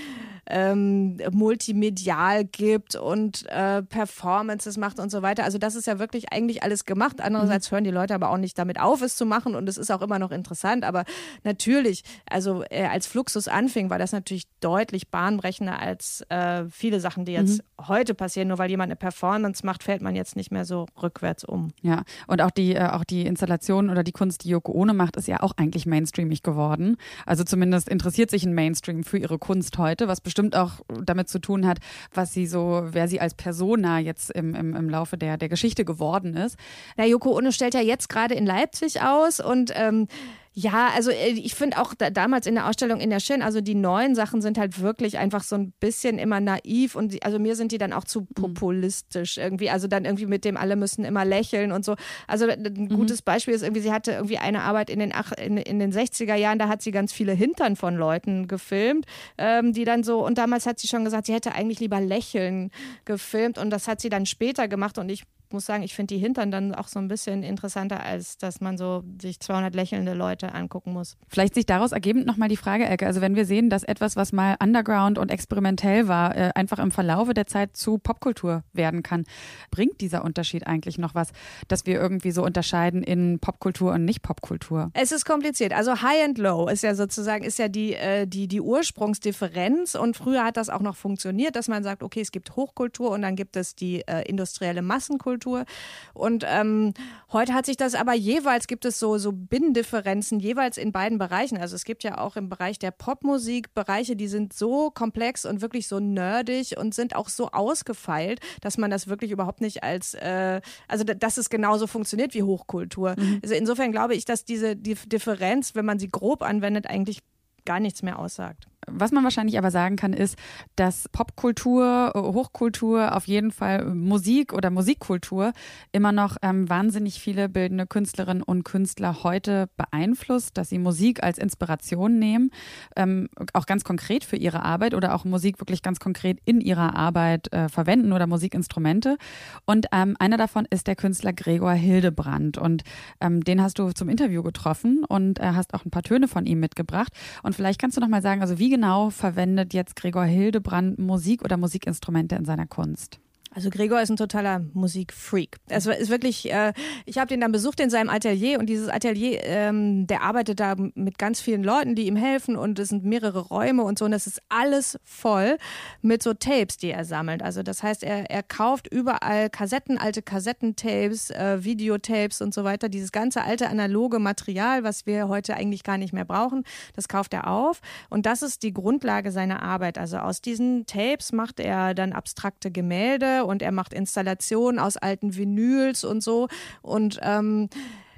ähm, 0.47 1.17
multimedial 1.31 2.45
gibt 2.45 2.95
und 2.95 3.47
äh, 3.49 3.83
Performances 3.83 4.77
macht 4.77 4.99
und 4.99 5.11
so 5.11 5.21
weiter. 5.21 5.43
Also 5.43 5.59
das 5.59 5.75
ist 5.75 5.85
ja 5.85 5.99
wirklich 5.99 6.33
eigentlich 6.33 6.63
alles 6.63 6.85
gemacht. 6.85 7.21
Andererseits 7.21 7.69
mhm. 7.69 7.75
hören 7.75 7.83
die 7.83 7.91
Leute 7.91 8.15
aber 8.15 8.31
auch 8.31 8.37
nicht 8.37 8.57
damit 8.57 8.79
auf, 8.79 9.03
es 9.03 9.15
zu 9.15 9.25
machen 9.27 9.55
und 9.55 9.69
es 9.69 9.77
ist 9.77 9.91
auch 9.91 10.01
immer 10.01 10.17
noch 10.17 10.31
interessant. 10.31 10.83
Aber 10.83 11.05
natürlich, 11.43 12.03
also 12.27 12.63
äh, 12.71 12.85
als 12.85 13.05
Fluxus 13.05 13.47
anfing, 13.47 13.91
war 13.91 13.99
das 13.99 14.11
natürlich 14.11 14.45
deutlich 14.61 15.09
bahnbrechender 15.09 15.79
als 15.79 16.25
äh, 16.29 16.65
viele 16.71 16.99
Sachen, 16.99 17.25
die 17.25 17.33
jetzt 17.33 17.59
mhm. 17.59 17.87
heute 17.87 18.15
passieren. 18.15 18.47
Nur 18.47 18.57
weil 18.57 18.71
jemand 18.71 18.87
eine 18.87 18.95
Performance 18.95 19.63
macht, 19.63 19.83
fällt 19.83 20.01
man 20.01 20.15
jetzt 20.15 20.35
nicht 20.35 20.51
mehr 20.51 20.65
so 20.65 20.87
rück 21.01 21.18
rückwärts 21.19 21.43
um. 21.43 21.71
Ja, 21.81 22.03
und 22.27 22.41
auch 22.41 22.51
die, 22.51 22.75
äh, 22.75 22.87
auch 22.87 23.03
die 23.03 23.25
Installation 23.25 23.89
oder 23.89 24.03
die 24.03 24.11
Kunst, 24.11 24.43
die 24.43 24.49
Yoko 24.49 24.71
Ono 24.71 24.93
macht, 24.93 25.17
ist 25.17 25.27
ja 25.27 25.41
auch 25.41 25.53
eigentlich 25.57 25.85
mainstreamig 25.85 26.43
geworden. 26.43 26.97
Also 27.25 27.43
zumindest 27.43 27.89
interessiert 27.89 28.29
sich 28.29 28.45
ein 28.45 28.53
Mainstream 28.53 29.03
für 29.03 29.17
ihre 29.17 29.37
Kunst 29.37 29.77
heute, 29.77 30.07
was 30.07 30.21
bestimmt 30.21 30.55
auch 30.55 30.73
damit 31.03 31.29
zu 31.29 31.39
tun 31.39 31.67
hat, 31.67 31.79
was 32.13 32.33
sie 32.33 32.47
so, 32.47 32.83
wer 32.91 33.07
sie 33.07 33.19
als 33.19 33.33
Persona 33.33 33.99
jetzt 33.99 34.31
im, 34.31 34.55
im, 34.55 34.75
im 34.75 34.89
Laufe 34.89 35.17
der, 35.17 35.37
der 35.37 35.49
Geschichte 35.49 35.85
geworden 35.85 36.35
ist. 36.35 36.57
Na, 36.97 37.05
Yoko 37.05 37.35
Ono 37.37 37.51
stellt 37.51 37.73
ja 37.73 37.81
jetzt 37.81 38.09
gerade 38.09 38.35
in 38.35 38.45
Leipzig 38.45 39.01
aus 39.01 39.39
und 39.39 39.71
ähm, 39.75 40.07
ja, 40.53 40.89
also 40.95 41.11
äh, 41.11 41.29
ich 41.29 41.55
finde 41.55 41.77
auch 41.77 41.93
da, 41.93 42.09
damals 42.09 42.47
in 42.47 42.55
der 42.55 42.67
Ausstellung 42.67 42.99
in 42.99 43.09
der 43.09 43.19
Schön, 43.19 43.41
also 43.41 43.61
die 43.61 43.75
neuen 43.75 44.15
Sachen 44.15 44.41
sind 44.41 44.57
halt 44.57 44.81
wirklich 44.81 45.17
einfach 45.17 45.43
so 45.43 45.55
ein 45.55 45.71
bisschen 45.79 46.17
immer 46.17 46.39
naiv 46.39 46.95
und 46.95 47.13
die, 47.13 47.23
also 47.23 47.39
mir 47.39 47.55
sind 47.55 47.71
die 47.71 47.77
dann 47.77 47.93
auch 47.93 48.03
zu 48.03 48.21
mhm. 48.21 48.27
populistisch 48.33 49.37
irgendwie. 49.37 49.69
Also 49.69 49.87
dann 49.87 50.05
irgendwie 50.05 50.25
mit 50.25 50.45
dem 50.45 50.57
alle 50.57 50.75
müssen 50.75 51.05
immer 51.05 51.23
lächeln 51.23 51.71
und 51.71 51.85
so. 51.85 51.95
Also 52.27 52.47
ein 52.47 52.61
mhm. 52.61 52.89
gutes 52.89 53.21
Beispiel 53.21 53.53
ist 53.53 53.61
irgendwie, 53.61 53.81
sie 53.81 53.91
hatte 53.91 54.11
irgendwie 54.11 54.39
eine 54.39 54.63
Arbeit 54.63 54.89
in 54.89 54.99
den, 54.99 55.11
ach, 55.13 55.31
in, 55.33 55.57
in 55.57 55.79
den 55.79 55.93
60er 55.93 56.35
Jahren, 56.35 56.59
da 56.59 56.67
hat 56.67 56.81
sie 56.81 56.91
ganz 56.91 57.13
viele 57.13 57.33
Hintern 57.33 57.75
von 57.75 57.95
Leuten 57.95 58.47
gefilmt, 58.47 59.05
ähm, 59.37 59.73
die 59.73 59.85
dann 59.85 60.03
so, 60.03 60.25
und 60.25 60.37
damals 60.37 60.65
hat 60.65 60.79
sie 60.79 60.87
schon 60.87 61.05
gesagt, 61.05 61.27
sie 61.27 61.33
hätte 61.33 61.53
eigentlich 61.53 61.79
lieber 61.79 62.01
Lächeln 62.01 62.71
gefilmt 63.05 63.57
und 63.57 63.69
das 63.69 63.87
hat 63.87 64.01
sie 64.01 64.09
dann 64.09 64.25
später 64.25 64.67
gemacht 64.67 64.97
und 64.97 65.09
ich 65.09 65.23
muss 65.53 65.65
sagen, 65.65 65.83
ich 65.83 65.95
finde 65.95 66.13
die 66.13 66.19
Hintern 66.19 66.51
dann 66.51 66.75
auch 66.75 66.87
so 66.87 66.99
ein 66.99 67.07
bisschen 67.07 67.43
interessanter, 67.43 68.03
als 68.03 68.37
dass 68.37 68.61
man 68.61 68.77
so 68.77 69.03
sich 69.21 69.39
200 69.39 69.73
lächelnde 69.73 70.13
Leute 70.13 70.53
angucken 70.53 70.93
muss. 70.93 71.17
Vielleicht 71.27 71.55
sich 71.55 71.65
daraus 71.65 71.91
ergebend 71.91 72.27
nochmal 72.27 72.49
die 72.49 72.57
Frage, 72.57 72.85
Elke, 72.85 73.07
also 73.07 73.21
wenn 73.21 73.35
wir 73.35 73.45
sehen, 73.45 73.69
dass 73.69 73.83
etwas, 73.83 74.15
was 74.15 74.31
mal 74.31 74.55
underground 74.61 75.17
und 75.17 75.31
experimentell 75.31 76.07
war, 76.07 76.35
äh, 76.35 76.51
einfach 76.53 76.79
im 76.79 76.91
Verlaufe 76.91 77.33
der 77.33 77.47
Zeit 77.47 77.75
zu 77.75 77.97
Popkultur 77.97 78.63
werden 78.73 79.01
kann, 79.01 79.25
bringt 79.71 80.01
dieser 80.01 80.23
Unterschied 80.23 80.67
eigentlich 80.67 80.97
noch 80.97 81.15
was, 81.15 81.31
dass 81.67 81.85
wir 81.85 81.99
irgendwie 81.99 82.31
so 82.31 82.43
unterscheiden 82.43 83.01
in 83.01 83.39
Popkultur 83.39 83.93
und 83.93 84.05
nicht 84.05 84.21
Popkultur? 84.21 84.91
Es 84.93 85.11
ist 85.11 85.25
kompliziert. 85.25 85.73
Also 85.73 86.01
High 86.01 86.25
and 86.25 86.37
Low 86.37 86.67
ist 86.67 86.83
ja 86.83 86.93
sozusagen, 86.93 87.43
ist 87.43 87.57
ja 87.57 87.69
die, 87.69 87.95
äh, 87.95 88.27
die, 88.27 88.47
die 88.47 88.61
Ursprungsdifferenz 88.61 89.95
und 89.95 90.15
früher 90.15 90.43
hat 90.43 90.57
das 90.57 90.69
auch 90.69 90.81
noch 90.81 90.95
funktioniert, 90.95 91.55
dass 91.55 91.67
man 91.67 91.83
sagt, 91.83 92.03
okay, 92.03 92.21
es 92.21 92.31
gibt 92.31 92.55
Hochkultur 92.55 93.09
und 93.09 93.23
dann 93.23 93.35
gibt 93.35 93.55
es 93.55 93.75
die 93.75 94.01
äh, 94.07 94.21
industrielle 94.27 94.81
Massenkultur 94.81 95.38
Popkultur. 95.39 95.65
Und 96.13 96.43
ähm, 96.47 96.93
heute 97.31 97.53
hat 97.53 97.65
sich 97.65 97.77
das 97.77 97.95
aber 97.95 98.13
jeweils, 98.13 98.67
gibt 98.67 98.85
es 98.85 98.99
so, 98.99 99.17
so 99.17 99.31
Binnendifferenzen 99.31 100.39
jeweils 100.39 100.77
in 100.77 100.91
beiden 100.91 101.17
Bereichen. 101.17 101.57
Also 101.57 101.75
es 101.75 101.85
gibt 101.85 102.03
ja 102.03 102.17
auch 102.17 102.35
im 102.35 102.49
Bereich 102.49 102.79
der 102.79 102.91
Popmusik 102.91 103.73
Bereiche, 103.73 104.15
die 104.15 104.27
sind 104.27 104.53
so 104.53 104.91
komplex 104.91 105.45
und 105.45 105.61
wirklich 105.61 105.87
so 105.87 105.99
nerdig 105.99 106.77
und 106.77 106.93
sind 106.93 107.15
auch 107.15 107.29
so 107.29 107.51
ausgefeilt, 107.51 108.39
dass 108.61 108.77
man 108.77 108.91
das 108.91 109.07
wirklich 109.07 109.31
überhaupt 109.31 109.61
nicht 109.61 109.83
als, 109.83 110.13
äh, 110.15 110.61
also 110.87 111.03
dass 111.03 111.37
es 111.37 111.49
genauso 111.49 111.87
funktioniert 111.87 112.33
wie 112.33 112.43
Hochkultur. 112.43 113.15
Mhm. 113.17 113.39
Also 113.41 113.55
insofern 113.55 113.91
glaube 113.91 114.15
ich, 114.15 114.25
dass 114.25 114.45
diese 114.45 114.75
die 114.75 114.95
Differenz, 114.95 115.75
wenn 115.75 115.85
man 115.85 115.99
sie 115.99 116.09
grob 116.09 116.41
anwendet, 116.41 116.87
eigentlich 116.87 117.19
gar 117.65 117.79
nichts 117.79 118.01
mehr 118.01 118.19
aussagt. 118.19 118.67
Was 118.87 119.11
man 119.11 119.23
wahrscheinlich 119.23 119.57
aber 119.57 119.71
sagen 119.71 119.95
kann, 119.95 120.13
ist, 120.13 120.37
dass 120.75 121.09
Popkultur, 121.09 122.13
Hochkultur, 122.15 123.15
auf 123.15 123.27
jeden 123.27 123.51
Fall 123.51 123.85
Musik 123.93 124.53
oder 124.53 124.69
Musikkultur 124.69 125.51
immer 125.91 126.11
noch 126.11 126.37
ähm, 126.41 126.69
wahnsinnig 126.69 127.19
viele 127.19 127.49
bildende 127.49 127.85
Künstlerinnen 127.85 128.41
und 128.41 128.63
Künstler 128.63 129.23
heute 129.23 129.69
beeinflusst, 129.75 130.57
dass 130.57 130.69
sie 130.69 130.79
Musik 130.79 131.23
als 131.23 131.37
Inspiration 131.37 132.19
nehmen, 132.19 132.51
ähm, 132.95 133.29
auch 133.53 133.65
ganz 133.65 133.83
konkret 133.83 134.23
für 134.23 134.37
ihre 134.37 134.63
Arbeit 134.63 134.93
oder 134.93 135.13
auch 135.13 135.25
Musik 135.25 135.59
wirklich 135.59 135.81
ganz 135.81 135.99
konkret 135.99 136.39
in 136.45 136.61
ihrer 136.61 136.95
Arbeit 136.95 137.51
äh, 137.51 137.69
verwenden 137.69 138.13
oder 138.13 138.27
Musikinstrumente. 138.27 139.17
Und 139.65 139.87
ähm, 139.91 140.15
einer 140.19 140.37
davon 140.37 140.65
ist 140.69 140.87
der 140.87 140.95
Künstler 140.95 141.33
Gregor 141.33 141.73
Hildebrand 141.73 142.57
und 142.57 142.83
ähm, 143.19 143.43
den 143.43 143.61
hast 143.61 143.77
du 143.79 143.91
zum 143.91 144.09
Interview 144.09 144.41
getroffen 144.41 145.03
und 145.07 145.39
äh, 145.39 145.51
hast 145.53 145.73
auch 145.73 145.85
ein 145.85 145.91
paar 145.91 146.03
Töne 146.03 146.27
von 146.27 146.45
ihm 146.45 146.59
mitgebracht. 146.59 147.11
Und 147.43 147.55
vielleicht 147.55 147.79
kannst 147.79 147.97
du 147.97 148.01
noch 148.01 148.07
mal 148.07 148.21
sagen, 148.21 148.41
also 148.41 148.57
wie 148.57 148.68
Wie 148.69 148.75
genau 148.75 149.09
verwendet 149.09 149.73
jetzt 149.73 149.95
Gregor 149.95 150.25
Hildebrand 150.25 150.99
Musik 150.99 151.43
oder 151.43 151.57
Musikinstrumente 151.57 152.35
in 152.35 152.45
seiner 152.45 152.67
Kunst? 152.67 153.19
Also 153.51 153.71
Gregor 153.71 153.99
ist 153.99 154.11
ein 154.11 154.15
totaler 154.15 154.59
Musikfreak. 154.73 155.57
Es 155.69 155.87
ist 155.87 156.11
wirklich, 156.11 156.51
äh, 156.51 156.71
ich 157.05 157.17
habe 157.17 157.27
den 157.27 157.41
dann 157.41 157.51
besucht 157.51 157.79
in 157.79 157.89
seinem 157.89 158.09
Atelier 158.09 158.59
und 158.59 158.67
dieses 158.67 158.89
Atelier, 158.89 159.43
ähm, 159.43 160.05
der 160.05 160.21
arbeitet 160.21 160.59
da 160.59 160.75
mit 160.77 161.17
ganz 161.17 161.41
vielen 161.41 161.63
Leuten, 161.63 161.95
die 161.95 162.05
ihm 162.05 162.15
helfen 162.15 162.55
und 162.55 162.77
es 162.77 162.89
sind 162.89 163.05
mehrere 163.05 163.39
Räume 163.39 163.81
und 163.83 163.97
so 163.97 164.05
und 164.05 164.11
das 164.11 164.27
ist 164.27 164.39
alles 164.49 164.99
voll 165.03 165.57
mit 166.03 166.21
so 166.21 166.35
Tapes, 166.35 166.77
die 166.77 166.91
er 166.91 167.05
sammelt. 167.05 167.41
Also 167.41 167.63
das 167.63 167.81
heißt, 167.81 168.03
er, 168.03 168.29
er 168.29 168.43
kauft 168.43 168.87
überall 168.87 169.49
Kassetten, 169.49 169.97
alte 169.97 170.21
Kassettentapes, 170.21 171.31
äh, 171.31 171.63
Videotapes 171.63 172.41
und 172.41 172.53
so 172.53 172.63
weiter. 172.63 172.87
Dieses 172.87 173.11
ganze 173.11 173.43
alte 173.43 173.67
analoge 173.67 174.19
Material, 174.19 174.83
was 174.83 175.07
wir 175.07 175.27
heute 175.27 175.55
eigentlich 175.55 175.83
gar 175.83 175.97
nicht 175.97 176.13
mehr 176.13 176.25
brauchen, 176.25 176.65
das 176.95 177.07
kauft 177.07 177.33
er 177.33 177.47
auf 177.47 177.81
und 178.11 178.27
das 178.27 178.43
ist 178.43 178.61
die 178.61 178.73
Grundlage 178.73 179.31
seiner 179.31 179.63
Arbeit. 179.63 179.97
Also 179.97 180.17
aus 180.17 180.39
diesen 180.41 180.85
Tapes 180.85 181.31
macht 181.31 181.59
er 181.59 181.95
dann 181.95 182.13
abstrakte 182.13 182.69
Gemälde 182.69 183.38
und 183.45 183.61
er 183.61 183.71
macht 183.71 183.93
Installationen 183.93 184.79
aus 184.79 184.97
alten 184.97 185.35
Vinyls 185.35 186.03
und 186.03 186.21
so. 186.21 186.47
Und 186.81 187.19
ähm, 187.23 187.69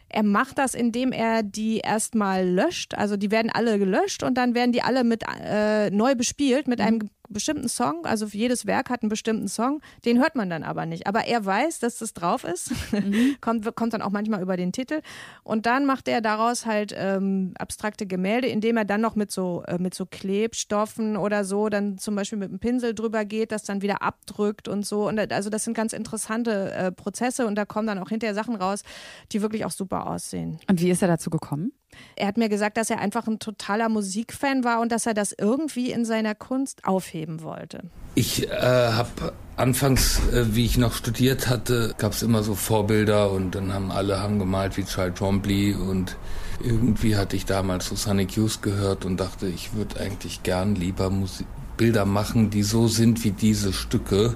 er 0.09 0.23
macht 0.23 0.57
das, 0.57 0.75
indem 0.75 1.11
er 1.11 1.41
die 1.41 1.79
erstmal 1.79 2.47
löscht. 2.47 2.93
Also 2.95 3.15
die 3.15 3.31
werden 3.31 3.49
alle 3.49 3.79
gelöscht 3.79 4.23
und 4.23 4.35
dann 4.35 4.53
werden 4.55 4.73
die 4.73 4.81
alle 4.81 5.03
mit 5.03 5.23
äh, 5.43 5.89
neu 5.89 6.15
bespielt 6.15 6.67
mit 6.67 6.81
einem 6.81 7.09
bestimmten 7.33 7.69
Song, 7.69 8.05
also 8.05 8.25
jedes 8.25 8.65
Werk 8.65 8.89
hat 8.89 9.01
einen 9.03 9.09
bestimmten 9.09 9.47
Song, 9.47 9.81
den 10.05 10.19
hört 10.19 10.35
man 10.35 10.49
dann 10.49 10.63
aber 10.63 10.85
nicht. 10.85 11.07
Aber 11.07 11.25
er 11.25 11.45
weiß, 11.45 11.79
dass 11.79 11.97
das 11.97 12.13
drauf 12.13 12.43
ist, 12.43 12.71
mhm. 12.91 13.37
kommt, 13.41 13.75
kommt 13.75 13.93
dann 13.93 14.01
auch 14.01 14.11
manchmal 14.11 14.41
über 14.41 14.57
den 14.57 14.71
Titel. 14.71 15.01
Und 15.43 15.65
dann 15.65 15.85
macht 15.85 16.07
er 16.07 16.21
daraus 16.21 16.65
halt 16.65 16.93
ähm, 16.95 17.53
abstrakte 17.57 18.05
Gemälde, 18.05 18.47
indem 18.47 18.77
er 18.77 18.85
dann 18.85 19.01
noch 19.01 19.15
mit 19.15 19.31
so, 19.31 19.63
äh, 19.67 19.77
mit 19.77 19.93
so 19.93 20.05
Klebstoffen 20.05 21.17
oder 21.17 21.43
so, 21.43 21.69
dann 21.69 21.97
zum 21.97 22.15
Beispiel 22.15 22.37
mit 22.37 22.49
einem 22.49 22.59
Pinsel 22.59 22.93
drüber 22.93 23.25
geht, 23.25 23.51
das 23.51 23.63
dann 23.63 23.81
wieder 23.81 24.01
abdrückt 24.01 24.67
und 24.67 24.85
so. 24.85 25.07
Und 25.07 25.19
also 25.31 25.49
das 25.49 25.63
sind 25.63 25.73
ganz 25.73 25.93
interessante 25.93 26.71
äh, 26.71 26.91
Prozesse 26.91 27.45
und 27.45 27.55
da 27.55 27.65
kommen 27.65 27.87
dann 27.87 27.99
auch 27.99 28.09
hinterher 28.09 28.35
Sachen 28.35 28.55
raus, 28.55 28.83
die 29.31 29.41
wirklich 29.41 29.65
auch 29.65 29.71
super 29.71 30.07
aussehen. 30.07 30.59
Und 30.69 30.81
wie 30.81 30.91
ist 30.91 31.01
er 31.01 31.07
dazu 31.07 31.29
gekommen? 31.29 31.71
Er 32.15 32.27
hat 32.27 32.37
mir 32.37 32.49
gesagt, 32.49 32.77
dass 32.77 32.89
er 32.89 32.99
einfach 32.99 33.27
ein 33.27 33.39
totaler 33.39 33.89
Musikfan 33.89 34.63
war 34.63 34.81
und 34.81 34.91
dass 34.91 35.05
er 35.05 35.13
das 35.13 35.33
irgendwie 35.37 35.91
in 35.91 36.05
seiner 36.05 36.35
Kunst 36.35 36.85
aufheben 36.85 37.41
wollte. 37.41 37.83
Ich 38.15 38.49
äh, 38.49 38.51
habe 38.51 39.33
anfangs, 39.55 40.19
äh, 40.29 40.55
wie 40.55 40.65
ich 40.65 40.77
noch 40.77 40.93
studiert 40.93 41.47
hatte, 41.47 41.95
gab 41.97 42.13
es 42.13 42.23
immer 42.23 42.43
so 42.43 42.55
Vorbilder 42.55 43.31
und 43.31 43.55
dann 43.55 43.73
haben 43.73 43.91
alle 43.91 44.19
haben 44.19 44.39
gemalt 44.39 44.77
wie 44.77 44.83
Charles 44.83 45.15
Trombley 45.15 45.73
und 45.73 46.17
irgendwie 46.63 47.15
hatte 47.15 47.35
ich 47.35 47.45
damals 47.45 47.87
so 47.87 47.95
Sonic 47.95 48.35
Youth 48.35 48.61
gehört 48.61 49.05
und 49.05 49.19
dachte, 49.19 49.47
ich 49.47 49.73
würde 49.73 49.99
eigentlich 49.99 50.43
gern 50.43 50.75
lieber 50.75 51.09
Musik 51.09 51.47
Bilder 51.77 52.05
machen, 52.05 52.51
die 52.51 52.61
so 52.61 52.87
sind 52.87 53.23
wie 53.23 53.31
diese 53.31 53.73
Stücke 53.73 54.35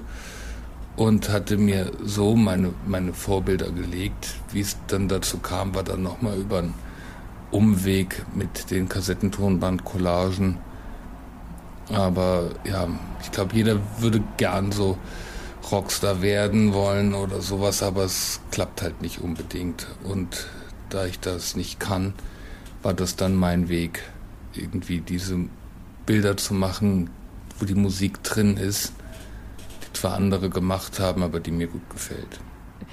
und 0.96 1.28
hatte 1.28 1.58
mir 1.58 1.92
so 2.02 2.34
meine, 2.34 2.72
meine 2.86 3.12
Vorbilder 3.12 3.70
gelegt. 3.70 4.34
Wie 4.50 4.62
es 4.62 4.76
dann 4.88 5.06
dazu 5.06 5.38
kam, 5.38 5.72
war 5.74 5.84
dann 5.84 6.02
nochmal 6.02 6.38
über 6.38 6.58
ein 6.58 6.74
Umweg 7.56 8.26
mit 8.34 8.70
den 8.70 8.86
Kassettentonband-Collagen. 8.86 10.58
Aber 11.90 12.50
ja, 12.64 12.86
ich 13.22 13.32
glaube, 13.32 13.54
jeder 13.54 13.78
würde 13.98 14.22
gern 14.36 14.72
so 14.72 14.98
Rockstar 15.72 16.20
werden 16.20 16.74
wollen 16.74 17.14
oder 17.14 17.40
sowas, 17.40 17.82
aber 17.82 18.04
es 18.04 18.40
klappt 18.50 18.82
halt 18.82 19.00
nicht 19.00 19.22
unbedingt. 19.22 19.86
Und 20.04 20.48
da 20.90 21.06
ich 21.06 21.18
das 21.18 21.56
nicht 21.56 21.80
kann, 21.80 22.12
war 22.82 22.92
das 22.92 23.16
dann 23.16 23.34
mein 23.34 23.70
Weg, 23.70 24.02
irgendwie 24.52 25.00
diese 25.00 25.38
Bilder 26.04 26.36
zu 26.36 26.52
machen, 26.52 27.08
wo 27.58 27.64
die 27.64 27.74
Musik 27.74 28.22
drin 28.22 28.58
ist, 28.58 28.92
die 29.82 29.92
zwar 29.94 30.14
andere 30.14 30.50
gemacht 30.50 31.00
haben, 31.00 31.22
aber 31.22 31.40
die 31.40 31.52
mir 31.52 31.68
gut 31.68 31.88
gefällt. 31.88 32.38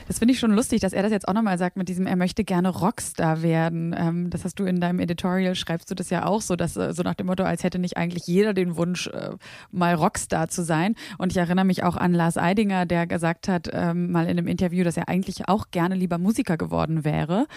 Das 0.07 0.19
finde 0.19 0.33
ich 0.33 0.39
schon 0.39 0.51
lustig, 0.51 0.81
dass 0.81 0.91
er 0.91 1.01
das 1.01 1.11
jetzt 1.11 1.27
auch 1.27 1.33
nochmal 1.33 1.57
sagt 1.57 1.77
mit 1.77 1.87
diesem, 1.87 2.07
er 2.07 2.17
möchte 2.17 2.43
gerne 2.43 2.69
Rockstar 2.69 3.41
werden. 3.41 3.95
Ähm, 3.97 4.29
das 4.29 4.43
hast 4.43 4.59
du 4.59 4.65
in 4.65 4.81
deinem 4.81 4.99
Editorial, 4.99 5.55
schreibst 5.55 5.89
du 5.89 5.95
das 5.95 6.09
ja 6.09 6.25
auch 6.25 6.41
so, 6.41 6.55
dass 6.55 6.75
äh, 6.75 6.93
so 6.93 7.03
nach 7.03 7.13
dem 7.13 7.27
Motto, 7.27 7.43
als 7.43 7.63
hätte 7.63 7.79
nicht 7.79 7.95
eigentlich 7.95 8.23
jeder 8.27 8.53
den 8.53 8.75
Wunsch, 8.75 9.07
äh, 9.07 9.31
mal 9.71 9.93
Rockstar 9.93 10.49
zu 10.49 10.63
sein. 10.63 10.95
Und 11.17 11.31
ich 11.31 11.37
erinnere 11.37 11.65
mich 11.65 11.83
auch 11.83 11.95
an 11.95 12.13
Lars 12.13 12.37
Eidinger, 12.37 12.85
der 12.85 13.07
gesagt 13.07 13.47
hat, 13.47 13.69
ähm, 13.71 14.11
mal 14.11 14.23
in 14.23 14.31
einem 14.31 14.47
Interview, 14.47 14.83
dass 14.83 14.97
er 14.97 15.07
eigentlich 15.07 15.47
auch 15.47 15.67
gerne 15.71 15.95
lieber 15.95 16.17
Musiker 16.17 16.57
geworden 16.57 17.05
wäre. 17.05 17.47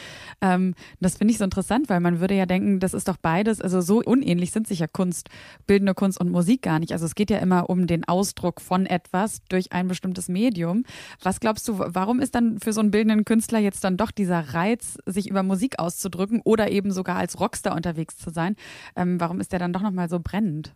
Ähm, 0.40 0.74
das 1.00 1.16
finde 1.16 1.32
ich 1.32 1.38
so 1.38 1.44
interessant, 1.44 1.88
weil 1.88 2.00
man 2.00 2.20
würde 2.20 2.35
ja 2.35 2.46
denken, 2.46 2.78
das 2.78 2.94
ist 2.94 3.09
doch 3.09 3.16
beides, 3.16 3.61
also 3.61 3.80
so 3.80 4.00
unähnlich 4.00 4.52
sind 4.52 4.68
sich 4.68 4.78
ja 4.78 4.87
Kunst, 4.87 5.30
bildende 5.66 5.94
Kunst 5.94 6.20
und 6.20 6.30
Musik 6.30 6.62
gar 6.62 6.78
nicht. 6.78 6.92
Also 6.92 7.06
es 7.06 7.16
geht 7.16 7.30
ja 7.30 7.38
immer 7.38 7.68
um 7.68 7.88
den 7.88 8.06
Ausdruck 8.06 8.61
von 8.61 8.87
etwas 8.87 9.40
durch 9.48 9.72
ein 9.72 9.88
bestimmtes 9.88 10.28
Medium. 10.28 10.85
Was 11.22 11.40
glaubst 11.40 11.66
du, 11.66 11.78
warum 11.78 12.20
ist 12.20 12.36
dann 12.37 12.61
für 12.61 12.72
so 12.72 12.81
einen 12.81 12.90
bildenden 12.90 13.25
Künstler 13.25 13.59
jetzt 13.59 13.83
dann 13.83 13.96
doch 13.96 14.11
dieser 14.11 14.55
Reiz, 14.55 14.99
sich 15.07 15.29
über 15.29 15.42
Musik 15.42 15.79
auszudrücken 15.79 16.40
oder 16.44 16.70
eben 16.70 16.92
sogar 16.92 17.16
als 17.16 17.40
Rockstar 17.40 17.75
unterwegs 17.75 18.16
zu 18.16 18.31
sein? 18.31 18.57
Ähm, 18.94 19.18
warum 19.18 19.40
ist 19.40 19.53
der 19.53 19.59
dann 19.59 19.72
doch 19.72 19.83
nochmal 19.83 20.09
so 20.09 20.20
brennend? 20.20 20.75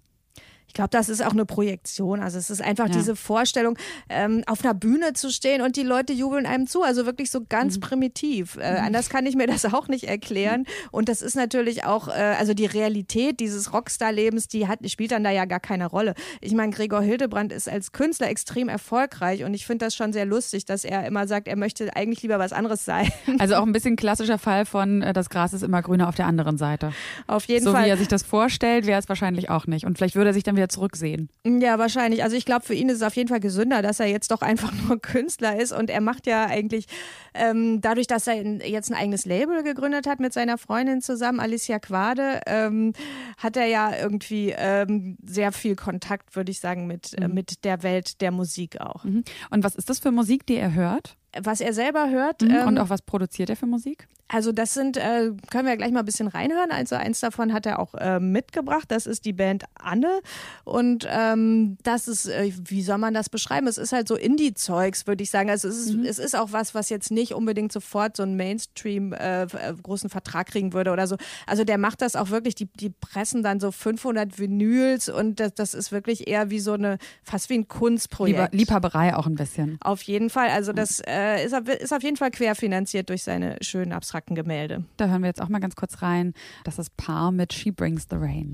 Ich 0.70 0.74
glaube, 0.74 0.90
das 0.90 1.08
ist 1.08 1.20
auch 1.20 1.32
eine 1.32 1.46
Projektion. 1.46 2.20
Also 2.20 2.38
es 2.38 2.48
ist 2.48 2.62
einfach 2.62 2.86
ja. 2.86 2.92
diese 2.92 3.16
Vorstellung, 3.16 3.76
ähm, 4.08 4.44
auf 4.46 4.64
einer 4.64 4.72
Bühne 4.72 5.14
zu 5.14 5.30
stehen 5.30 5.62
und 5.62 5.74
die 5.74 5.82
Leute 5.82 6.12
jubeln 6.12 6.46
einem 6.46 6.68
zu. 6.68 6.84
Also 6.84 7.06
wirklich 7.06 7.32
so 7.32 7.40
ganz 7.44 7.74
mhm. 7.74 7.80
primitiv. 7.80 8.56
Äh, 8.56 8.74
mhm. 8.74 8.86
Anders 8.86 9.08
kann 9.10 9.26
ich 9.26 9.34
mir 9.34 9.48
das 9.48 9.64
auch 9.64 9.88
nicht 9.88 10.04
erklären. 10.04 10.66
Und 10.92 11.08
das 11.08 11.22
ist 11.22 11.34
natürlich 11.34 11.82
auch, 11.82 12.06
äh, 12.06 12.12
also 12.38 12.54
die 12.54 12.66
Realität 12.66 13.40
dieses 13.40 13.72
Rockstar-Lebens, 13.72 14.46
die 14.46 14.68
hat, 14.68 14.88
spielt 14.88 15.10
dann 15.10 15.24
da 15.24 15.32
ja 15.32 15.44
gar 15.44 15.58
keine 15.58 15.86
Rolle. 15.86 16.14
Ich 16.40 16.54
meine, 16.54 16.70
Gregor 16.70 17.02
Hildebrand 17.02 17.52
ist 17.52 17.68
als 17.68 17.90
Künstler 17.90 18.28
extrem 18.28 18.68
erfolgreich 18.68 19.42
und 19.42 19.52
ich 19.54 19.66
finde 19.66 19.86
das 19.86 19.96
schon 19.96 20.12
sehr 20.12 20.24
lustig, 20.24 20.66
dass 20.66 20.84
er 20.84 21.04
immer 21.04 21.26
sagt, 21.26 21.48
er 21.48 21.56
möchte 21.56 21.96
eigentlich 21.96 22.22
lieber 22.22 22.38
was 22.38 22.52
anderes 22.52 22.84
sein. 22.84 23.10
Also 23.38 23.54
auch 23.54 23.62
ein 23.62 23.72
bisschen 23.72 23.96
klassischer 23.96 24.38
Fall 24.38 24.66
von, 24.66 25.00
äh, 25.02 25.12
das 25.14 25.30
Gras 25.30 25.52
ist 25.54 25.62
immer 25.62 25.80
grüner 25.80 26.08
auf 26.08 26.14
der 26.14 26.26
anderen 26.26 26.58
Seite. 26.58 26.92
Auf 27.26 27.46
jeden 27.46 27.64
so 27.64 27.72
Fall. 27.72 27.82
So 27.82 27.86
wie 27.86 27.90
er 27.90 27.96
sich 27.96 28.08
das 28.08 28.22
vorstellt, 28.22 28.86
wäre 28.86 29.00
es 29.00 29.08
wahrscheinlich 29.08 29.48
auch 29.48 29.66
nicht. 29.66 29.86
Und 29.86 29.96
vielleicht 29.96 30.14
würde 30.14 30.30
er 30.30 30.34
sich 30.34 30.42
dann 30.42 30.56
wieder 30.56 30.59
zurücksehen. 30.68 31.28
Ja, 31.46 31.78
wahrscheinlich. 31.78 32.22
Also 32.22 32.36
ich 32.36 32.44
glaube, 32.44 32.64
für 32.64 32.74
ihn 32.74 32.88
ist 32.88 32.96
es 32.96 33.02
auf 33.02 33.16
jeden 33.16 33.28
Fall 33.28 33.40
gesünder, 33.40 33.82
dass 33.82 34.00
er 34.00 34.06
jetzt 34.06 34.30
doch 34.30 34.42
einfach 34.42 34.72
nur 34.88 35.00
Künstler 35.00 35.58
ist 35.60 35.72
und 35.72 35.90
er 35.90 36.00
macht 36.00 36.26
ja 36.26 36.46
eigentlich 36.46 36.86
ähm, 37.34 37.80
dadurch, 37.80 38.06
dass 38.06 38.26
er 38.26 38.42
jetzt 38.66 38.90
ein 38.90 38.96
eigenes 38.96 39.24
Label 39.24 39.62
gegründet 39.62 40.06
hat 40.06 40.20
mit 40.20 40.32
seiner 40.32 40.58
Freundin 40.58 41.00
zusammen, 41.00 41.40
Alicia 41.40 41.78
Quade, 41.78 42.40
ähm, 42.46 42.92
hat 43.38 43.56
er 43.56 43.66
ja 43.66 43.96
irgendwie 43.96 44.54
ähm, 44.56 45.16
sehr 45.24 45.52
viel 45.52 45.76
Kontakt, 45.76 46.36
würde 46.36 46.50
ich 46.50 46.60
sagen, 46.60 46.86
mit, 46.86 47.14
äh, 47.14 47.26
mhm. 47.26 47.30
äh, 47.30 47.34
mit 47.34 47.64
der 47.64 47.82
Welt 47.82 48.20
der 48.20 48.30
Musik 48.30 48.80
auch. 48.80 49.04
Mhm. 49.04 49.24
Und 49.50 49.64
was 49.64 49.74
ist 49.74 49.90
das 49.90 49.98
für 49.98 50.10
Musik, 50.10 50.46
die 50.46 50.56
er 50.56 50.74
hört? 50.74 51.16
Was 51.42 51.60
er 51.60 51.72
selber 51.72 52.10
hört. 52.10 52.42
Mhm. 52.42 52.54
Und 52.66 52.76
ähm, 52.76 52.78
auch 52.78 52.90
was 52.90 53.02
produziert 53.02 53.50
er 53.50 53.56
für 53.56 53.66
Musik? 53.66 54.08
Also 54.32 54.52
das 54.52 54.74
sind, 54.74 54.96
äh, 54.96 55.32
können 55.50 55.66
wir 55.66 55.76
gleich 55.76 55.90
mal 55.90 56.00
ein 56.00 56.04
bisschen 56.04 56.28
reinhören. 56.28 56.70
Also 56.70 56.94
eins 56.94 57.18
davon 57.18 57.52
hat 57.52 57.66
er 57.66 57.80
auch 57.80 57.94
äh, 57.94 58.20
mitgebracht. 58.20 58.84
Das 58.88 59.06
ist 59.06 59.24
die 59.24 59.32
Band 59.32 59.64
Anne. 59.74 60.20
Und 60.64 61.06
ähm, 61.10 61.78
das 61.82 62.06
ist, 62.06 62.26
äh, 62.26 62.52
wie 62.64 62.82
soll 62.82 62.98
man 62.98 63.12
das 63.12 63.28
beschreiben? 63.28 63.66
Es 63.66 63.76
ist 63.76 63.92
halt 63.92 64.06
so 64.06 64.14
Indie-Zeugs, 64.14 65.08
würde 65.08 65.24
ich 65.24 65.30
sagen. 65.30 65.50
Also 65.50 65.66
es 65.66 65.78
ist, 65.78 65.94
mhm. 65.96 66.04
es 66.04 66.20
ist 66.20 66.36
auch 66.36 66.52
was, 66.52 66.76
was 66.76 66.90
jetzt 66.90 67.10
nicht 67.10 67.34
unbedingt 67.34 67.72
sofort 67.72 68.16
so 68.16 68.22
einen 68.22 68.36
Mainstream 68.36 69.12
äh, 69.12 69.42
äh 69.42 69.74
großen 69.82 70.10
Vertrag 70.10 70.46
kriegen 70.46 70.72
würde 70.72 70.92
oder 70.92 71.08
so. 71.08 71.16
Also 71.48 71.64
der 71.64 71.78
macht 71.78 72.00
das 72.00 72.14
auch 72.14 72.30
wirklich, 72.30 72.54
die, 72.54 72.66
die 72.66 72.90
pressen 72.90 73.42
dann 73.42 73.58
so 73.58 73.72
500 73.72 74.38
Vinyls 74.38 75.08
und 75.08 75.40
das, 75.40 75.54
das 75.54 75.74
ist 75.74 75.90
wirklich 75.90 76.28
eher 76.28 76.50
wie 76.50 76.60
so 76.60 76.74
eine, 76.74 76.98
fast 77.24 77.50
wie 77.50 77.54
ein 77.54 77.66
Kunstprojekt. 77.66 78.54
Liebhaberei 78.54 79.16
auch 79.16 79.26
ein 79.26 79.34
bisschen. 79.34 79.78
Auf 79.80 80.02
jeden 80.02 80.30
Fall. 80.30 80.50
Also 80.50 80.72
das 80.72 81.00
äh, 81.20 81.44
ist, 81.44 81.52
ist 81.52 81.92
auf 81.92 82.02
jeden 82.02 82.16
Fall 82.16 82.30
querfinanziert 82.30 83.08
durch 83.08 83.22
seine 83.22 83.56
schönen 83.60 83.92
abstrakten 83.92 84.10
abstrakten 84.10 84.34
Gemälde. 84.34 84.84
Da 84.96 85.08
hören 85.08 85.22
wir 85.22 85.28
jetzt 85.28 85.40
auch 85.40 85.48
mal 85.48 85.60
ganz 85.60 85.76
kurz 85.76 86.02
rein. 86.02 86.34
Das 86.64 86.78
ist 86.78 86.96
Paar 86.96 87.32
mit 87.32 87.52
She 87.52 87.70
Brings 87.70 88.06
the 88.10 88.16
Rain. 88.16 88.52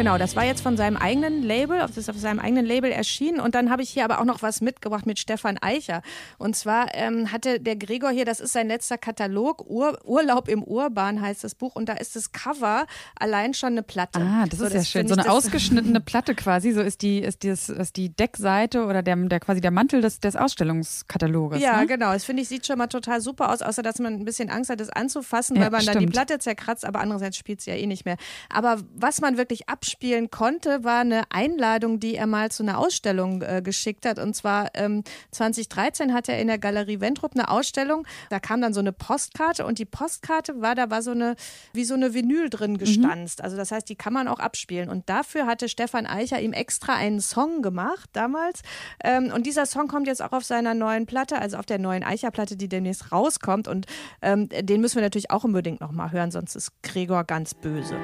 Genau, 0.00 0.16
das 0.16 0.34
war 0.34 0.46
jetzt 0.46 0.62
von 0.62 0.78
seinem 0.78 0.96
eigenen 0.96 1.42
Label, 1.42 1.80
das 1.80 1.98
ist 1.98 2.08
auf 2.08 2.16
seinem 2.16 2.38
eigenen 2.38 2.64
Label 2.64 2.90
erschienen. 2.90 3.38
Und 3.38 3.54
dann 3.54 3.68
habe 3.68 3.82
ich 3.82 3.90
hier 3.90 4.02
aber 4.02 4.18
auch 4.18 4.24
noch 4.24 4.40
was 4.40 4.62
mitgebracht 4.62 5.04
mit 5.04 5.18
Stefan 5.18 5.58
Eicher. 5.60 6.00
Und 6.38 6.56
zwar 6.56 6.94
ähm, 6.94 7.30
hatte 7.32 7.60
der 7.60 7.76
Gregor 7.76 8.08
hier, 8.08 8.24
das 8.24 8.40
ist 8.40 8.54
sein 8.54 8.68
letzter 8.68 8.96
Katalog, 8.96 9.68
Ur 9.68 9.98
Urlaub 10.06 10.48
im 10.48 10.62
Urban 10.62 11.20
heißt 11.20 11.44
das 11.44 11.54
Buch. 11.54 11.76
Und 11.76 11.90
da 11.90 11.92
ist 11.92 12.16
das 12.16 12.32
Cover 12.32 12.86
allein 13.18 13.52
schon 13.52 13.72
eine 13.72 13.82
Platte. 13.82 14.20
Ah, 14.20 14.46
das 14.48 14.60
so, 14.60 14.64
ist 14.64 14.72
ja 14.72 14.84
schön. 14.84 15.06
So 15.06 15.16
eine 15.16 15.30
ausgeschnittene 15.30 16.00
Platte 16.00 16.34
quasi. 16.34 16.72
So 16.72 16.80
ist 16.80 17.02
die, 17.02 17.18
ist 17.18 17.42
die, 17.42 17.48
ist 17.48 17.96
die 17.96 18.08
Deckseite 18.08 18.86
oder 18.86 19.02
der, 19.02 19.16
der 19.16 19.38
quasi 19.38 19.60
der 19.60 19.70
Mantel 19.70 20.00
des, 20.00 20.18
des 20.18 20.34
Ausstellungskataloges. 20.34 21.60
Ja, 21.60 21.78
ne? 21.78 21.86
genau. 21.86 22.14
Das 22.14 22.24
finde 22.24 22.40
ich 22.40 22.48
sieht 22.48 22.66
schon 22.66 22.78
mal 22.78 22.86
total 22.86 23.20
super 23.20 23.52
aus, 23.52 23.60
außer 23.60 23.82
dass 23.82 23.98
man 23.98 24.14
ein 24.14 24.24
bisschen 24.24 24.48
Angst 24.48 24.70
hat, 24.70 24.80
es 24.80 24.88
anzufassen, 24.88 25.56
Ja, 25.56 25.64
weil 25.64 25.72
man 25.72 25.84
dann 25.84 25.98
die 25.98 26.04
stimmt. 26.04 26.12
Platte 26.14 26.38
zerkratzt, 26.38 26.86
aber 26.86 27.00
andererseits 27.00 27.36
spielt 27.36 27.60
sie 27.60 27.68
ja 27.68 27.76
eh 27.76 27.86
nicht 27.86 28.06
mehr. 28.06 28.16
Aber 28.48 28.78
was 28.94 29.20
man 29.20 29.36
wirklich 29.36 29.68
abspielen 29.90 30.30
konnte, 30.30 30.84
war 30.84 31.00
eine 31.00 31.24
Einladung, 31.30 31.98
die 31.98 32.14
er 32.14 32.28
mal 32.28 32.50
zu 32.52 32.62
einer 32.62 32.78
Ausstellung 32.78 33.42
äh, 33.42 33.60
geschickt 33.60 34.06
hat. 34.06 34.20
Und 34.20 34.36
zwar 34.36 34.70
ähm, 34.74 35.02
2013 35.32 36.14
hat 36.14 36.28
er 36.28 36.38
in 36.38 36.46
der 36.46 36.58
Galerie 36.58 37.00
Wentrup 37.00 37.32
eine 37.34 37.50
Ausstellung. 37.50 38.06
Da 38.28 38.38
kam 38.38 38.60
dann 38.60 38.72
so 38.72 38.78
eine 38.78 38.92
Postkarte 38.92 39.66
und 39.66 39.78
die 39.80 39.84
Postkarte 39.84 40.60
war, 40.60 40.76
da 40.76 40.90
war 40.90 41.02
so 41.02 41.10
eine, 41.10 41.34
wie 41.72 41.84
so 41.84 41.94
eine 41.94 42.14
Vinyl 42.14 42.50
drin 42.50 42.78
gestanzt. 42.78 43.42
Also 43.42 43.56
das 43.56 43.72
heißt, 43.72 43.88
die 43.88 43.96
kann 43.96 44.12
man 44.12 44.28
auch 44.28 44.38
abspielen. 44.38 44.88
Und 44.88 45.08
dafür 45.08 45.46
hatte 45.46 45.68
Stefan 45.68 46.06
Eicher 46.06 46.40
ihm 46.40 46.52
extra 46.52 46.94
einen 46.94 47.20
Song 47.20 47.60
gemacht 47.60 48.10
damals. 48.12 48.62
Ähm, 49.02 49.32
und 49.34 49.44
dieser 49.44 49.66
Song 49.66 49.88
kommt 49.88 50.06
jetzt 50.06 50.22
auch 50.22 50.32
auf 50.32 50.44
seiner 50.44 50.74
neuen 50.74 51.06
Platte, 51.06 51.40
also 51.40 51.56
auf 51.56 51.66
der 51.66 51.78
neuen 51.78 52.04
Eicher-Platte, 52.04 52.56
die 52.56 52.68
demnächst 52.68 53.10
rauskommt. 53.10 53.66
Und 53.66 53.86
ähm, 54.22 54.48
den 54.48 54.80
müssen 54.80 54.96
wir 54.96 55.02
natürlich 55.02 55.32
auch 55.32 55.42
unbedingt 55.42 55.80
nochmal 55.80 56.12
hören, 56.12 56.30
sonst 56.30 56.54
ist 56.54 56.70
Gregor 56.82 57.24
ganz 57.24 57.54
böse. 57.54 57.96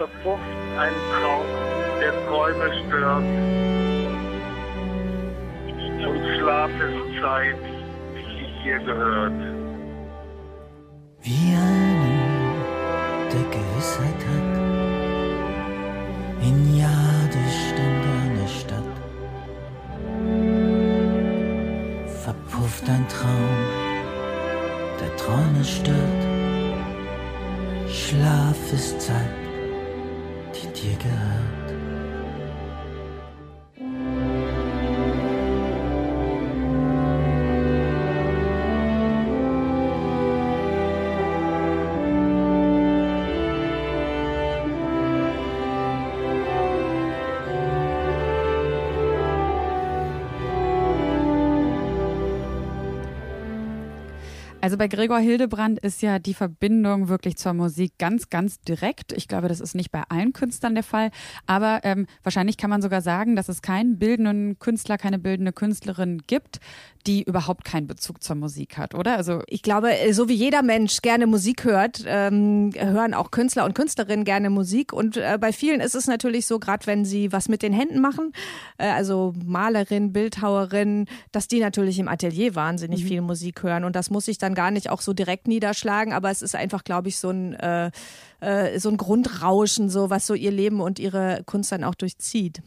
Verpufft 0.00 0.40
ein 0.78 0.94
Traum, 1.12 1.44
der 2.00 2.12
Träume 2.26 2.68
stört 2.80 3.28
und 6.08 6.22
Schlafenszeit, 6.38 7.62
die 8.14 8.46
hier 8.62 8.78
gehört. 8.78 9.40
Wie 11.20 11.54
einer, 11.54 12.54
der 13.30 13.44
Gewissheit 13.54 14.20
hat, 14.30 14.50
in 16.48 16.56
Jadestunde 16.78 18.10
einer 18.24 18.48
Stadt 18.48 18.94
verpufft 22.24 22.88
ein 22.88 23.06
Traum, 23.08 23.54
der 24.98 25.14
Träume 25.18 25.62
stört. 25.62 26.22
Schlaf 27.86 28.72
ist 28.72 28.98
Zeit, 28.98 29.39
die 30.82 30.96
dir 30.96 31.59
bei 54.80 54.88
Gregor 54.88 55.18
Hildebrand 55.18 55.78
ist 55.78 56.00
ja 56.00 56.18
die 56.18 56.32
Verbindung 56.32 57.08
wirklich 57.08 57.36
zur 57.36 57.52
Musik 57.52 57.98
ganz, 57.98 58.30
ganz 58.30 58.62
direkt. 58.62 59.12
Ich 59.12 59.28
glaube, 59.28 59.46
das 59.46 59.60
ist 59.60 59.74
nicht 59.74 59.90
bei 59.90 60.04
allen 60.08 60.32
Künstlern 60.32 60.74
der 60.74 60.82
Fall. 60.82 61.10
Aber 61.44 61.80
ähm, 61.82 62.06
wahrscheinlich 62.22 62.56
kann 62.56 62.70
man 62.70 62.80
sogar 62.80 63.02
sagen, 63.02 63.36
dass 63.36 63.50
es 63.50 63.60
keinen 63.60 63.98
bildenden 63.98 64.58
Künstler, 64.58 64.96
keine 64.96 65.18
bildende 65.18 65.52
Künstlerin 65.52 66.22
gibt, 66.26 66.60
die 67.06 67.22
überhaupt 67.22 67.64
keinen 67.64 67.86
Bezug 67.86 68.22
zur 68.22 68.36
Musik 68.36 68.76
hat, 68.76 68.94
oder? 68.94 69.16
Also 69.16 69.42
Ich 69.46 69.62
glaube, 69.62 69.96
äh, 69.96 70.12
so 70.12 70.28
wie 70.28 70.34
jeder 70.34 70.62
Mensch 70.62 71.02
gerne 71.02 71.26
Musik 71.26 71.64
hört, 71.64 72.04
ähm, 72.06 72.70
hören 72.76 73.14
auch 73.14 73.30
Künstler 73.30 73.64
und 73.64 73.74
Künstlerinnen 73.74 74.24
gerne 74.24 74.50
Musik. 74.50 74.92
Und 74.92 75.16
äh, 75.16 75.38
bei 75.40 75.52
vielen 75.52 75.80
ist 75.80 75.94
es 75.94 76.06
natürlich 76.06 76.46
so, 76.46 76.58
gerade 76.58 76.86
wenn 76.86 77.04
sie 77.04 77.32
was 77.32 77.48
mit 77.48 77.62
den 77.62 77.72
Händen 77.72 78.00
machen, 78.00 78.32
äh, 78.78 78.88
also 78.88 79.32
Malerin, 79.44 80.12
Bildhauerin, 80.12 81.06
dass 81.32 81.48
die 81.48 81.60
natürlich 81.60 81.98
im 81.98 82.08
Atelier 82.08 82.54
wahnsinnig 82.54 83.04
viel 83.04 83.20
Musik 83.20 83.62
hören. 83.62 83.84
Und 83.84 83.96
das 83.96 84.10
muss 84.10 84.26
sich 84.26 84.38
dann 84.38 84.54
gar 84.54 84.70
nicht 84.70 84.90
auch 84.90 85.00
so 85.00 85.12
direkt 85.12 85.48
niederschlagen, 85.48 86.12
aber 86.12 86.30
es 86.30 86.42
ist 86.42 86.54
einfach, 86.54 86.84
glaube 86.84 87.08
ich, 87.08 87.18
so 87.18 87.30
ein, 87.30 87.54
äh, 87.54 87.90
äh, 88.40 88.78
so 88.78 88.90
ein 88.90 88.96
Grundrauschen, 88.96 89.88
so 89.88 90.10
was 90.10 90.26
so 90.26 90.34
ihr 90.34 90.50
Leben 90.50 90.80
und 90.80 90.98
ihre 90.98 91.42
Kunst 91.46 91.72
dann 91.72 91.84
auch 91.84 91.94
durchzieht. 91.94 92.62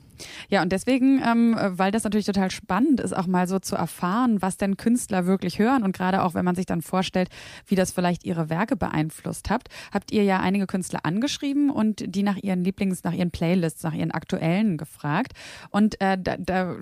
Ja, 0.49 0.61
und 0.61 0.71
deswegen, 0.71 1.21
ähm, 1.25 1.55
weil 1.59 1.91
das 1.91 2.03
natürlich 2.03 2.25
total 2.25 2.51
spannend 2.51 2.99
ist, 2.99 3.15
auch 3.15 3.27
mal 3.27 3.47
so 3.47 3.59
zu 3.59 3.75
erfahren, 3.75 4.41
was 4.41 4.57
denn 4.57 4.77
Künstler 4.77 5.25
wirklich 5.25 5.59
hören 5.59 5.83
und 5.83 5.95
gerade 5.95 6.23
auch, 6.23 6.33
wenn 6.33 6.45
man 6.45 6.55
sich 6.55 6.65
dann 6.65 6.81
vorstellt, 6.81 7.29
wie 7.67 7.75
das 7.75 7.91
vielleicht 7.91 8.25
ihre 8.25 8.49
Werke 8.49 8.75
beeinflusst 8.75 9.49
habt, 9.49 9.69
habt 9.93 10.11
ihr 10.11 10.23
ja 10.23 10.39
einige 10.39 10.67
Künstler 10.67 11.01
angeschrieben 11.03 11.69
und 11.69 12.03
die 12.15 12.23
nach 12.23 12.37
ihren 12.37 12.63
Lieblings-, 12.63 13.03
nach 13.03 13.13
ihren 13.13 13.31
Playlists, 13.31 13.83
nach 13.83 13.93
ihren 13.93 14.11
aktuellen 14.11 14.77
gefragt. 14.77 15.33
Und 15.69 15.99
äh, 16.01 16.17
da, 16.21 16.37
da 16.37 16.75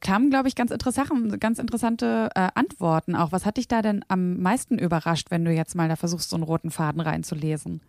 kamen, 0.00 0.30
glaube 0.30 0.48
ich, 0.48 0.54
ganz 0.54 0.70
interessante, 0.70 1.38
ganz 1.38 1.58
interessante 1.58 2.30
äh, 2.34 2.48
Antworten 2.54 3.14
auch. 3.14 3.32
Was 3.32 3.44
hat 3.44 3.56
dich 3.56 3.68
da 3.68 3.82
denn 3.82 4.04
am 4.08 4.38
meisten 4.40 4.78
überrascht, 4.78 5.30
wenn 5.30 5.44
du 5.44 5.52
jetzt 5.52 5.74
mal 5.74 5.88
da 5.88 5.96
versuchst, 5.96 6.30
so 6.30 6.36
einen 6.36 6.42
roten 6.42 6.70
Faden 6.70 7.00
reinzulesen? 7.00 7.80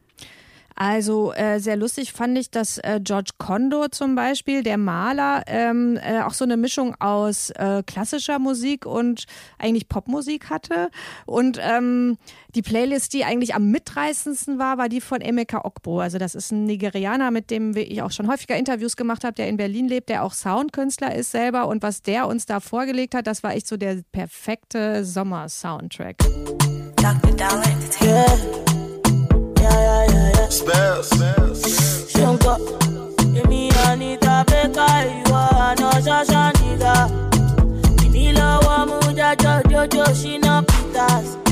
Also 0.79 1.33
äh, 1.33 1.59
sehr 1.59 1.75
lustig 1.75 2.13
fand 2.13 2.37
ich, 2.37 2.51
dass 2.51 2.77
äh, 2.77 2.99
George 3.03 3.31
Kondo 3.39 3.87
zum 3.87 4.13
Beispiel, 4.13 4.61
der 4.61 4.77
Maler, 4.77 5.43
ähm, 5.47 5.97
äh, 5.99 6.21
auch 6.21 6.33
so 6.33 6.45
eine 6.45 6.55
Mischung 6.55 6.93
aus 6.99 7.49
äh, 7.49 7.81
klassischer 7.81 8.37
Musik 8.37 8.85
und 8.85 9.25
eigentlich 9.57 9.89
Popmusik 9.89 10.51
hatte. 10.51 10.89
Und 11.25 11.59
ähm, 11.59 12.19
die 12.53 12.61
Playlist, 12.61 13.13
die 13.13 13.25
eigentlich 13.25 13.55
am 13.55 13.71
mitreißendsten 13.71 14.59
war, 14.59 14.77
war 14.77 14.87
die 14.87 15.01
von 15.01 15.19
Emeka 15.19 15.65
Okbo. 15.65 15.99
Also 15.99 16.19
das 16.19 16.35
ist 16.35 16.51
ein 16.51 16.65
Nigerianer, 16.65 17.31
mit 17.31 17.49
dem 17.49 17.75
ich 17.75 18.03
auch 18.03 18.11
schon 18.11 18.27
häufiger 18.27 18.55
Interviews 18.55 18.95
gemacht 18.95 19.23
habe, 19.23 19.33
der 19.33 19.49
in 19.49 19.57
Berlin 19.57 19.87
lebt, 19.87 20.09
der 20.09 20.23
auch 20.23 20.33
Soundkünstler 20.33 21.15
ist 21.15 21.31
selber. 21.31 21.67
Und 21.67 21.81
was 21.81 22.03
der 22.03 22.27
uns 22.27 22.45
da 22.45 22.59
vorgelegt 22.59 23.15
hat, 23.15 23.25
das 23.25 23.41
war 23.41 23.55
echt 23.55 23.65
so 23.65 23.77
der 23.77 24.03
perfekte 24.11 25.03
Sommer-Soundtrack. 25.03 26.17
Dr. 26.97 27.31
Dollar 27.35 27.67
Spells. 30.49 31.09
Shanka. 32.11 32.57
Give 33.33 33.47
me 33.49 33.69
Anita 33.85 34.43
Baker, 34.47 35.07
you 35.27 35.33
are 35.33 35.75
no 35.75 35.89
Shasha 36.05 36.51
nigga. 36.53 37.09
Inilo 38.05 38.59
wa 38.65 38.85
muja 38.85 39.35
jojo 39.35 40.05
she 40.15 40.39
shina 40.39 40.61
pitas. 40.63 41.46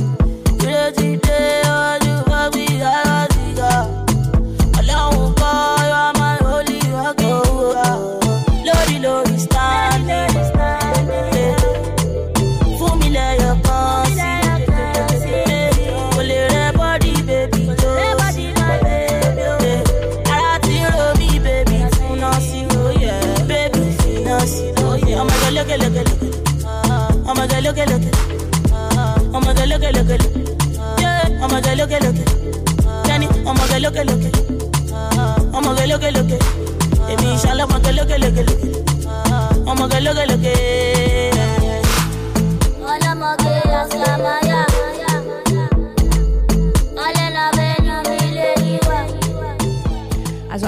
look, 29.78 29.94
look, 29.94 30.36
look. 30.36 30.45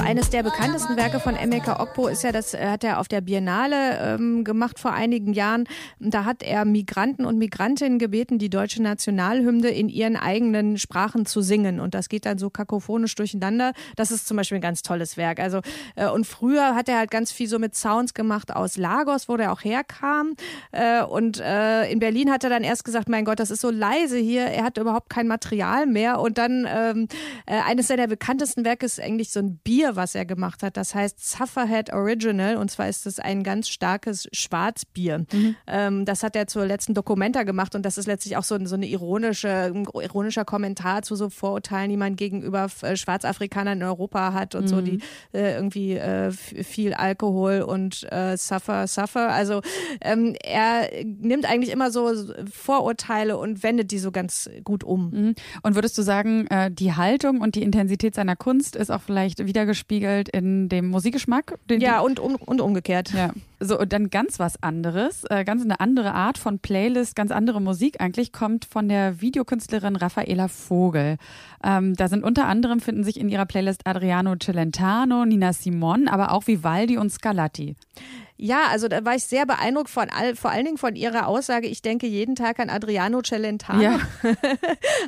Eines 0.08 0.30
der 0.30 0.42
bekanntesten 0.42 0.96
Werke 0.96 1.20
von 1.20 1.36
Emeka 1.36 1.82
Okpo 1.82 2.08
ist 2.08 2.22
ja, 2.22 2.32
das 2.32 2.54
äh, 2.54 2.66
hat 2.66 2.82
er 2.82 2.98
auf 2.98 3.08
der 3.08 3.20
Biennale 3.20 3.98
ähm, 4.14 4.42
gemacht 4.42 4.78
vor 4.78 4.94
einigen 4.94 5.34
Jahren. 5.34 5.64
Da 6.00 6.24
hat 6.24 6.42
er 6.42 6.64
Migranten 6.64 7.26
und 7.26 7.36
Migrantinnen 7.36 7.98
gebeten, 7.98 8.38
die 8.38 8.48
deutsche 8.48 8.82
Nationalhymne 8.82 9.68
in 9.68 9.90
ihren 9.90 10.16
eigenen 10.16 10.78
Sprachen 10.78 11.26
zu 11.26 11.42
singen. 11.42 11.78
Und 11.78 11.92
das 11.92 12.08
geht 12.08 12.24
dann 12.24 12.38
so 12.38 12.48
kakophonisch 12.48 13.16
durcheinander. 13.16 13.74
Das 13.96 14.10
ist 14.10 14.26
zum 14.26 14.38
Beispiel 14.38 14.56
ein 14.56 14.62
ganz 14.62 14.80
tolles 14.80 15.18
Werk. 15.18 15.40
Also, 15.40 15.60
äh, 15.94 16.08
und 16.08 16.26
früher 16.26 16.74
hat 16.74 16.88
er 16.88 16.96
halt 16.96 17.10
ganz 17.10 17.30
viel 17.30 17.46
so 17.46 17.58
mit 17.58 17.76
Sounds 17.76 18.14
gemacht 18.14 18.56
aus 18.56 18.78
Lagos, 18.78 19.28
wo 19.28 19.36
der 19.36 19.52
auch 19.52 19.62
herkam. 19.62 20.36
Äh, 20.72 21.02
und 21.02 21.38
äh, 21.38 21.84
in 21.92 21.98
Berlin 21.98 22.30
hat 22.32 22.44
er 22.44 22.50
dann 22.50 22.64
erst 22.64 22.86
gesagt, 22.86 23.10
mein 23.10 23.26
Gott, 23.26 23.40
das 23.40 23.50
ist 23.50 23.60
so 23.60 23.68
leise 23.68 24.16
hier. 24.16 24.44
Er 24.46 24.64
hat 24.64 24.78
überhaupt 24.78 25.10
kein 25.10 25.28
Material 25.28 25.84
mehr. 25.84 26.18
Und 26.18 26.38
dann 26.38 26.66
ähm, 26.66 27.08
äh, 27.44 27.60
eines 27.60 27.88
seiner 27.88 28.06
bekanntesten 28.06 28.64
Werke 28.64 28.86
ist 28.86 28.98
eigentlich 28.98 29.32
so 29.32 29.40
ein 29.40 29.58
Bier, 29.58 29.97
was 29.98 30.14
er 30.14 30.24
gemacht 30.24 30.62
hat. 30.62 30.78
Das 30.78 30.94
heißt 30.94 31.28
Sufferhead 31.28 31.92
Original. 31.92 32.56
Und 32.56 32.70
zwar 32.70 32.88
ist 32.88 33.06
es 33.06 33.20
ein 33.20 33.42
ganz 33.42 33.68
starkes 33.68 34.28
Schwarzbier. 34.32 35.26
Mhm. 35.30 35.56
Ähm, 35.66 36.04
das 36.06 36.22
hat 36.22 36.34
er 36.36 36.46
zur 36.46 36.64
letzten 36.64 36.94
Dokumenta 36.94 37.42
gemacht. 37.42 37.74
Und 37.74 37.84
das 37.84 37.98
ist 37.98 38.06
letztlich 38.06 38.38
auch 38.38 38.44
so, 38.44 38.58
so 38.64 38.76
eine 38.76 38.86
ironische, 38.86 39.50
ein 39.74 39.86
ironischer 40.00 40.46
Kommentar 40.46 41.02
zu 41.02 41.16
so 41.16 41.28
Vorurteilen, 41.28 41.90
die 41.90 41.98
man 41.98 42.16
gegenüber 42.16 42.68
äh, 42.80 42.96
Schwarzafrikanern 42.96 43.78
in 43.78 43.84
Europa 43.84 44.32
hat 44.32 44.54
und 44.54 44.64
mhm. 44.64 44.68
so, 44.68 44.80
die 44.80 45.00
äh, 45.34 45.54
irgendwie 45.54 45.94
äh, 45.94 46.30
viel 46.30 46.94
Alkohol 46.94 47.60
und 47.60 48.10
äh, 48.10 48.36
Suffer, 48.38 48.86
Suffer. 48.86 49.30
Also 49.30 49.60
ähm, 50.00 50.34
er 50.42 50.88
nimmt 51.04 51.44
eigentlich 51.44 51.72
immer 51.72 51.90
so 51.90 52.14
Vorurteile 52.50 53.36
und 53.36 53.62
wendet 53.62 53.90
die 53.90 53.98
so 53.98 54.12
ganz 54.12 54.48
gut 54.64 54.84
um. 54.84 55.10
Mhm. 55.10 55.34
Und 55.62 55.74
würdest 55.74 55.98
du 55.98 56.02
sagen, 56.02 56.46
äh, 56.46 56.70
die 56.70 56.94
Haltung 56.94 57.40
und 57.40 57.56
die 57.56 57.62
Intensität 57.62 58.14
seiner 58.14 58.36
Kunst 58.36 58.76
ist 58.76 58.90
auch 58.90 59.02
vielleicht 59.02 59.44
wiedergespiegelt 59.44 59.87
in 60.28 60.68
dem 60.68 60.88
Musikgeschmack? 60.88 61.58
ja, 61.70 62.00
und, 62.00 62.20
um, 62.20 62.36
und 62.36 62.60
umgekehrt. 62.60 63.12
Ja. 63.12 63.30
So, 63.60 63.78
und 63.78 63.92
dann 63.92 64.10
ganz 64.10 64.38
was 64.38 64.62
anderes, 64.62 65.24
äh, 65.30 65.44
ganz 65.44 65.62
eine 65.62 65.80
andere 65.80 66.14
Art 66.14 66.38
von 66.38 66.60
Playlist, 66.60 67.16
ganz 67.16 67.32
andere 67.32 67.60
Musik 67.60 68.00
eigentlich, 68.00 68.32
kommt 68.32 68.64
von 68.64 68.88
der 68.88 69.20
Videokünstlerin 69.20 69.96
Raffaela 69.96 70.46
Vogel. 70.48 71.16
Ähm, 71.64 71.94
da 71.94 72.08
sind 72.08 72.22
unter 72.22 72.46
anderem 72.46 72.78
finden 72.80 73.02
sich 73.02 73.18
in 73.18 73.28
ihrer 73.28 73.46
Playlist 73.46 73.80
Adriano 73.84 74.36
Celentano, 74.36 75.24
Nina 75.24 75.52
Simon, 75.52 76.06
aber 76.06 76.32
auch 76.32 76.46
Vivaldi 76.46 76.98
und 76.98 77.10
Scarlatti. 77.10 77.74
Ja, 78.40 78.66
also 78.70 78.86
da 78.86 79.04
war 79.04 79.16
ich 79.16 79.24
sehr 79.24 79.46
beeindruckt 79.46 79.90
von 79.90 80.06
all, 80.10 80.36
vor 80.36 80.52
allen 80.52 80.64
Dingen 80.64 80.78
von 80.78 80.94
ihrer 80.94 81.26
Aussage, 81.26 81.66
ich 81.66 81.82
denke 81.82 82.06
jeden 82.06 82.36
Tag 82.36 82.60
an 82.60 82.70
Adriano 82.70 83.20
Celentano. 83.20 83.82
Ja. 83.82 83.98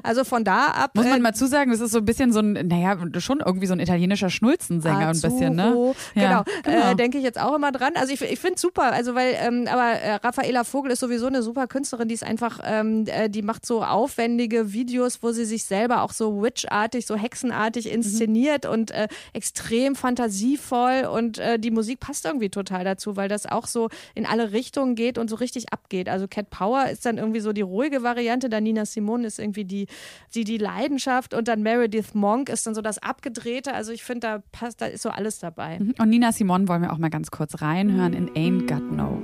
also 0.03 0.25
von 0.25 0.43
da 0.43 0.67
ab. 0.67 0.91
Muss 0.95 1.07
man 1.07 1.19
äh, 1.19 1.23
mal 1.23 1.35
zusagen, 1.35 1.71
das 1.71 1.81
ist 1.81 1.93
so 1.93 1.99
ein 1.99 2.05
bisschen 2.05 2.33
so 2.33 2.41
ein, 2.41 2.55
naja, 2.67 2.99
schon 3.21 3.39
irgendwie 3.39 3.69
so 3.69 3.73
ein 3.73 3.79
italienischer 3.79 4.31
Schnulzensänger 4.31 5.09
ein 5.11 5.21
bisschen, 5.21 5.55
ne? 5.55 5.95
Ja, 6.17 6.43
genau. 6.43 6.45
genau. 6.65 6.91
Äh, 6.91 6.97
denke 6.97 7.19
ich 7.19 7.25
jetzt 7.25 7.41
auch 7.41 7.55
immer 7.55 7.71
dran. 7.71 7.93
Also 7.95 8.13
ich, 8.13 8.21
ich 8.21 8.41
finde 8.41 8.57
es 8.57 8.63
super, 8.63 8.93
also 8.93 9.15
weil, 9.15 9.37
ähm, 9.41 9.69
aber 9.71 9.93
äh, 9.93 10.15
Raffaela 10.15 10.65
Vogel 10.65 10.91
ist 10.91 10.99
sowieso 10.99 11.29
eine 11.29 11.45
super 11.45 11.69
Künstlerin, 11.69 12.09
die 12.09 12.15
ist 12.15 12.25
einfach, 12.25 12.59
ähm, 12.65 13.05
äh, 13.07 13.31
die 13.31 13.43
macht 13.43 13.65
so 13.65 13.85
aufwendige 13.85 14.73
Videos, 14.73 15.23
wo 15.23 15.31
sie 15.31 15.45
sich 15.45 15.65
selber 15.67 16.03
auch 16.03 16.13
so 16.13 16.43
witchartig, 16.43 17.07
so 17.07 17.15
hexenartig 17.15 17.85
mhm. 17.87 17.93
inszeniert 17.93 18.65
mhm. 18.65 18.71
und 18.73 18.91
äh, 18.91 19.07
extrem 19.35 19.95
fantasievoll 19.95 21.05
und 21.05 21.39
äh, 21.39 21.61
die 21.61 21.71
Musik 21.71 22.01
passt 22.01 22.25
irgendwie 22.25 22.49
total 22.49 22.83
dazu, 22.83 23.20
weil 23.21 23.29
das 23.29 23.45
auch 23.45 23.67
so 23.67 23.91
in 24.15 24.25
alle 24.25 24.53
Richtungen 24.53 24.95
geht 24.95 25.19
und 25.19 25.29
so 25.29 25.37
richtig 25.37 25.75
abgeht. 25.75 26.09
Also 26.09 26.27
Cat 26.27 26.49
Power 26.49 26.87
ist 26.89 27.05
dann 27.05 27.19
irgendwie 27.19 27.41
so 27.41 27.53
die 27.53 27.61
ruhige 27.61 28.03
Variante, 28.03 28.49
dann 28.49 28.63
Nina 28.63 28.87
Simone 28.87 29.27
ist 29.27 29.39
irgendwie 29.39 29.67
die, 29.67 29.89
die, 30.35 30.45
die 30.45 30.57
Leidenschaft 30.57 31.35
und 31.35 31.47
dann 31.49 31.63
Meredith 31.63 32.15
Monk 32.15 32.49
ist 32.49 32.67
dann 32.67 32.75
so 32.75 32.81
das 32.81 32.97
Abgedrehte. 32.97 33.75
Also 33.75 33.93
ich 33.93 34.03
finde, 34.03 34.21
da 34.21 34.43
passt, 34.53 34.81
da 34.81 34.87
ist 34.87 35.03
so 35.03 35.11
alles 35.11 35.39
dabei. 35.39 35.79
Mhm. 35.79 35.95
Und 35.99 36.09
Nina 36.09 36.33
Simone 36.33 36.67
wollen 36.67 36.81
wir 36.81 36.95
auch 36.95 36.99
mal 36.99 37.11
ganz 37.11 37.31
kurz 37.31 37.61
reinhören 37.61 38.15
in 38.15 38.31
Ain't 38.31 38.67
Got 38.67 38.91
No. 38.91 39.23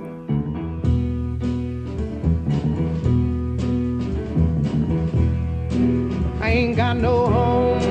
I 6.39 6.51
ain't 6.51 6.77
got 6.77 6.97
no 6.97 7.25
home, 7.27 7.81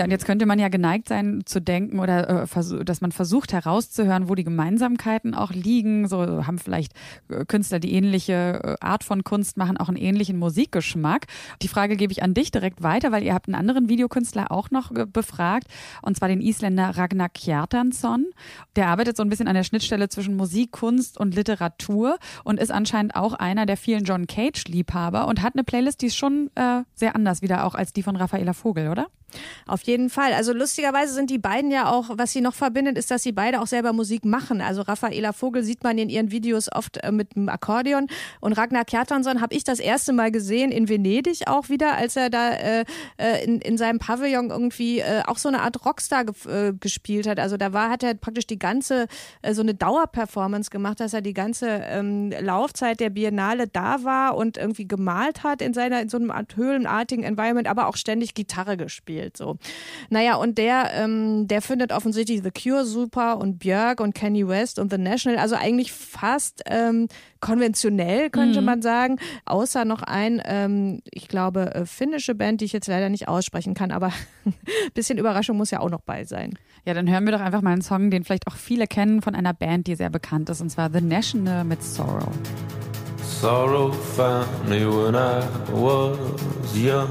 Ja, 0.00 0.04
und 0.04 0.12
jetzt 0.12 0.24
könnte 0.24 0.46
man 0.46 0.58
ja 0.58 0.70
geneigt 0.70 1.08
sein 1.10 1.42
zu 1.44 1.60
denken 1.60 1.98
oder 1.98 2.44
äh, 2.44 2.84
dass 2.86 3.02
man 3.02 3.12
versucht 3.12 3.52
herauszuhören, 3.52 4.30
wo 4.30 4.34
die 4.34 4.44
Gemeinsamkeiten 4.44 5.34
auch 5.34 5.50
liegen. 5.50 6.08
So 6.08 6.46
haben 6.46 6.56
vielleicht 6.56 6.94
äh, 7.28 7.44
Künstler, 7.44 7.80
die 7.80 7.92
ähnliche 7.92 8.32
äh, 8.64 8.76
Art 8.80 9.04
von 9.04 9.24
Kunst 9.24 9.58
machen, 9.58 9.76
auch 9.76 9.88
einen 9.88 9.98
ähnlichen 9.98 10.38
Musikgeschmack. 10.38 11.26
Die 11.60 11.68
Frage 11.68 11.96
gebe 11.96 12.14
ich 12.14 12.22
an 12.22 12.32
dich 12.32 12.50
direkt 12.50 12.82
weiter, 12.82 13.12
weil 13.12 13.22
ihr 13.22 13.34
habt 13.34 13.46
einen 13.46 13.56
anderen 13.56 13.90
Videokünstler 13.90 14.50
auch 14.50 14.70
noch 14.70 14.90
befragt, 15.12 15.66
und 16.00 16.16
zwar 16.16 16.28
den 16.28 16.40
Isländer 16.40 16.96
Ragnar 16.96 17.28
Kjartansson. 17.28 18.24
Der 18.76 18.88
arbeitet 18.88 19.18
so 19.18 19.22
ein 19.22 19.28
bisschen 19.28 19.48
an 19.48 19.54
der 19.54 19.64
Schnittstelle 19.64 20.08
zwischen 20.08 20.34
Musik, 20.34 20.72
Kunst 20.72 21.20
und 21.20 21.34
Literatur 21.34 22.16
und 22.42 22.58
ist 22.58 22.72
anscheinend 22.72 23.16
auch 23.16 23.34
einer 23.34 23.66
der 23.66 23.76
vielen 23.76 24.04
John 24.04 24.26
Cage-Liebhaber 24.26 25.28
und 25.28 25.42
hat 25.42 25.56
eine 25.56 25.64
Playlist, 25.64 26.00
die 26.00 26.06
ist 26.06 26.16
schon 26.16 26.48
äh, 26.54 26.84
sehr 26.94 27.14
anders 27.14 27.42
wieder 27.42 27.66
auch 27.66 27.74
als 27.74 27.92
die 27.92 28.02
von 28.02 28.16
Raffaella 28.16 28.54
Vogel, 28.54 28.88
oder? 28.88 29.08
Auf 29.66 29.82
jeden 29.90 30.08
Fall. 30.08 30.32
Also 30.32 30.52
lustigerweise 30.52 31.12
sind 31.12 31.30
die 31.30 31.38
beiden 31.38 31.70
ja 31.70 31.90
auch, 31.90 32.10
was 32.12 32.32
sie 32.32 32.40
noch 32.40 32.54
verbindet, 32.54 32.96
ist, 32.96 33.10
dass 33.10 33.22
sie 33.24 33.32
beide 33.32 33.60
auch 33.60 33.66
selber 33.66 33.92
Musik 33.92 34.24
machen. 34.24 34.60
Also 34.60 34.82
Raffaela 34.82 35.32
Vogel 35.32 35.64
sieht 35.64 35.82
man 35.82 35.98
in 35.98 36.08
ihren 36.08 36.30
Videos 36.30 36.70
oft 36.72 36.98
äh, 36.98 37.10
mit 37.10 37.34
dem 37.34 37.48
Akkordeon 37.48 38.06
und 38.40 38.52
Ragnar 38.52 38.84
Kjartansson 38.84 39.40
habe 39.40 39.54
ich 39.54 39.64
das 39.64 39.80
erste 39.80 40.12
Mal 40.12 40.30
gesehen 40.30 40.70
in 40.70 40.88
Venedig 40.88 41.48
auch 41.48 41.68
wieder, 41.68 41.96
als 41.96 42.16
er 42.16 42.30
da 42.30 42.52
äh, 42.52 42.84
äh 43.18 43.44
in, 43.44 43.60
in 43.60 43.76
seinem 43.78 43.98
Pavillon 43.98 44.50
irgendwie 44.50 45.00
äh, 45.00 45.22
auch 45.26 45.38
so 45.38 45.48
eine 45.48 45.62
Art 45.62 45.84
Rockstar 45.84 46.24
ge 46.24 46.34
äh, 46.46 46.72
gespielt 46.72 47.26
hat. 47.26 47.40
Also 47.40 47.56
da 47.56 47.72
war, 47.72 47.90
hat 47.90 48.02
er 48.02 48.14
praktisch 48.14 48.46
die 48.46 48.58
ganze, 48.58 49.06
äh, 49.42 49.54
so 49.54 49.62
eine 49.62 49.74
Dauerperformance 49.74 50.70
gemacht, 50.70 51.00
dass 51.00 51.12
er 51.14 51.22
die 51.22 51.34
ganze 51.34 51.66
ähm, 51.68 52.30
Laufzeit 52.40 53.00
der 53.00 53.10
Biennale 53.10 53.66
da 53.66 54.04
war 54.04 54.36
und 54.36 54.56
irgendwie 54.56 54.86
gemalt 54.86 55.42
hat 55.42 55.62
in 55.62 55.74
seiner, 55.74 56.00
in 56.00 56.08
so 56.08 56.18
einem 56.18 56.30
Art 56.30 56.56
höhlenartigen 56.56 57.24
Environment, 57.24 57.66
aber 57.66 57.88
auch 57.88 57.96
ständig 57.96 58.34
Gitarre 58.34 58.76
gespielt. 58.76 59.36
So. 59.36 59.58
Naja, 60.10 60.34
und 60.34 60.58
der, 60.58 60.90
ähm, 60.94 61.46
der 61.46 61.62
findet 61.62 61.92
offensichtlich 61.92 62.42
The 62.42 62.50
Cure 62.50 62.84
super 62.84 63.38
und 63.38 63.58
Björk 63.58 64.00
und 64.00 64.14
Kanye 64.14 64.48
West 64.48 64.78
und 64.78 64.90
The 64.90 64.98
National, 64.98 65.38
also 65.38 65.54
eigentlich 65.54 65.92
fast 65.92 66.62
ähm, 66.66 67.06
konventionell, 67.40 68.28
könnte 68.30 68.60
mhm. 68.60 68.66
man 68.66 68.82
sagen. 68.82 69.18
Außer 69.44 69.84
noch 69.84 70.02
ein, 70.02 70.42
ähm, 70.44 71.00
ich 71.10 71.28
glaube, 71.28 71.74
äh, 71.74 71.86
finnische 71.86 72.34
Band, 72.34 72.60
die 72.60 72.64
ich 72.64 72.72
jetzt 72.72 72.88
leider 72.88 73.08
nicht 73.08 73.28
aussprechen 73.28 73.74
kann, 73.74 73.92
aber 73.92 74.12
ein 74.44 74.54
bisschen 74.94 75.18
Überraschung 75.18 75.56
muss 75.56 75.70
ja 75.70 75.80
auch 75.80 75.90
noch 75.90 76.02
bei 76.02 76.24
sein. 76.24 76.58
Ja, 76.84 76.94
dann 76.94 77.08
hören 77.08 77.24
wir 77.24 77.32
doch 77.32 77.40
einfach 77.40 77.62
mal 77.62 77.72
einen 77.72 77.82
Song, 77.82 78.10
den 78.10 78.24
vielleicht 78.24 78.46
auch 78.46 78.56
viele 78.56 78.86
kennen 78.86 79.22
von 79.22 79.34
einer 79.34 79.54
Band, 79.54 79.86
die 79.86 79.94
sehr 79.94 80.10
bekannt 80.10 80.50
ist, 80.50 80.60
und 80.60 80.70
zwar 80.70 80.90
The 80.90 81.00
National 81.00 81.64
mit 81.64 81.82
Sorrow. 81.82 82.32
Sorrow 83.22 83.94
found 84.16 84.68
me 84.68 84.84
when 84.86 85.14
I 85.14 85.40
was 85.72 86.18
young. 86.74 87.08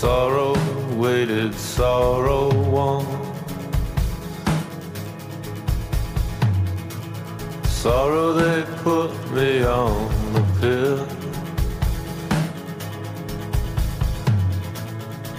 Sorrow 0.00 0.54
waited, 0.94 1.54
sorrow 1.54 2.52
won. 2.68 3.06
Sorrow 7.64 8.34
they 8.34 8.62
put 8.82 9.10
me 9.30 9.64
on 9.64 10.32
the 10.34 10.44
pill. 10.60 11.08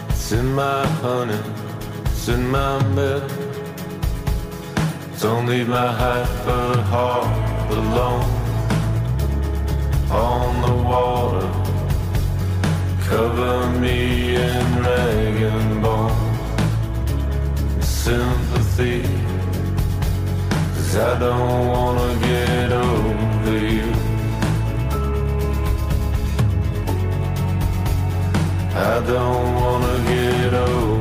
It's 0.09 0.31
in 0.31 0.55
my 0.55 0.87
honey, 1.03 1.39
it's 2.05 2.27
in 2.27 2.49
my 2.49 2.83
milk. 2.95 3.31
Don't 5.19 5.45
leave 5.45 5.69
my 5.69 5.91
hyper 5.91 6.81
heart 6.81 7.71
alone 7.73 8.36
Cover 13.09 13.69
me 13.79 14.35
in 14.35 14.83
rag 14.83 15.41
and 15.41 15.81
bone 15.81 16.11
Sympathy 17.81 19.01
Cause 20.89 20.95
I 20.97 21.19
don't 21.19 21.67
wanna 21.67 22.19
get 22.19 22.71
over 22.71 23.57
you. 23.57 23.91
I 28.75 28.99
don't 29.05 29.55
wanna 29.55 29.95
get 30.07 30.53
over. 30.53 30.96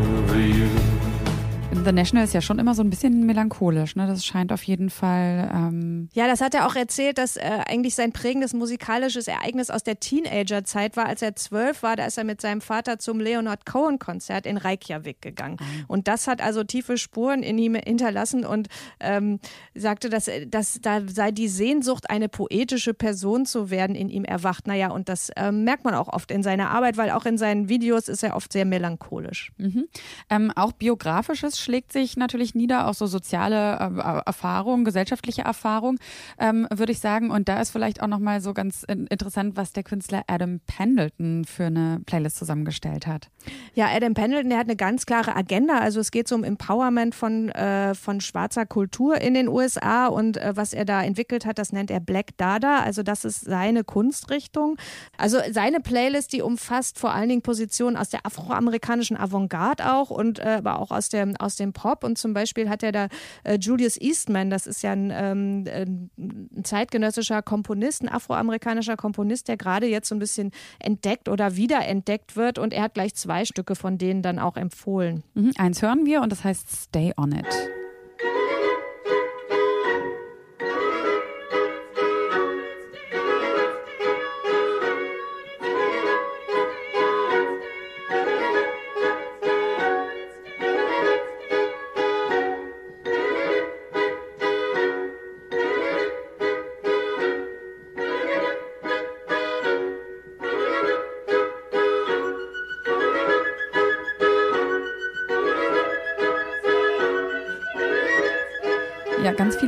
The 1.86 1.92
National 1.92 2.24
ist 2.24 2.34
ja 2.34 2.40
schon 2.40 2.58
immer 2.58 2.74
so 2.74 2.82
ein 2.82 2.90
bisschen 2.90 3.26
melancholisch, 3.26 3.94
ne? 3.94 4.08
Das 4.08 4.26
scheint 4.26 4.52
auf 4.52 4.64
jeden 4.64 4.90
Fall. 4.90 5.48
Ähm 5.54 6.08
Ja, 6.14 6.26
das 6.26 6.40
hat 6.40 6.52
er 6.52 6.66
auch 6.66 6.74
erzählt, 6.74 7.16
dass 7.16 7.36
äh, 7.36 7.60
eigentlich 7.64 7.94
sein 7.94 8.10
prägendes 8.10 8.54
musikalisches 8.54 9.28
Ereignis 9.28 9.70
aus 9.70 9.84
der 9.84 10.00
Teenagerzeit 10.00 10.96
war. 10.96 11.06
Als 11.06 11.22
er 11.22 11.36
zwölf 11.36 11.84
war, 11.84 11.94
da 11.94 12.06
ist 12.06 12.18
er 12.18 12.24
mit 12.24 12.40
seinem 12.40 12.60
Vater 12.60 12.98
zum 12.98 13.20
Leonard 13.20 13.66
Cohen-Konzert 13.66 14.46
in 14.46 14.56
Reykjavik 14.56 15.22
gegangen. 15.22 15.58
Und 15.86 16.08
das 16.08 16.26
hat 16.26 16.40
also 16.40 16.64
tiefe 16.64 16.98
Spuren 16.98 17.44
in 17.44 17.56
ihm 17.56 17.76
hinterlassen 17.76 18.44
und 18.44 18.66
ähm, 18.98 19.38
sagte, 19.76 20.10
dass, 20.10 20.28
dass 20.48 20.80
da 20.80 21.02
sei 21.06 21.30
die 21.30 21.46
Sehnsucht, 21.46 22.10
eine 22.10 22.28
poetische 22.28 22.94
Person 22.94 23.46
zu 23.46 23.70
werden, 23.70 23.94
in 23.94 24.08
ihm 24.08 24.24
erwacht. 24.24 24.66
Naja, 24.66 24.90
und 24.90 25.08
das 25.08 25.30
ähm, 25.36 25.62
merkt 25.62 25.84
man 25.84 25.94
auch 25.94 26.08
oft 26.08 26.32
in 26.32 26.42
seiner 26.42 26.70
Arbeit, 26.70 26.96
weil 26.96 27.10
auch 27.10 27.26
in 27.26 27.38
seinen 27.38 27.68
Videos 27.68 28.08
ist 28.08 28.24
er 28.24 28.34
oft 28.34 28.52
sehr 28.52 28.64
melancholisch. 28.64 29.52
Mhm. 29.58 29.86
Ähm, 30.30 30.52
auch 30.56 30.72
biografisches 30.72 31.60
schlägt 31.76 31.92
sich 31.92 32.16
natürlich 32.16 32.54
nieder, 32.54 32.88
auch 32.88 32.94
so 32.94 33.06
soziale 33.06 33.76
äh, 33.78 34.22
Erfahrung, 34.24 34.84
gesellschaftliche 34.84 35.42
Erfahrung, 35.42 35.98
ähm, 36.38 36.66
würde 36.74 36.92
ich 36.92 37.00
sagen. 37.00 37.30
Und 37.30 37.50
da 37.50 37.60
ist 37.60 37.70
vielleicht 37.70 38.02
auch 38.02 38.06
nochmal 38.06 38.40
so 38.40 38.54
ganz 38.54 38.82
in 38.82 39.06
interessant, 39.08 39.58
was 39.58 39.74
der 39.74 39.82
Künstler 39.82 40.22
Adam 40.26 40.60
Pendleton 40.66 41.44
für 41.44 41.66
eine 41.66 42.00
Playlist 42.06 42.38
zusammengestellt 42.38 43.06
hat. 43.06 43.28
Ja, 43.74 43.88
Adam 43.94 44.14
Pendleton, 44.14 44.48
der 44.48 44.58
hat 44.58 44.68
eine 44.68 44.76
ganz 44.76 45.04
klare 45.04 45.36
Agenda. 45.36 45.78
Also 45.78 46.00
es 46.00 46.10
geht 46.10 46.28
so 46.28 46.34
um 46.34 46.44
Empowerment 46.44 47.14
von, 47.14 47.50
äh, 47.50 47.94
von 47.94 48.22
schwarzer 48.22 48.64
Kultur 48.64 49.20
in 49.20 49.34
den 49.34 49.46
USA 49.46 50.06
und 50.06 50.38
äh, 50.38 50.56
was 50.56 50.72
er 50.72 50.86
da 50.86 51.02
entwickelt 51.02 51.44
hat, 51.44 51.58
das 51.58 51.72
nennt 51.72 51.90
er 51.90 52.00
Black 52.00 52.38
Dada. 52.38 52.80
Also 52.80 53.02
das 53.02 53.26
ist 53.26 53.42
seine 53.42 53.84
Kunstrichtung. 53.84 54.78
Also 55.18 55.38
seine 55.52 55.80
Playlist, 55.80 56.32
die 56.32 56.40
umfasst 56.40 56.98
vor 56.98 57.12
allen 57.12 57.28
Dingen 57.28 57.42
Positionen 57.42 57.98
aus 57.98 58.08
der 58.08 58.24
afroamerikanischen 58.24 59.18
Avantgarde 59.18 59.92
auch 59.92 60.08
und 60.08 60.38
äh, 60.38 60.62
aber 60.64 60.78
auch 60.80 60.90
aus 60.90 61.08
dem, 61.08 61.36
aus 61.36 61.56
dem 61.56 61.65
Pop. 61.72 62.04
Und 62.04 62.18
zum 62.18 62.34
Beispiel 62.34 62.68
hat 62.68 62.82
er 62.82 62.92
da 62.92 63.08
äh, 63.44 63.58
Julius 63.58 64.00
Eastman, 64.00 64.50
das 64.50 64.66
ist 64.66 64.82
ja 64.82 64.92
ein, 64.92 65.10
ähm, 65.14 66.10
ein 66.18 66.64
zeitgenössischer 66.64 67.42
Komponist, 67.42 68.02
ein 68.02 68.08
afroamerikanischer 68.08 68.96
Komponist, 68.96 69.48
der 69.48 69.56
gerade 69.56 69.86
jetzt 69.86 70.08
so 70.08 70.14
ein 70.14 70.18
bisschen 70.18 70.50
entdeckt 70.78 71.28
oder 71.28 71.56
wiederentdeckt 71.56 72.36
wird. 72.36 72.58
Und 72.58 72.72
er 72.72 72.82
hat 72.82 72.94
gleich 72.94 73.14
zwei 73.14 73.44
Stücke 73.44 73.74
von 73.74 73.98
denen 73.98 74.22
dann 74.22 74.38
auch 74.38 74.56
empfohlen. 74.56 75.22
Mhm, 75.34 75.52
eins 75.58 75.82
hören 75.82 76.04
wir 76.06 76.22
und 76.22 76.32
das 76.32 76.44
heißt 76.44 76.70
Stay 76.70 77.12
on 77.16 77.32
It. 77.32 77.46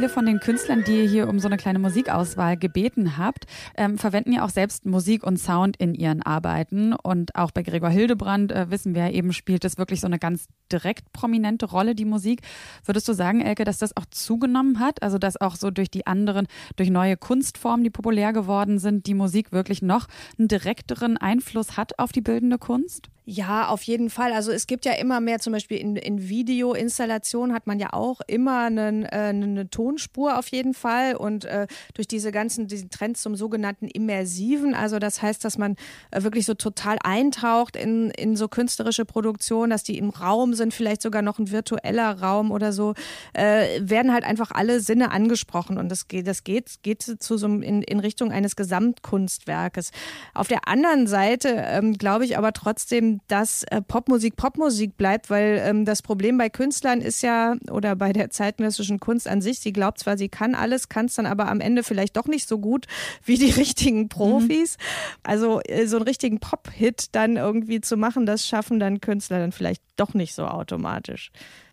Viele 0.08 0.18
von 0.18 0.26
den 0.26 0.40
Künstlern, 0.40 0.84
die 0.84 1.02
ihr 1.02 1.08
hier 1.08 1.28
um 1.28 1.38
so 1.38 1.48
eine 1.48 1.56
kleine 1.56 1.78
Musikauswahl 1.78 2.56
gebeten 2.56 3.18
habt, 3.18 3.46
ähm, 3.76 3.98
verwenden 3.98 4.32
ja 4.32 4.44
auch 4.44 4.50
selbst 4.50 4.86
Musik 4.86 5.22
und 5.24 5.38
Sound 5.38 5.76
in 5.76 5.94
ihren 5.94 6.22
Arbeiten. 6.22 6.92
Und 6.94 7.34
auch 7.34 7.50
bei 7.50 7.62
Gregor 7.62 7.90
Hildebrand 7.90 8.52
äh, 8.52 8.70
wissen 8.70 8.94
wir 8.94 9.12
eben, 9.12 9.32
spielt 9.32 9.64
das 9.64 9.76
wirklich 9.76 10.00
so 10.00 10.06
eine 10.06 10.18
ganz 10.18 10.46
direkt 10.72 11.12
prominente 11.12 11.66
Rolle, 11.66 11.94
die 11.94 12.04
Musik. 12.04 12.40
Würdest 12.84 13.08
du 13.08 13.12
sagen, 13.12 13.40
Elke, 13.40 13.64
dass 13.64 13.78
das 13.78 13.96
auch 13.96 14.06
zugenommen 14.10 14.78
hat? 14.78 15.02
Also, 15.02 15.18
dass 15.18 15.40
auch 15.40 15.56
so 15.56 15.70
durch 15.70 15.90
die 15.90 16.06
anderen, 16.06 16.46
durch 16.76 16.90
neue 16.90 17.16
Kunstformen, 17.16 17.84
die 17.84 17.90
populär 17.90 18.32
geworden 18.32 18.78
sind, 18.78 19.06
die 19.06 19.14
Musik 19.14 19.52
wirklich 19.52 19.82
noch 19.82 20.06
einen 20.38 20.48
direkteren 20.48 21.16
Einfluss 21.16 21.76
hat 21.76 21.98
auf 21.98 22.12
die 22.12 22.22
bildende 22.22 22.58
Kunst? 22.58 23.10
Ja, 23.30 23.68
auf 23.68 23.82
jeden 23.82 24.08
Fall. 24.08 24.32
Also 24.32 24.52
es 24.52 24.66
gibt 24.66 24.86
ja 24.86 24.92
immer 24.92 25.20
mehr, 25.20 25.38
zum 25.38 25.52
Beispiel 25.52 25.76
in, 25.76 25.96
in 25.96 26.30
Videoinstallationen 26.30 27.54
hat 27.54 27.66
man 27.66 27.78
ja 27.78 27.92
auch 27.92 28.22
immer 28.26 28.60
einen, 28.64 29.04
äh, 29.04 29.08
eine 29.08 29.68
Tonspur 29.68 30.38
auf 30.38 30.48
jeden 30.48 30.72
Fall. 30.72 31.14
Und 31.14 31.44
äh, 31.44 31.66
durch 31.92 32.08
diese 32.08 32.32
ganzen 32.32 32.68
diesen 32.68 32.88
Trends 32.88 33.20
zum 33.20 33.36
sogenannten 33.36 33.86
Immersiven, 33.86 34.72
also 34.72 34.98
das 34.98 35.20
heißt, 35.20 35.44
dass 35.44 35.58
man 35.58 35.76
äh, 36.10 36.22
wirklich 36.22 36.46
so 36.46 36.54
total 36.54 36.96
eintaucht 37.04 37.76
in, 37.76 38.08
in 38.12 38.34
so 38.34 38.48
künstlerische 38.48 39.04
Produktionen, 39.04 39.68
dass 39.68 39.82
die 39.82 39.98
im 39.98 40.08
Raum 40.08 40.54
sind, 40.54 40.72
vielleicht 40.72 41.02
sogar 41.02 41.20
noch 41.20 41.38
ein 41.38 41.50
virtueller 41.50 42.18
Raum 42.22 42.50
oder 42.50 42.72
so, 42.72 42.94
äh, 43.34 43.78
werden 43.82 44.10
halt 44.10 44.24
einfach 44.24 44.52
alle 44.52 44.80
Sinne 44.80 45.10
angesprochen. 45.10 45.76
Und 45.76 45.90
das 45.90 46.08
geht, 46.08 46.26
das 46.26 46.44
geht, 46.44 46.82
geht 46.82 47.02
zu 47.02 47.36
so 47.36 47.46
in, 47.46 47.82
in 47.82 48.00
Richtung 48.00 48.32
eines 48.32 48.56
Gesamtkunstwerkes. 48.56 49.90
Auf 50.32 50.48
der 50.48 50.66
anderen 50.66 51.06
Seite 51.06 51.50
ähm, 51.50 51.92
glaube 51.92 52.24
ich 52.24 52.38
aber 52.38 52.54
trotzdem, 52.54 53.17
dass 53.26 53.64
äh, 53.64 53.82
Popmusik 53.82 54.36
Popmusik 54.36 54.96
bleibt, 54.96 55.30
weil 55.30 55.62
ähm, 55.64 55.84
das 55.84 56.02
Problem 56.02 56.38
bei 56.38 56.48
Künstlern 56.48 57.00
ist 57.00 57.22
ja, 57.22 57.56
oder 57.70 57.96
bei 57.96 58.12
der 58.12 58.30
zeitgenössischen 58.30 59.00
Kunst 59.00 59.26
an 59.28 59.40
sich, 59.40 59.58
sie 59.58 59.72
glaubt 59.72 59.98
zwar, 59.98 60.16
sie 60.16 60.28
kann 60.28 60.54
alles, 60.54 60.88
kann 60.88 61.06
es 61.06 61.14
dann 61.14 61.26
aber 61.26 61.48
am 61.48 61.60
Ende 61.60 61.82
vielleicht 61.82 62.16
doch 62.16 62.26
nicht 62.26 62.48
so 62.48 62.58
gut 62.58 62.86
wie 63.24 63.36
die 63.36 63.50
richtigen 63.58 64.08
Profis. 64.08 64.76
Also 65.22 65.60
äh, 65.62 65.86
so 65.86 65.96
einen 65.96 66.06
richtigen 66.06 66.38
Pop-Hit 66.38 67.14
dann 67.14 67.36
irgendwie 67.36 67.80
zu 67.80 67.96
machen, 67.96 68.26
das 68.26 68.46
schaffen 68.46 68.78
dann 68.78 69.00
Künstler 69.00 69.38
dann 69.40 69.52
vielleicht 69.52 69.82
doch 69.96 70.14
nicht 70.14 70.34
so 70.34 70.44
automatisch. 70.46 71.30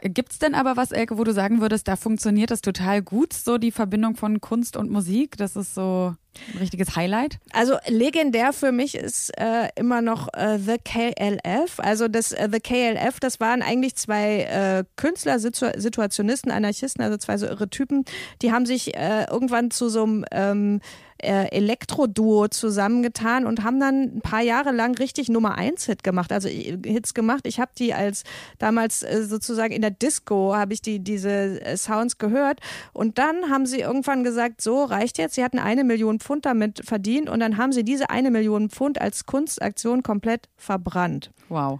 Gibt 0.07 0.33
es 0.33 0.39
denn 0.39 0.53
aber 0.53 0.77
was, 0.77 0.91
Elke, 0.91 1.17
wo 1.17 1.23
du 1.23 1.33
sagen 1.33 1.61
würdest, 1.61 1.87
da 1.87 1.95
funktioniert 1.95 2.51
das 2.51 2.61
total 2.61 3.01
gut, 3.01 3.33
so 3.33 3.57
die 3.57 3.71
Verbindung 3.71 4.15
von 4.15 4.39
Kunst 4.39 4.77
und 4.77 4.91
Musik? 4.91 5.35
Das 5.37 5.55
ist 5.55 5.73
so 5.73 6.13
ein 6.53 6.59
richtiges 6.59 6.95
Highlight? 6.95 7.39
Also 7.53 7.77
legendär 7.87 8.53
für 8.53 8.71
mich 8.71 8.95
ist 8.95 9.31
äh, 9.39 9.69
immer 9.75 10.01
noch 10.01 10.27
äh, 10.33 10.59
The 10.59 10.77
KLF. 10.77 11.79
Also 11.79 12.07
das 12.07 12.33
äh, 12.33 12.49
The 12.51 12.59
KLF, 12.59 13.19
das 13.19 13.39
waren 13.39 13.63
eigentlich 13.63 13.95
zwei 13.95 14.41
äh, 14.41 14.83
Künstler, 14.95 15.39
Situ 15.39 15.65
Situationisten, 15.75 16.51
Anarchisten, 16.51 17.03
also 17.03 17.17
zwei 17.17 17.37
so 17.37 17.47
irre 17.47 17.69
Typen. 17.69 18.05
Die 18.43 18.51
haben 18.51 18.67
sich 18.67 18.95
äh, 18.95 19.25
irgendwann 19.29 19.71
zu 19.71 19.89
so 19.89 20.03
einem 20.03 20.25
ähm, 20.31 20.81
äh, 21.17 21.49
Elektro-Duo 21.49 22.47
zusammengetan 22.49 23.45
und 23.45 23.63
haben 23.63 23.79
dann 23.79 24.17
ein 24.17 24.21
paar 24.21 24.41
Jahre 24.41 24.71
lang 24.71 24.95
richtig 24.97 25.29
Nummer 25.29 25.57
eins 25.57 25.85
Hit 25.85 26.03
gemacht, 26.03 26.31
also 26.31 26.47
äh, 26.47 26.77
Hits 26.85 27.13
gemacht. 27.13 27.47
Ich 27.47 27.59
habe 27.59 27.71
die 27.77 27.93
als 27.93 28.23
damals 28.59 29.03
äh, 29.03 29.23
sozusagen 29.23 29.73
in 29.73 29.81
der 29.81 29.91
Disco 29.91 30.55
habe 30.55 30.73
ich 30.73 30.81
die 30.81 30.99
diese 30.99 31.61
äh, 31.61 31.77
Sounds 31.77 32.17
gehört 32.17 32.59
und 32.93 33.17
dann 33.17 33.49
haben 33.49 33.65
sie 33.65 33.79
irgendwann 33.79 34.23
gesagt, 34.23 34.61
so 34.61 34.83
reicht 34.83 35.17
jetzt. 35.17 35.35
Sie 35.35 35.43
hatten 35.43 35.59
eine 35.59 35.83
Million 35.83 36.19
Pfund 36.19 36.45
damit 36.45 36.85
verdient 36.85 37.29
und 37.29 37.39
dann 37.39 37.57
haben 37.57 37.71
sie 37.71 37.83
diese 37.83 38.09
eine 38.09 38.31
Million 38.31 38.69
Pfund 38.69 38.99
als 38.99 39.25
Kunstaktion 39.25 40.03
komplett 40.03 40.49
verbrannt. 40.57 41.31
Wow. 41.49 41.79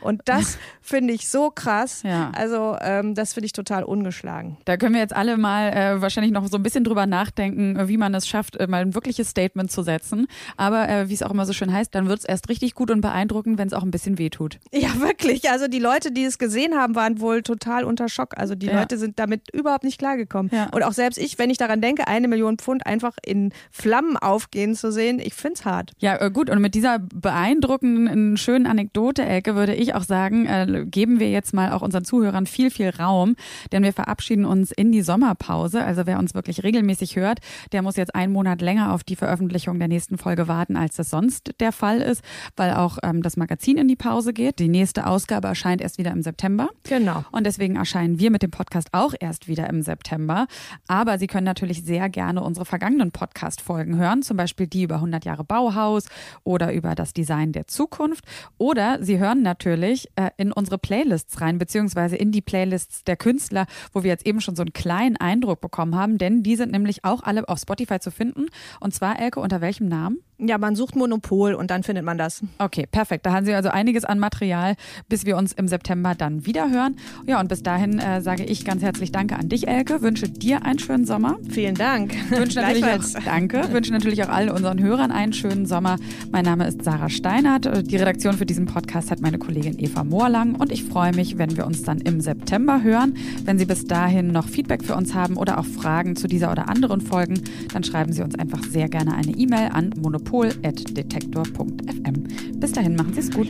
Und 0.00 0.22
das 0.24 0.58
finde 0.80 1.12
ich 1.14 1.28
so 1.28 1.50
krass. 1.50 2.02
Ja. 2.02 2.30
Also 2.34 2.76
ähm, 2.80 3.14
das 3.14 3.34
finde 3.34 3.46
ich 3.46 3.52
total 3.52 3.84
ungeschlagen. 3.84 4.56
Da 4.64 4.76
können 4.76 4.94
wir 4.94 5.00
jetzt 5.00 5.14
alle 5.14 5.36
mal 5.36 5.72
äh, 5.72 6.00
wahrscheinlich 6.02 6.32
noch 6.32 6.46
so 6.48 6.56
ein 6.56 6.62
bisschen 6.62 6.84
drüber 6.84 7.06
nachdenken, 7.06 7.76
äh, 7.76 7.88
wie 7.88 7.96
man 7.96 8.14
es 8.14 8.26
schafft, 8.28 8.56
äh, 8.56 8.66
mal 8.66 8.80
ein 8.82 8.94
wirkliches 8.94 9.28
Statement 9.30 9.70
zu 9.70 9.82
setzen. 9.82 10.26
Aber 10.56 10.88
äh, 10.88 11.08
wie 11.08 11.14
es 11.14 11.22
auch 11.22 11.30
immer 11.30 11.46
so 11.46 11.52
schön 11.52 11.72
heißt, 11.72 11.94
dann 11.94 12.08
wird 12.08 12.20
es 12.20 12.24
erst 12.24 12.48
richtig 12.48 12.74
gut 12.74 12.90
und 12.90 13.00
beeindruckend, 13.00 13.58
wenn 13.58 13.68
es 13.68 13.74
auch 13.74 13.82
ein 13.82 13.90
bisschen 13.90 14.18
wehtut. 14.18 14.58
Ja, 14.72 14.88
wirklich. 15.00 15.50
Also 15.50 15.68
die 15.68 15.78
Leute, 15.78 16.12
die 16.12 16.24
es 16.24 16.38
gesehen 16.38 16.74
haben, 16.74 16.94
waren 16.94 17.20
wohl 17.20 17.42
total 17.42 17.84
unter 17.84 18.08
Schock. 18.08 18.36
Also 18.36 18.54
die 18.54 18.66
Ja. 18.66 18.80
Leute 18.80 18.98
sind 18.98 19.18
damit 19.18 19.52
überhaupt 19.52 19.84
nicht 19.84 19.98
klargekommen. 19.98 20.50
Ja. 20.54 20.68
Und 20.72 20.82
auch 20.82 20.92
selbst 20.92 21.18
ich, 21.18 21.38
wenn 21.38 21.50
ich 21.50 21.58
daran 21.58 21.80
denke, 21.80 22.06
eine 22.08 22.28
Million 22.28 22.58
Pfund 22.58 22.86
einfach 22.86 23.16
in 23.24 23.52
Flammen 23.70 24.16
aufgehen 24.16 24.74
zu 24.74 24.90
sehen, 24.92 25.18
ich 25.20 25.34
finde 25.34 25.54
es 25.54 25.64
hart. 25.64 25.92
Ja, 25.98 26.20
äh, 26.20 26.30
gut. 26.30 26.50
Und 26.50 26.60
mit 26.60 26.74
dieser 26.74 26.98
beeindruckenden, 26.98 28.36
schönen 28.36 28.66
Anekdote, 28.66 29.24
Elke, 29.24 29.54
würde 29.54 29.74
ich 29.74 29.89
auch 29.94 30.02
sagen, 30.02 30.46
äh, 30.46 30.84
geben 30.86 31.20
wir 31.20 31.30
jetzt 31.30 31.54
mal 31.54 31.72
auch 31.72 31.82
unseren 31.82 32.04
Zuhörern 32.04 32.46
viel, 32.46 32.70
viel 32.70 32.90
Raum, 32.90 33.36
denn 33.72 33.82
wir 33.82 33.92
verabschieden 33.92 34.44
uns 34.44 34.70
in 34.70 34.92
die 34.92 35.02
Sommerpause. 35.02 35.84
Also 35.84 36.06
wer 36.06 36.18
uns 36.18 36.34
wirklich 36.34 36.62
regelmäßig 36.62 37.16
hört, 37.16 37.40
der 37.72 37.82
muss 37.82 37.96
jetzt 37.96 38.14
einen 38.14 38.32
Monat 38.32 38.60
länger 38.60 38.92
auf 38.92 39.04
die 39.04 39.16
Veröffentlichung 39.16 39.78
der 39.78 39.88
nächsten 39.88 40.18
Folge 40.18 40.48
warten, 40.48 40.76
als 40.76 40.96
das 40.96 41.10
sonst 41.10 41.52
der 41.60 41.72
Fall 41.72 42.00
ist, 42.00 42.22
weil 42.56 42.74
auch 42.74 42.98
ähm, 43.02 43.22
das 43.22 43.36
Magazin 43.36 43.78
in 43.78 43.88
die 43.88 43.96
Pause 43.96 44.32
geht. 44.32 44.58
Die 44.58 44.68
nächste 44.68 45.06
Ausgabe 45.06 45.48
erscheint 45.48 45.80
erst 45.80 45.98
wieder 45.98 46.10
im 46.10 46.22
September. 46.22 46.68
Genau. 46.84 47.24
Und 47.32 47.44
deswegen 47.44 47.76
erscheinen 47.76 48.18
wir 48.18 48.30
mit 48.30 48.42
dem 48.42 48.50
Podcast 48.50 48.88
auch 48.92 49.14
erst 49.18 49.48
wieder 49.48 49.68
im 49.68 49.82
September. 49.82 50.46
Aber 50.88 51.18
Sie 51.18 51.26
können 51.26 51.44
natürlich 51.44 51.84
sehr 51.84 52.08
gerne 52.08 52.42
unsere 52.42 52.66
vergangenen 52.66 53.10
Podcast-Folgen 53.10 53.96
hören, 53.96 54.22
zum 54.22 54.36
Beispiel 54.36 54.66
die 54.66 54.82
über 54.82 54.96
100 54.96 55.24
Jahre 55.24 55.44
Bauhaus 55.44 56.06
oder 56.44 56.72
über 56.72 56.94
das 56.94 57.12
Design 57.12 57.52
der 57.52 57.66
Zukunft. 57.66 58.24
Oder 58.58 59.02
Sie 59.02 59.18
hören 59.18 59.42
natürlich 59.42 59.79
natürlich 59.80 60.08
äh, 60.16 60.30
in 60.36 60.52
unsere 60.52 60.78
Playlists 60.78 61.40
rein, 61.40 61.58
beziehungsweise 61.58 62.16
in 62.16 62.32
die 62.32 62.42
Playlists 62.42 63.04
der 63.04 63.16
Künstler, 63.16 63.66
wo 63.92 64.02
wir 64.02 64.10
jetzt 64.10 64.26
eben 64.26 64.40
schon 64.40 64.56
so 64.56 64.62
einen 64.62 64.72
kleinen 64.72 65.16
Eindruck 65.16 65.60
bekommen 65.60 65.96
haben, 65.96 66.18
denn 66.18 66.42
die 66.42 66.56
sind 66.56 66.72
nämlich 66.72 67.04
auch 67.04 67.22
alle 67.22 67.48
auf 67.48 67.58
Spotify 67.58 67.98
zu 67.98 68.10
finden. 68.10 68.46
Und 68.80 68.94
zwar, 68.94 69.18
Elke, 69.18 69.40
unter 69.40 69.60
welchem 69.60 69.88
Namen? 69.88 70.18
Ja, 70.42 70.56
man 70.56 70.74
sucht 70.74 70.96
Monopol 70.96 71.52
und 71.52 71.70
dann 71.70 71.82
findet 71.82 72.04
man 72.04 72.16
das. 72.16 72.42
Okay, 72.58 72.86
perfekt. 72.90 73.26
Da 73.26 73.32
haben 73.32 73.44
Sie 73.44 73.52
also 73.52 73.68
einiges 73.68 74.06
an 74.06 74.18
Material, 74.18 74.74
bis 75.08 75.26
wir 75.26 75.36
uns 75.36 75.52
im 75.52 75.68
September 75.68 76.14
dann 76.14 76.46
wieder 76.46 76.70
hören. 76.70 76.96
Ja, 77.26 77.40
und 77.40 77.48
bis 77.48 77.62
dahin 77.62 77.98
äh, 77.98 78.22
sage 78.22 78.44
ich 78.44 78.64
ganz 78.64 78.82
herzlich 78.82 79.12
Danke 79.12 79.36
an 79.36 79.50
dich, 79.50 79.68
Elke. 79.68 80.00
Wünsche 80.00 80.30
dir 80.30 80.64
einen 80.64 80.78
schönen 80.78 81.04
Sommer. 81.04 81.36
Vielen 81.50 81.74
Dank. 81.74 82.14
Wünsche 82.30 82.60
natürlich 82.62 82.84
auch, 82.84 83.22
danke. 83.24 83.70
Wünsche 83.70 83.92
natürlich 83.92 84.24
auch 84.24 84.30
all 84.30 84.48
unseren 84.48 84.80
Hörern 84.80 85.10
einen 85.10 85.34
schönen 85.34 85.66
Sommer. 85.66 85.96
Mein 86.30 86.46
Name 86.46 86.66
ist 86.66 86.84
Sarah 86.84 87.10
Steinert. 87.10 87.90
Die 87.90 87.96
Redaktion 87.96 88.34
für 88.34 88.46
diesen 88.46 88.64
Podcast 88.64 89.10
hat 89.10 89.20
meine 89.20 89.38
Kollegin 89.38 89.69
Eva 89.78 90.04
Moorlang 90.04 90.54
und 90.54 90.72
ich 90.72 90.84
freue 90.84 91.14
mich, 91.14 91.38
wenn 91.38 91.56
wir 91.56 91.66
uns 91.66 91.82
dann 91.82 91.98
im 91.98 92.20
September 92.20 92.82
hören. 92.82 93.14
Wenn 93.44 93.58
Sie 93.58 93.66
bis 93.66 93.84
dahin 93.84 94.28
noch 94.28 94.48
Feedback 94.48 94.84
für 94.84 94.96
uns 94.96 95.14
haben 95.14 95.36
oder 95.36 95.58
auch 95.58 95.66
Fragen 95.66 96.16
zu 96.16 96.26
dieser 96.26 96.50
oder 96.50 96.68
anderen 96.68 97.00
Folgen, 97.00 97.40
dann 97.72 97.84
schreiben 97.84 98.12
Sie 98.12 98.22
uns 98.22 98.34
einfach 98.34 98.62
sehr 98.64 98.88
gerne 98.88 99.14
eine 99.14 99.32
E-Mail 99.32 99.70
an 99.72 99.90
monopol 100.00 100.30
monopol.detektor.fm. 100.30 102.60
Bis 102.60 102.72
dahin 102.72 102.96
machen 102.96 103.12
Sie 103.14 103.20
es 103.20 103.30
gut. 103.30 103.48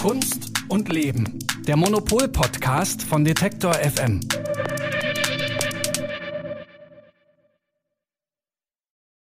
Kunst 0.00 0.52
und 0.68 0.92
Leben. 0.92 1.38
Der 1.66 1.76
Monopol-Podcast 1.76 3.02
von 3.02 3.24
Detektor 3.24 3.74
FM. 3.74 4.20